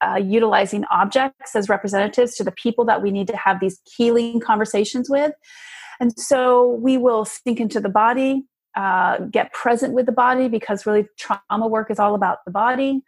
uh, 0.00 0.20
utilizing 0.22 0.84
objects 0.90 1.54
as 1.54 1.68
representatives 1.68 2.34
to 2.36 2.44
the 2.44 2.52
people 2.52 2.84
that 2.86 3.02
we 3.02 3.10
need 3.10 3.26
to 3.28 3.36
have 3.36 3.60
these 3.60 3.80
healing 3.84 4.40
conversations 4.40 5.10
with. 5.10 5.32
And 6.00 6.18
so 6.18 6.78
we 6.82 6.96
will 6.96 7.24
sink 7.26 7.60
into 7.60 7.80
the 7.80 7.90
body, 7.90 8.44
uh, 8.76 9.18
get 9.30 9.52
present 9.52 9.94
with 9.94 10.06
the 10.06 10.12
body 10.12 10.48
because 10.48 10.86
really 10.86 11.06
trauma 11.18 11.66
work 11.66 11.90
is 11.90 11.98
all 11.98 12.14
about 12.14 12.38
the 12.44 12.50
body. 12.50 13.02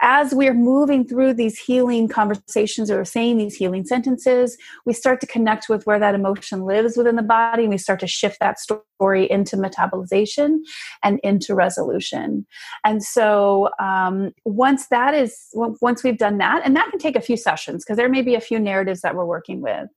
As 0.00 0.32
we're 0.32 0.54
moving 0.54 1.06
through 1.06 1.34
these 1.34 1.58
healing 1.58 2.08
conversations 2.08 2.90
or 2.90 3.04
saying 3.04 3.36
these 3.36 3.54
healing 3.54 3.84
sentences, 3.84 4.56
we 4.86 4.94
start 4.94 5.20
to 5.20 5.26
connect 5.26 5.68
with 5.68 5.84
where 5.86 5.98
that 5.98 6.14
emotion 6.14 6.62
lives 6.62 6.96
within 6.96 7.16
the 7.16 7.22
body 7.22 7.64
and 7.64 7.70
we 7.70 7.76
start 7.76 8.00
to 8.00 8.06
shift 8.06 8.38
that 8.40 8.58
story 8.58 9.30
into 9.30 9.56
metabolization 9.56 10.60
and 11.02 11.20
into 11.22 11.54
resolution. 11.54 12.46
And 12.84 13.04
so 13.04 13.68
um, 13.78 14.32
once 14.46 14.88
that 14.88 15.12
is, 15.12 15.38
once 15.52 16.02
we've 16.02 16.18
done 16.18 16.38
that, 16.38 16.62
and 16.64 16.74
that 16.74 16.88
can 16.88 16.98
take 16.98 17.16
a 17.16 17.20
few 17.20 17.36
sessions 17.36 17.84
because 17.84 17.98
there 17.98 18.08
may 18.08 18.22
be 18.22 18.34
a 18.34 18.40
few 18.40 18.58
narratives 18.58 19.02
that 19.02 19.14
we're 19.14 19.26
working 19.26 19.60
with. 19.60 19.88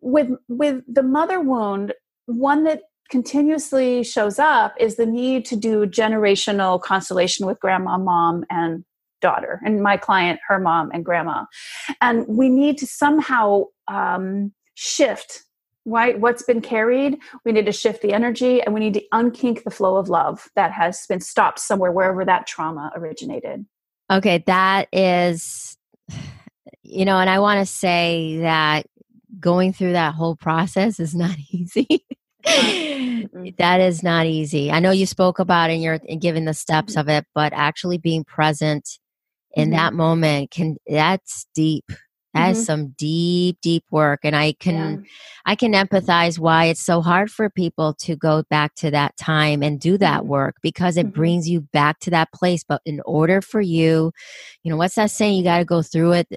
With, 0.00 0.30
with 0.48 0.82
the 0.92 1.04
mother 1.04 1.40
wound, 1.40 1.94
one 2.26 2.64
that 2.64 2.82
continuously 3.10 4.02
shows 4.02 4.38
up 4.38 4.74
is 4.78 4.96
the 4.96 5.06
need 5.06 5.44
to 5.46 5.56
do 5.56 5.86
generational 5.86 6.80
constellation 6.80 7.46
with 7.46 7.60
grandma, 7.60 7.98
mom, 7.98 8.44
and 8.50 8.84
daughter, 9.20 9.60
and 9.64 9.82
my 9.82 9.96
client, 9.96 10.40
her 10.46 10.58
mom, 10.58 10.90
and 10.92 11.04
grandma. 11.04 11.44
And 12.00 12.26
we 12.28 12.48
need 12.48 12.78
to 12.78 12.86
somehow 12.86 13.64
um, 13.88 14.52
shift 14.74 15.42
right 15.84 16.20
what's 16.20 16.42
been 16.42 16.60
carried. 16.60 17.18
We 17.44 17.52
need 17.52 17.66
to 17.66 17.72
shift 17.72 18.02
the 18.02 18.12
energy 18.12 18.60
and 18.60 18.74
we 18.74 18.80
need 18.80 18.94
to 18.94 19.02
unkink 19.12 19.64
the 19.64 19.70
flow 19.70 19.96
of 19.96 20.08
love 20.08 20.48
that 20.54 20.70
has 20.72 21.06
been 21.08 21.20
stopped 21.20 21.58
somewhere 21.58 21.90
wherever 21.90 22.24
that 22.24 22.46
trauma 22.46 22.92
originated. 22.94 23.64
Okay 24.10 24.42
that 24.46 24.88
is 24.92 25.76
you 26.82 27.04
know 27.04 27.18
and 27.18 27.28
i 27.28 27.38
want 27.38 27.60
to 27.60 27.66
say 27.66 28.38
that 28.38 28.86
going 29.38 29.72
through 29.72 29.92
that 29.92 30.14
whole 30.14 30.36
process 30.36 30.98
is 30.98 31.14
not 31.14 31.36
easy 31.50 32.04
that 32.44 33.80
is 33.80 34.02
not 34.02 34.26
easy. 34.26 34.70
I 34.70 34.80
know 34.80 34.90
you 34.90 35.06
spoke 35.06 35.38
about 35.38 35.70
in 35.70 35.80
your 35.80 35.94
in 36.04 36.18
giving 36.18 36.44
the 36.44 36.54
steps 36.54 36.92
mm-hmm. 36.92 37.00
of 37.00 37.08
it, 37.08 37.26
but 37.34 37.52
actually 37.52 37.98
being 37.98 38.24
present 38.24 38.98
in 39.54 39.68
mm-hmm. 39.68 39.76
that 39.76 39.94
moment 39.94 40.50
can 40.50 40.76
that's 40.86 41.46
deep. 41.54 41.84
That 42.34 42.52
mm-hmm. 42.52 42.60
is 42.60 42.66
some 42.66 42.88
deep, 42.98 43.58
deep 43.62 43.84
work. 43.90 44.20
And 44.22 44.36
I 44.36 44.52
can 44.52 45.02
yeah. 45.02 45.10
I 45.46 45.54
can 45.56 45.72
empathize 45.72 46.38
why 46.38 46.66
it's 46.66 46.84
so 46.84 47.00
hard 47.00 47.30
for 47.30 47.50
people 47.50 47.94
to 48.02 48.14
go 48.14 48.44
back 48.50 48.74
to 48.76 48.90
that 48.90 49.16
time 49.16 49.62
and 49.62 49.80
do 49.80 49.98
that 49.98 50.20
mm-hmm. 50.20 50.28
work 50.28 50.56
because 50.62 50.96
it 50.96 51.06
mm-hmm. 51.06 51.18
brings 51.18 51.48
you 51.48 51.62
back 51.72 51.98
to 52.00 52.10
that 52.10 52.32
place. 52.32 52.62
But 52.62 52.82
in 52.84 53.00
order 53.04 53.40
for 53.40 53.60
you, 53.60 54.12
you 54.62 54.70
know, 54.70 54.76
what's 54.76 54.94
that 54.94 55.10
saying? 55.10 55.38
You 55.38 55.44
gotta 55.44 55.64
go 55.64 55.82
through 55.82 56.12
it. 56.12 56.28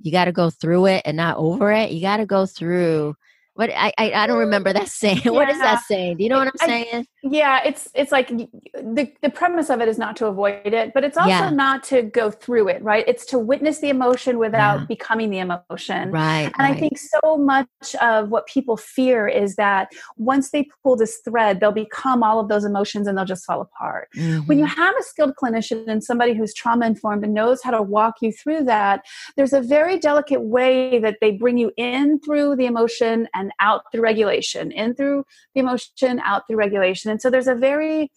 You 0.00 0.12
gotta 0.12 0.32
go 0.32 0.48
through 0.48 0.86
it 0.86 1.02
and 1.04 1.16
not 1.16 1.36
over 1.36 1.70
it. 1.72 1.90
You 1.90 2.00
gotta 2.00 2.26
go 2.26 2.46
through 2.46 3.16
what 3.54 3.70
I, 3.70 3.92
I, 3.98 4.12
I 4.12 4.26
don't 4.26 4.38
remember 4.38 4.72
that 4.72 4.88
saying. 4.88 5.22
Yeah. 5.24 5.32
What 5.42 5.48
is 5.48 5.58
that 5.58 5.82
saying? 5.88 6.18
Do 6.18 6.24
you 6.24 6.30
know 6.30 6.38
what 6.38 6.48
I'm 6.48 6.68
saying? 6.68 7.06
I, 7.24 7.28
yeah, 7.28 7.60
it's 7.64 7.88
it's 7.94 8.12
like 8.12 8.28
the 8.28 9.12
the 9.22 9.30
premise 9.30 9.70
of 9.70 9.80
it 9.80 9.88
is 9.88 9.98
not 9.98 10.16
to 10.16 10.26
avoid 10.26 10.66
it, 10.66 10.92
but 10.94 11.04
it's 11.04 11.16
also 11.16 11.30
yeah. 11.30 11.50
not 11.50 11.82
to 11.84 12.02
go 12.02 12.30
through 12.30 12.68
it, 12.68 12.82
right? 12.82 13.04
It's 13.08 13.24
to 13.26 13.38
witness 13.38 13.78
the 13.78 13.88
emotion 13.88 14.38
without 14.38 14.80
yeah. 14.80 14.86
becoming 14.86 15.30
the 15.30 15.38
emotion. 15.38 16.10
Right. 16.10 16.44
And 16.44 16.54
right. 16.58 16.76
I 16.76 16.80
think 16.80 16.98
so 16.98 17.36
much 17.36 17.94
of 18.00 18.28
what 18.28 18.46
people 18.46 18.76
fear 18.76 19.26
is 19.26 19.56
that 19.56 19.90
once 20.16 20.50
they 20.50 20.68
pull 20.82 20.96
this 20.96 21.18
thread, 21.24 21.60
they'll 21.60 21.72
become 21.72 22.22
all 22.22 22.38
of 22.38 22.48
those 22.48 22.64
emotions 22.64 23.06
and 23.06 23.16
they'll 23.16 23.24
just 23.24 23.44
fall 23.44 23.60
apart. 23.60 24.08
Mm-hmm. 24.16 24.46
When 24.46 24.58
you 24.58 24.66
mm-hmm. 24.66 24.80
have 24.80 24.94
a 24.96 25.02
skilled 25.02 25.34
clinician 25.42 25.88
and 25.88 26.04
somebody 26.04 26.34
who's 26.34 26.54
trauma 26.54 26.86
informed 26.86 27.24
and 27.24 27.34
knows 27.34 27.62
how 27.62 27.70
to 27.70 27.82
walk 27.82 28.16
you 28.20 28.32
through 28.32 28.64
that, 28.64 29.04
there's 29.36 29.52
a 29.52 29.60
very 29.60 29.98
delicate 29.98 30.42
way 30.42 30.98
that 31.00 31.18
they 31.20 31.32
bring 31.32 31.58
you 31.58 31.72
in 31.76 32.20
through 32.20 32.56
the 32.56 32.66
emotion 32.66 33.28
and 33.34 33.41
out 33.60 33.82
through 33.90 34.02
regulation, 34.02 34.70
in 34.70 34.94
through 34.94 35.24
the 35.54 35.60
emotion, 35.60 36.20
out 36.24 36.42
through 36.46 36.56
regulation. 36.56 37.10
And 37.10 37.20
so 37.20 37.30
there's 37.30 37.48
a 37.48 37.54
very 37.54 38.10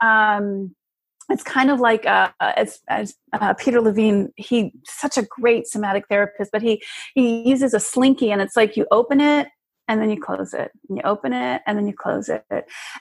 um, 0.00 0.74
it's 1.30 1.42
kind 1.42 1.70
of 1.70 1.80
like 1.80 2.06
uh, 2.06 2.30
as, 2.40 2.80
as 2.88 3.14
uh, 3.32 3.54
Peter 3.54 3.80
Levine, 3.80 4.32
he 4.36 4.72
such 4.84 5.16
a 5.16 5.22
great 5.22 5.66
somatic 5.66 6.04
therapist, 6.08 6.50
but 6.50 6.62
he 6.62 6.82
he 7.14 7.48
uses 7.48 7.72
a 7.72 7.80
slinky, 7.80 8.30
and 8.32 8.42
it's 8.42 8.56
like 8.56 8.76
you 8.76 8.86
open 8.90 9.20
it 9.20 9.48
and 9.88 10.00
then 10.00 10.10
you 10.10 10.20
close 10.20 10.54
it, 10.54 10.70
and 10.88 10.98
you 10.98 11.02
open 11.04 11.32
it 11.32 11.62
and 11.66 11.78
then 11.78 11.86
you 11.86 11.94
close 11.94 12.28
it, 12.28 12.44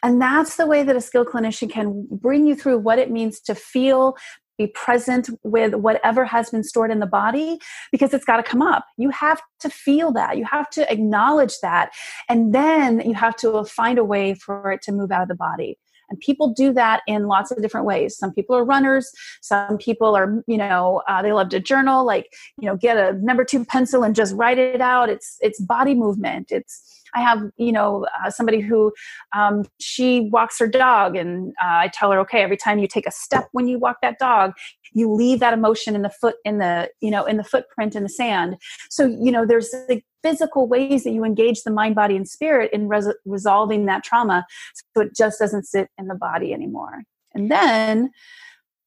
and 0.03 0.21
that's 0.21 0.55
the 0.57 0.65
way 0.65 0.83
that 0.83 0.95
a 0.95 1.01
skilled 1.01 1.27
clinician 1.27 1.69
can 1.69 2.07
bring 2.11 2.45
you 2.45 2.55
through 2.55 2.77
what 2.79 2.99
it 2.99 3.11
means 3.11 3.39
to 3.41 3.55
feel, 3.55 4.15
be 4.59 4.67
present 4.67 5.29
with 5.43 5.73
whatever 5.73 6.25
has 6.25 6.51
been 6.51 6.63
stored 6.63 6.91
in 6.91 6.99
the 6.99 7.07
body 7.07 7.57
because 7.91 8.13
it's 8.13 8.25
got 8.25 8.37
to 8.37 8.43
come 8.43 8.61
up. 8.61 8.85
You 8.97 9.09
have 9.09 9.41
to 9.61 9.69
feel 9.69 10.11
that. 10.11 10.37
You 10.37 10.45
have 10.51 10.69
to 10.71 10.91
acknowledge 10.91 11.55
that. 11.63 11.91
And 12.27 12.53
then 12.53 12.99
you 12.99 13.15
have 13.15 13.35
to 13.37 13.63
find 13.63 13.97
a 13.97 14.03
way 14.03 14.35
for 14.35 14.71
it 14.71 14.81
to 14.83 14.91
move 14.91 15.11
out 15.11 15.23
of 15.23 15.29
the 15.29 15.35
body. 15.35 15.79
And 16.09 16.19
people 16.19 16.53
do 16.53 16.73
that 16.73 17.01
in 17.07 17.27
lots 17.27 17.51
of 17.51 17.61
different 17.61 17.85
ways. 17.85 18.17
Some 18.17 18.33
people 18.33 18.55
are 18.55 18.65
runners. 18.65 19.11
Some 19.41 19.77
people 19.77 20.15
are, 20.15 20.43
you 20.47 20.57
know, 20.57 21.01
uh, 21.07 21.21
they 21.21 21.31
love 21.31 21.49
to 21.49 21.59
journal, 21.59 22.05
like, 22.05 22.33
you 22.57 22.67
know, 22.67 22.75
get 22.75 22.97
a 22.97 23.13
number 23.13 23.43
two 23.43 23.65
pencil 23.65 24.03
and 24.03 24.15
just 24.15 24.35
write 24.35 24.57
it 24.57 24.81
out. 24.81 25.09
It's, 25.09 25.37
it's 25.41 25.59
body 25.59 25.95
movement. 25.95 26.51
It's, 26.51 26.95
I 27.15 27.21
have, 27.21 27.41
you 27.57 27.71
know, 27.71 28.05
uh, 28.23 28.29
somebody 28.29 28.59
who 28.59 28.93
um, 29.35 29.65
she 29.79 30.29
walks 30.31 30.59
her 30.59 30.67
dog, 30.67 31.15
and 31.15 31.53
uh, 31.59 31.77
I 31.77 31.91
tell 31.91 32.11
her, 32.11 32.19
okay, 32.19 32.43
every 32.43 32.57
time 32.57 32.77
you 32.77 32.87
take 32.87 33.07
a 33.07 33.11
step 33.11 33.47
when 33.51 33.67
you 33.67 33.79
walk 33.79 33.97
that 34.03 34.19
dog, 34.19 34.53
you 34.93 35.11
leave 35.11 35.39
that 35.39 35.53
emotion 35.53 35.95
in 35.95 36.03
the 36.03 36.09
foot, 36.09 36.35
in 36.45 36.59
the, 36.59 36.89
you 37.01 37.09
know, 37.09 37.25
in 37.25 37.37
the 37.37 37.43
footprint 37.43 37.95
in 37.95 38.03
the 38.03 38.09
sand. 38.09 38.57
So, 38.91 39.05
you 39.05 39.31
know, 39.31 39.45
there's 39.45 39.71
the 39.71 40.01
physical 40.23 40.67
ways 40.67 41.03
that 41.03 41.11
you 41.11 41.23
engage 41.23 41.63
the 41.63 41.71
mind, 41.71 41.95
body, 41.95 42.15
and 42.15 42.27
spirit 42.27 42.71
in 42.73 42.87
res- 42.87 43.13
resolving 43.25 43.85
that 43.85 44.03
trauma, 44.03 44.45
so 44.73 45.01
it 45.03 45.15
just 45.15 45.39
doesn't 45.39 45.65
sit 45.65 45.89
in 45.97 46.07
the 46.07 46.15
body 46.15 46.53
anymore. 46.53 47.03
And 47.33 47.51
then 47.51 48.11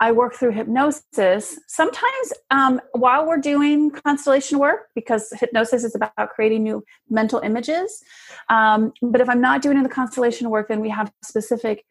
I 0.00 0.10
work 0.10 0.34
through 0.34 0.50
hypnosis. 0.50 1.60
Sometimes 1.68 2.32
um, 2.50 2.80
while 2.90 3.24
we're 3.24 3.36
doing 3.36 3.92
constellation 3.92 4.58
work, 4.58 4.88
because 4.96 5.32
hypnosis 5.38 5.84
is 5.84 5.94
about 5.94 6.30
creating 6.34 6.64
new 6.64 6.82
mental 7.08 7.38
images. 7.38 8.02
Um, 8.48 8.92
but 9.00 9.20
if 9.20 9.28
I'm 9.28 9.40
not 9.40 9.62
doing 9.62 9.80
the 9.80 9.88
constellation 9.88 10.50
work, 10.50 10.66
then 10.66 10.80
we 10.80 10.88
have 10.88 11.12
specific 11.22 11.84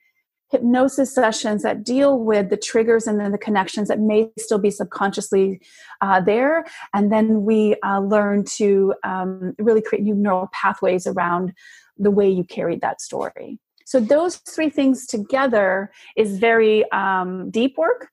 hypnosis 0.52 1.14
sessions 1.14 1.64
that 1.64 1.84
deal 1.84 2.20
with 2.20 2.50
the 2.50 2.58
triggers 2.58 3.08
and 3.08 3.20
then 3.20 3.32
the 3.32 3.38
connections 3.38 3.88
that 3.88 4.00
may 4.00 4.30
still 4.38 4.60
be 4.60 4.70
subconsciously 4.70 5.62
uh, 6.02 6.20
there. 6.20 6.66
And 6.94 7.12
then 7.12 7.44
we 7.44 7.76
uh, 7.84 8.02
learn 8.02 8.44
to 8.58 8.94
um, 9.04 9.54
really 9.58 9.82
create 9.82 10.04
new 10.04 10.14
neural 10.14 10.50
pathways 10.52 11.08
around 11.08 11.54
the 11.98 12.12
way 12.12 12.30
you 12.30 12.44
carried 12.44 12.82
that 12.82 13.02
story. 13.02 13.60
So 13.86 14.00
those 14.00 14.38
three 14.38 14.70
things 14.70 15.06
together 15.06 15.92
is 16.16 16.38
very 16.38 16.90
um, 16.92 17.50
deep 17.50 17.78
work. 17.78 18.10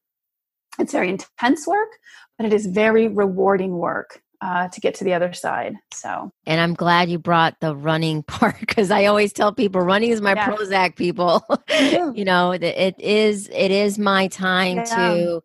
It's 0.79 0.93
very 0.93 1.09
intense 1.09 1.67
work, 1.67 1.91
but 2.37 2.47
it 2.47 2.53
is 2.53 2.67
very 2.67 3.09
rewarding 3.09 3.79
work. 3.79 4.23
Uh, 4.41 4.69
to 4.69 4.81
get 4.81 4.95
to 4.95 5.03
the 5.03 5.13
other 5.13 5.33
side. 5.33 5.75
So, 5.93 6.31
and 6.47 6.61
I'm 6.61 6.75
glad 6.75 7.11
you 7.11 7.19
brought 7.19 7.57
the 7.61 7.75
running 7.75 8.23
part 8.29 8.61
because 8.61 8.93
I 8.93 9.07
always 9.07 9.33
tell 9.33 9.53
people 9.53 9.81
running 9.81 10.11
is 10.11 10.21
my 10.21 10.35
yeah. 10.35 10.49
Prozac. 10.49 10.95
People, 10.95 11.45
you 12.15 12.25
know, 12.25 12.53
it 12.53 12.95
is 13.01 13.49
it 13.53 13.73
is 13.73 13.99
my 13.99 14.29
time 14.29 14.77
yeah. 14.77 14.85
to 14.85 15.43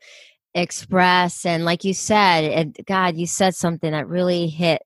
express 0.53 1.43
and, 1.45 1.65
like 1.65 1.83
you 1.83 1.93
said, 1.93 2.43
and 2.43 2.77
God, 2.85 3.17
you 3.17 3.25
said 3.25 3.55
something 3.55 3.91
that 3.91 4.07
really 4.07 4.47
hit 4.47 4.83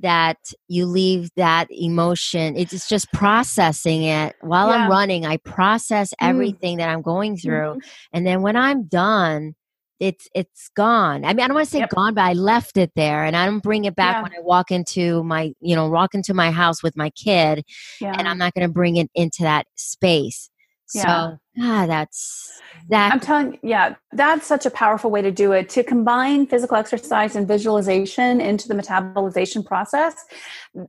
that 0.00 0.38
you 0.68 0.86
leave 0.86 1.28
that 1.34 1.66
emotion 1.70 2.56
it's 2.56 2.88
just 2.88 3.12
processing 3.12 4.04
it 4.04 4.36
while 4.42 4.68
i'm 4.68 4.88
running 4.88 5.26
i 5.26 5.36
process 5.38 6.10
mm. 6.10 6.28
everything 6.28 6.76
mm. 6.76 6.78
that 6.78 6.88
i'm 6.88 7.02
going 7.02 7.36
through 7.36 7.70
mm-hmm. 7.70 7.88
and 8.12 8.24
then 8.24 8.40
when 8.40 8.56
i'm 8.56 8.84
done 8.84 9.54
it's 10.00 10.28
it's 10.34 10.68
gone 10.76 11.24
i 11.24 11.28
mean 11.28 11.40
i 11.40 11.48
don't 11.48 11.54
want 11.54 11.66
to 11.66 11.70
say 11.70 11.80
yep. 11.80 11.90
gone 11.90 12.14
but 12.14 12.22
i 12.22 12.32
left 12.32 12.76
it 12.76 12.92
there 12.94 13.24
and 13.24 13.36
i 13.36 13.44
don't 13.44 13.62
bring 13.62 13.84
it 13.84 13.96
back 13.96 14.16
yeah. 14.16 14.22
when 14.22 14.32
i 14.32 14.40
walk 14.40 14.70
into 14.70 15.22
my 15.24 15.52
you 15.60 15.74
know 15.74 15.88
walk 15.88 16.14
into 16.14 16.32
my 16.34 16.50
house 16.50 16.82
with 16.82 16.96
my 16.96 17.10
kid 17.10 17.64
yeah. 18.00 18.14
and 18.16 18.28
i'm 18.28 18.38
not 18.38 18.54
going 18.54 18.66
to 18.66 18.72
bring 18.72 18.96
it 18.96 19.10
into 19.14 19.42
that 19.42 19.66
space 19.76 20.50
so 20.86 21.00
yeah. 21.00 21.30
Ah, 21.60 21.86
that's 21.86 22.60
that. 22.88 23.12
I'm 23.12 23.20
telling 23.20 23.58
yeah, 23.62 23.94
that's 24.12 24.46
such 24.46 24.66
a 24.66 24.70
powerful 24.70 25.10
way 25.10 25.22
to 25.22 25.30
do 25.30 25.52
it. 25.52 25.68
To 25.70 25.82
combine 25.82 26.46
physical 26.46 26.76
exercise 26.76 27.36
and 27.36 27.46
visualization 27.46 28.40
into 28.40 28.68
the 28.68 28.74
metabolization 28.74 29.64
process, 29.64 30.14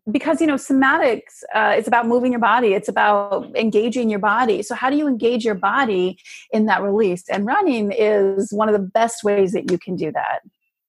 because 0.09 0.41
you 0.41 0.47
know 0.47 0.55
somatics 0.55 1.43
uh, 1.53 1.73
it's 1.77 1.87
about 1.87 2.07
moving 2.07 2.31
your 2.31 2.41
body. 2.41 2.73
It's 2.73 2.89
about 2.89 3.55
engaging 3.55 4.09
your 4.09 4.19
body. 4.19 4.63
So 4.63 4.75
how 4.75 4.89
do 4.89 4.97
you 4.97 5.07
engage 5.07 5.43
your 5.43 5.55
body 5.55 6.17
in 6.51 6.65
that 6.67 6.81
release? 6.81 7.27
And 7.29 7.45
running 7.45 7.91
is 7.91 8.51
one 8.51 8.69
of 8.69 8.73
the 8.73 8.87
best 8.87 9.23
ways 9.23 9.51
that 9.53 9.71
you 9.71 9.77
can 9.77 9.95
do 9.95 10.11
that. 10.11 10.41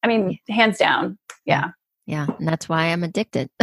I 0.03 0.09
mean, 0.09 0.39
hands 0.49 0.79
down. 0.79 1.19
Yeah. 1.45 1.71
Yeah, 2.07 2.27
and 2.39 2.49
that's 2.49 2.69
why 2.69 2.87
I'm 2.87 3.05
addicted. 3.05 3.51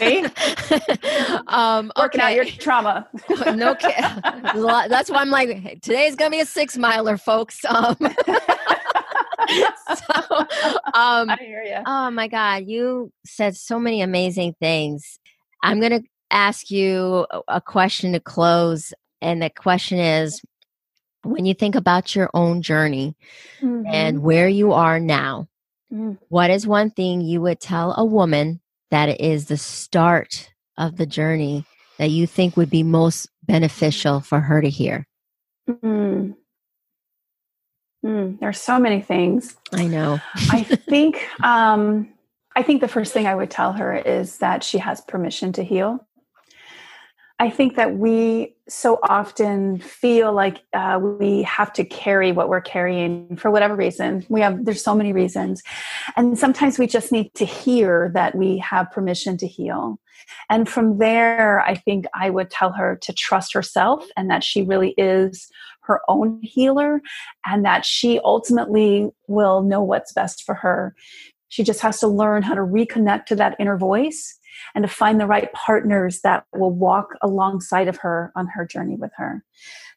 um, 1.48 1.92
Working 1.96 2.20
okay. 2.20 2.30
out 2.30 2.36
your 2.36 2.44
trauma. 2.46 3.08
no, 3.54 3.74
kidding. 3.74 4.04
that's 4.88 5.10
why 5.10 5.18
I'm 5.18 5.30
like, 5.30 5.80
today's 5.82 6.16
gonna 6.16 6.30
be 6.30 6.40
a 6.40 6.46
six 6.46 6.76
miler, 6.76 7.16
folks. 7.16 7.64
Um, 7.64 7.96
so, 7.98 8.06
um, 10.94 11.30
I 11.30 11.36
hear 11.40 11.62
you. 11.62 11.82
Oh 11.86 12.10
my 12.10 12.28
God, 12.28 12.64
you 12.66 13.12
said 13.24 13.56
so 13.56 13.78
many 13.78 14.00
amazing 14.00 14.54
things. 14.60 15.18
I'm 15.62 15.80
gonna 15.80 16.02
ask 16.30 16.70
you 16.70 17.26
a 17.48 17.60
question 17.60 18.12
to 18.12 18.20
close, 18.20 18.94
and 19.20 19.42
the 19.42 19.50
question 19.50 19.98
is: 19.98 20.40
When 21.22 21.44
you 21.44 21.54
think 21.54 21.74
about 21.74 22.14
your 22.16 22.30
own 22.32 22.62
journey 22.62 23.16
mm-hmm. 23.60 23.86
and 23.86 24.22
where 24.22 24.48
you 24.48 24.72
are 24.72 24.98
now, 24.98 25.48
mm. 25.92 26.16
what 26.28 26.50
is 26.50 26.66
one 26.66 26.90
thing 26.90 27.20
you 27.20 27.40
would 27.42 27.60
tell 27.60 27.94
a 27.96 28.04
woman 28.04 28.60
that 28.90 29.20
is 29.20 29.46
the 29.46 29.56
start 29.56 30.50
of 30.76 30.96
the 30.96 31.06
journey 31.06 31.64
that 31.98 32.10
you 32.10 32.26
think 32.26 32.56
would 32.56 32.70
be 32.70 32.82
most 32.82 33.28
beneficial 33.44 34.20
for 34.20 34.40
her 34.40 34.60
to 34.60 34.68
hear? 34.68 35.06
Mm. 35.68 36.34
Mm, 38.04 38.40
there's 38.40 38.60
so 38.60 38.78
many 38.78 39.02
things. 39.02 39.56
I 39.72 39.86
know. 39.86 40.18
I 40.50 40.62
think 40.88 41.28
um, 41.44 42.08
I 42.56 42.62
think 42.62 42.80
the 42.80 42.88
first 42.88 43.12
thing 43.12 43.26
I 43.26 43.34
would 43.34 43.50
tell 43.50 43.72
her 43.74 43.94
is 43.94 44.38
that 44.38 44.64
she 44.64 44.78
has 44.78 45.00
permission 45.02 45.52
to 45.54 45.62
heal. 45.62 46.06
I 47.40 47.48
think 47.48 47.76
that 47.76 47.96
we 47.96 48.54
so 48.68 48.98
often 49.02 49.78
feel 49.78 50.30
like 50.30 50.58
uh, 50.74 51.00
we 51.02 51.42
have 51.44 51.72
to 51.72 51.86
carry 51.86 52.32
what 52.32 52.50
we're 52.50 52.60
carrying 52.60 53.34
for 53.36 53.50
whatever 53.50 53.74
reason. 53.74 54.26
We 54.28 54.42
have 54.42 54.66
there's 54.66 54.84
so 54.84 54.94
many 54.94 55.14
reasons, 55.14 55.62
and 56.16 56.38
sometimes 56.38 56.78
we 56.78 56.86
just 56.86 57.10
need 57.10 57.32
to 57.36 57.46
hear 57.46 58.10
that 58.12 58.34
we 58.34 58.58
have 58.58 58.90
permission 58.90 59.38
to 59.38 59.46
heal. 59.46 59.98
And 60.50 60.68
from 60.68 60.98
there, 60.98 61.62
I 61.62 61.76
think 61.76 62.04
I 62.14 62.28
would 62.28 62.50
tell 62.50 62.72
her 62.72 62.98
to 63.00 63.12
trust 63.14 63.54
herself 63.54 64.06
and 64.18 64.30
that 64.30 64.44
she 64.44 64.60
really 64.60 64.90
is 64.98 65.48
her 65.84 66.02
own 66.08 66.40
healer, 66.42 67.00
and 67.46 67.64
that 67.64 67.86
she 67.86 68.20
ultimately 68.22 69.08
will 69.28 69.62
know 69.62 69.82
what's 69.82 70.12
best 70.12 70.44
for 70.44 70.54
her. 70.56 70.94
She 71.48 71.64
just 71.64 71.80
has 71.80 72.00
to 72.00 72.06
learn 72.06 72.42
how 72.42 72.54
to 72.54 72.60
reconnect 72.60 73.24
to 73.26 73.36
that 73.36 73.56
inner 73.58 73.78
voice 73.78 74.36
and 74.74 74.82
to 74.82 74.88
find 74.88 75.20
the 75.20 75.26
right 75.26 75.52
partners 75.52 76.20
that 76.22 76.44
will 76.54 76.70
walk 76.70 77.14
alongside 77.22 77.88
of 77.88 77.96
her 77.98 78.32
on 78.36 78.46
her 78.48 78.64
journey 78.64 78.96
with 78.96 79.12
her. 79.16 79.44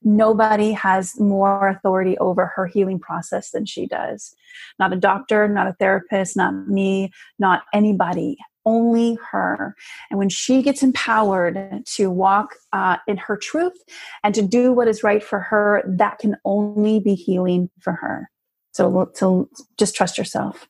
Nobody 0.04 0.72
has 0.74 1.20
more 1.20 1.70
authority 1.70 2.18
over 2.18 2.48
her 2.48 2.68
healing 2.68 3.00
process 3.00 3.52
than 3.52 3.66
she 3.66 3.88
does. 3.88 4.36
Not 4.80 4.94
a 4.94 4.98
doctor, 4.98 5.48
not 5.48 5.68
a 5.68 5.74
therapist, 5.74 6.36
not 6.36 6.68
me, 6.68 7.12
not 7.40 7.64
anybody 7.74 8.38
only 8.66 9.18
her. 9.32 9.76
And 10.10 10.18
when 10.18 10.30
she 10.30 10.62
gets 10.62 10.84
empowered 10.84 11.84
to 11.86 12.10
walk 12.10 12.56
uh, 12.72 12.98
in 13.08 13.18
her 13.18 13.38
truth 13.38 13.78
and 14.24 14.34
to 14.36 14.42
do 14.42 14.72
what 14.72 14.88
is 14.88 15.04
right 15.04 15.24
for 15.24 15.40
her, 15.40 15.84
that 15.86 16.20
can 16.20 16.38
only 16.46 17.00
be 17.00 17.16
healing 17.16 17.70
for 17.80 17.94
her. 17.94 18.30
So, 18.72 19.12
so 19.14 19.50
just 19.78 19.96
trust 19.96 20.18
yourself. 20.18 20.68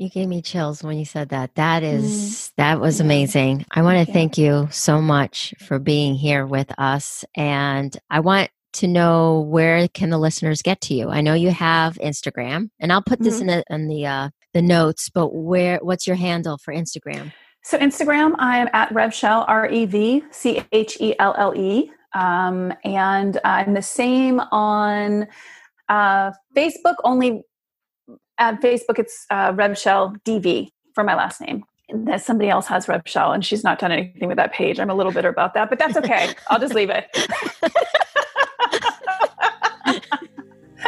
You 0.00 0.08
gave 0.08 0.28
me 0.28 0.40
chills 0.40 0.82
when 0.82 0.98
you 0.98 1.04
said 1.04 1.28
that. 1.28 1.56
That 1.56 1.82
is 1.82 2.06
mm. 2.06 2.52
that 2.56 2.80
was 2.80 3.00
amazing. 3.00 3.66
I 3.70 3.82
want 3.82 4.06
to 4.06 4.10
thank 4.10 4.38
you 4.38 4.66
so 4.70 4.98
much 4.98 5.52
for 5.58 5.78
being 5.78 6.14
here 6.14 6.46
with 6.46 6.72
us 6.78 7.22
and 7.34 7.94
I 8.08 8.20
want 8.20 8.48
to 8.72 8.88
know 8.88 9.40
where 9.40 9.88
can 9.88 10.08
the 10.08 10.16
listeners 10.16 10.62
get 10.62 10.80
to 10.82 10.94
you. 10.94 11.10
I 11.10 11.20
know 11.20 11.34
you 11.34 11.50
have 11.50 11.96
Instagram 11.96 12.70
and 12.80 12.94
I'll 12.94 13.02
put 13.02 13.18
this 13.18 13.40
mm-hmm. 13.40 13.50
in, 13.50 13.64
the, 13.68 13.74
in 13.74 13.88
the 13.88 14.06
uh 14.06 14.30
the 14.54 14.62
notes, 14.62 15.10
but 15.10 15.34
where 15.34 15.78
what's 15.82 16.06
your 16.06 16.16
handle 16.16 16.56
for 16.56 16.72
Instagram? 16.72 17.30
So 17.62 17.76
Instagram, 17.76 18.36
I 18.38 18.56
am 18.56 18.70
at 18.72 18.88
RevChelle, 18.94 19.44
R 19.48 19.68
E 19.68 19.84
V 19.84 20.24
C 20.30 20.62
H 20.72 20.96
E 20.98 21.14
L 21.18 21.34
L 21.36 21.54
E. 21.54 21.92
Um, 22.14 22.72
and 22.84 23.38
I'm 23.44 23.74
the 23.74 23.82
same 23.82 24.40
on 24.50 25.26
uh, 25.90 26.30
Facebook, 26.56 26.94
only 27.04 27.42
at 28.40 28.60
Facebook, 28.60 28.98
it's 28.98 29.26
uh, 29.30 29.52
RevChelle 29.52 30.20
DV 30.22 30.70
for 30.94 31.04
my 31.04 31.14
last 31.14 31.40
name. 31.40 31.62
That 31.92 32.22
somebody 32.22 32.48
else 32.48 32.66
has 32.66 32.86
RevChelle 32.86 33.34
and 33.34 33.44
she's 33.44 33.62
not 33.62 33.78
done 33.78 33.92
anything 33.92 34.28
with 34.28 34.38
that 34.38 34.52
page. 34.52 34.80
I'm 34.80 34.90
a 34.90 34.94
little 34.94 35.12
bitter 35.12 35.28
about 35.28 35.54
that, 35.54 35.68
but 35.68 35.78
that's 35.78 35.96
okay. 35.96 36.34
I'll 36.48 36.58
just 36.58 36.74
leave 36.74 36.90
it. 36.90 37.06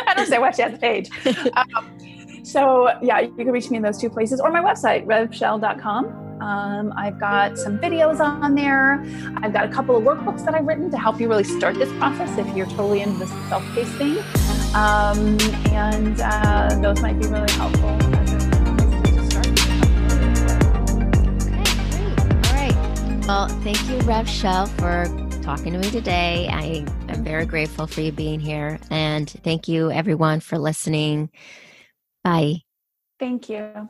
I 0.06 0.14
don't 0.14 0.26
say 0.26 0.38
why 0.38 0.50
she 0.52 0.62
has 0.62 0.72
the 0.72 0.78
page. 0.78 1.10
Um, 1.56 2.44
so 2.44 2.88
yeah, 3.02 3.20
you 3.20 3.34
can 3.34 3.50
reach 3.50 3.70
me 3.70 3.76
in 3.76 3.82
those 3.82 3.98
two 3.98 4.10
places 4.10 4.40
or 4.40 4.50
my 4.50 4.60
website, 4.60 5.04
revchelle.com. 5.06 6.40
Um, 6.40 6.92
I've 6.96 7.20
got 7.20 7.58
some 7.58 7.78
videos 7.78 8.20
on 8.20 8.54
there. 8.54 9.04
I've 9.42 9.52
got 9.52 9.64
a 9.64 9.68
couple 9.68 9.96
of 9.96 10.04
workbooks 10.04 10.44
that 10.44 10.54
I've 10.54 10.66
written 10.66 10.90
to 10.90 10.98
help 10.98 11.20
you 11.20 11.28
really 11.28 11.44
start 11.44 11.74
this 11.76 11.92
process 11.98 12.38
if 12.38 12.56
you're 12.56 12.66
totally 12.66 13.00
into 13.00 13.18
the 13.18 13.26
self-paced 13.48 13.92
thing. 13.92 14.51
Um, 14.74 15.38
and 15.70 16.18
uh, 16.20 16.78
those 16.80 17.00
might 17.02 17.20
be 17.20 17.26
really 17.26 17.50
helpful. 17.52 17.90
Okay, 21.46 21.74
great. 21.90 22.18
All 22.46 22.54
right. 22.54 23.26
Well, 23.26 23.48
thank 23.60 23.86
you, 23.88 23.98
Rev 24.06 24.26
Chelle, 24.26 24.66
for 24.78 25.06
talking 25.42 25.74
to 25.74 25.78
me 25.78 25.90
today. 25.90 26.48
I 26.50 26.86
am 27.12 27.22
very 27.22 27.44
grateful 27.44 27.86
for 27.86 28.00
you 28.00 28.12
being 28.12 28.40
here. 28.40 28.80
And 28.90 29.28
thank 29.28 29.68
you, 29.68 29.90
everyone, 29.90 30.40
for 30.40 30.58
listening. 30.58 31.30
Bye. 32.24 32.62
Thank 33.20 33.50
you. 33.50 33.88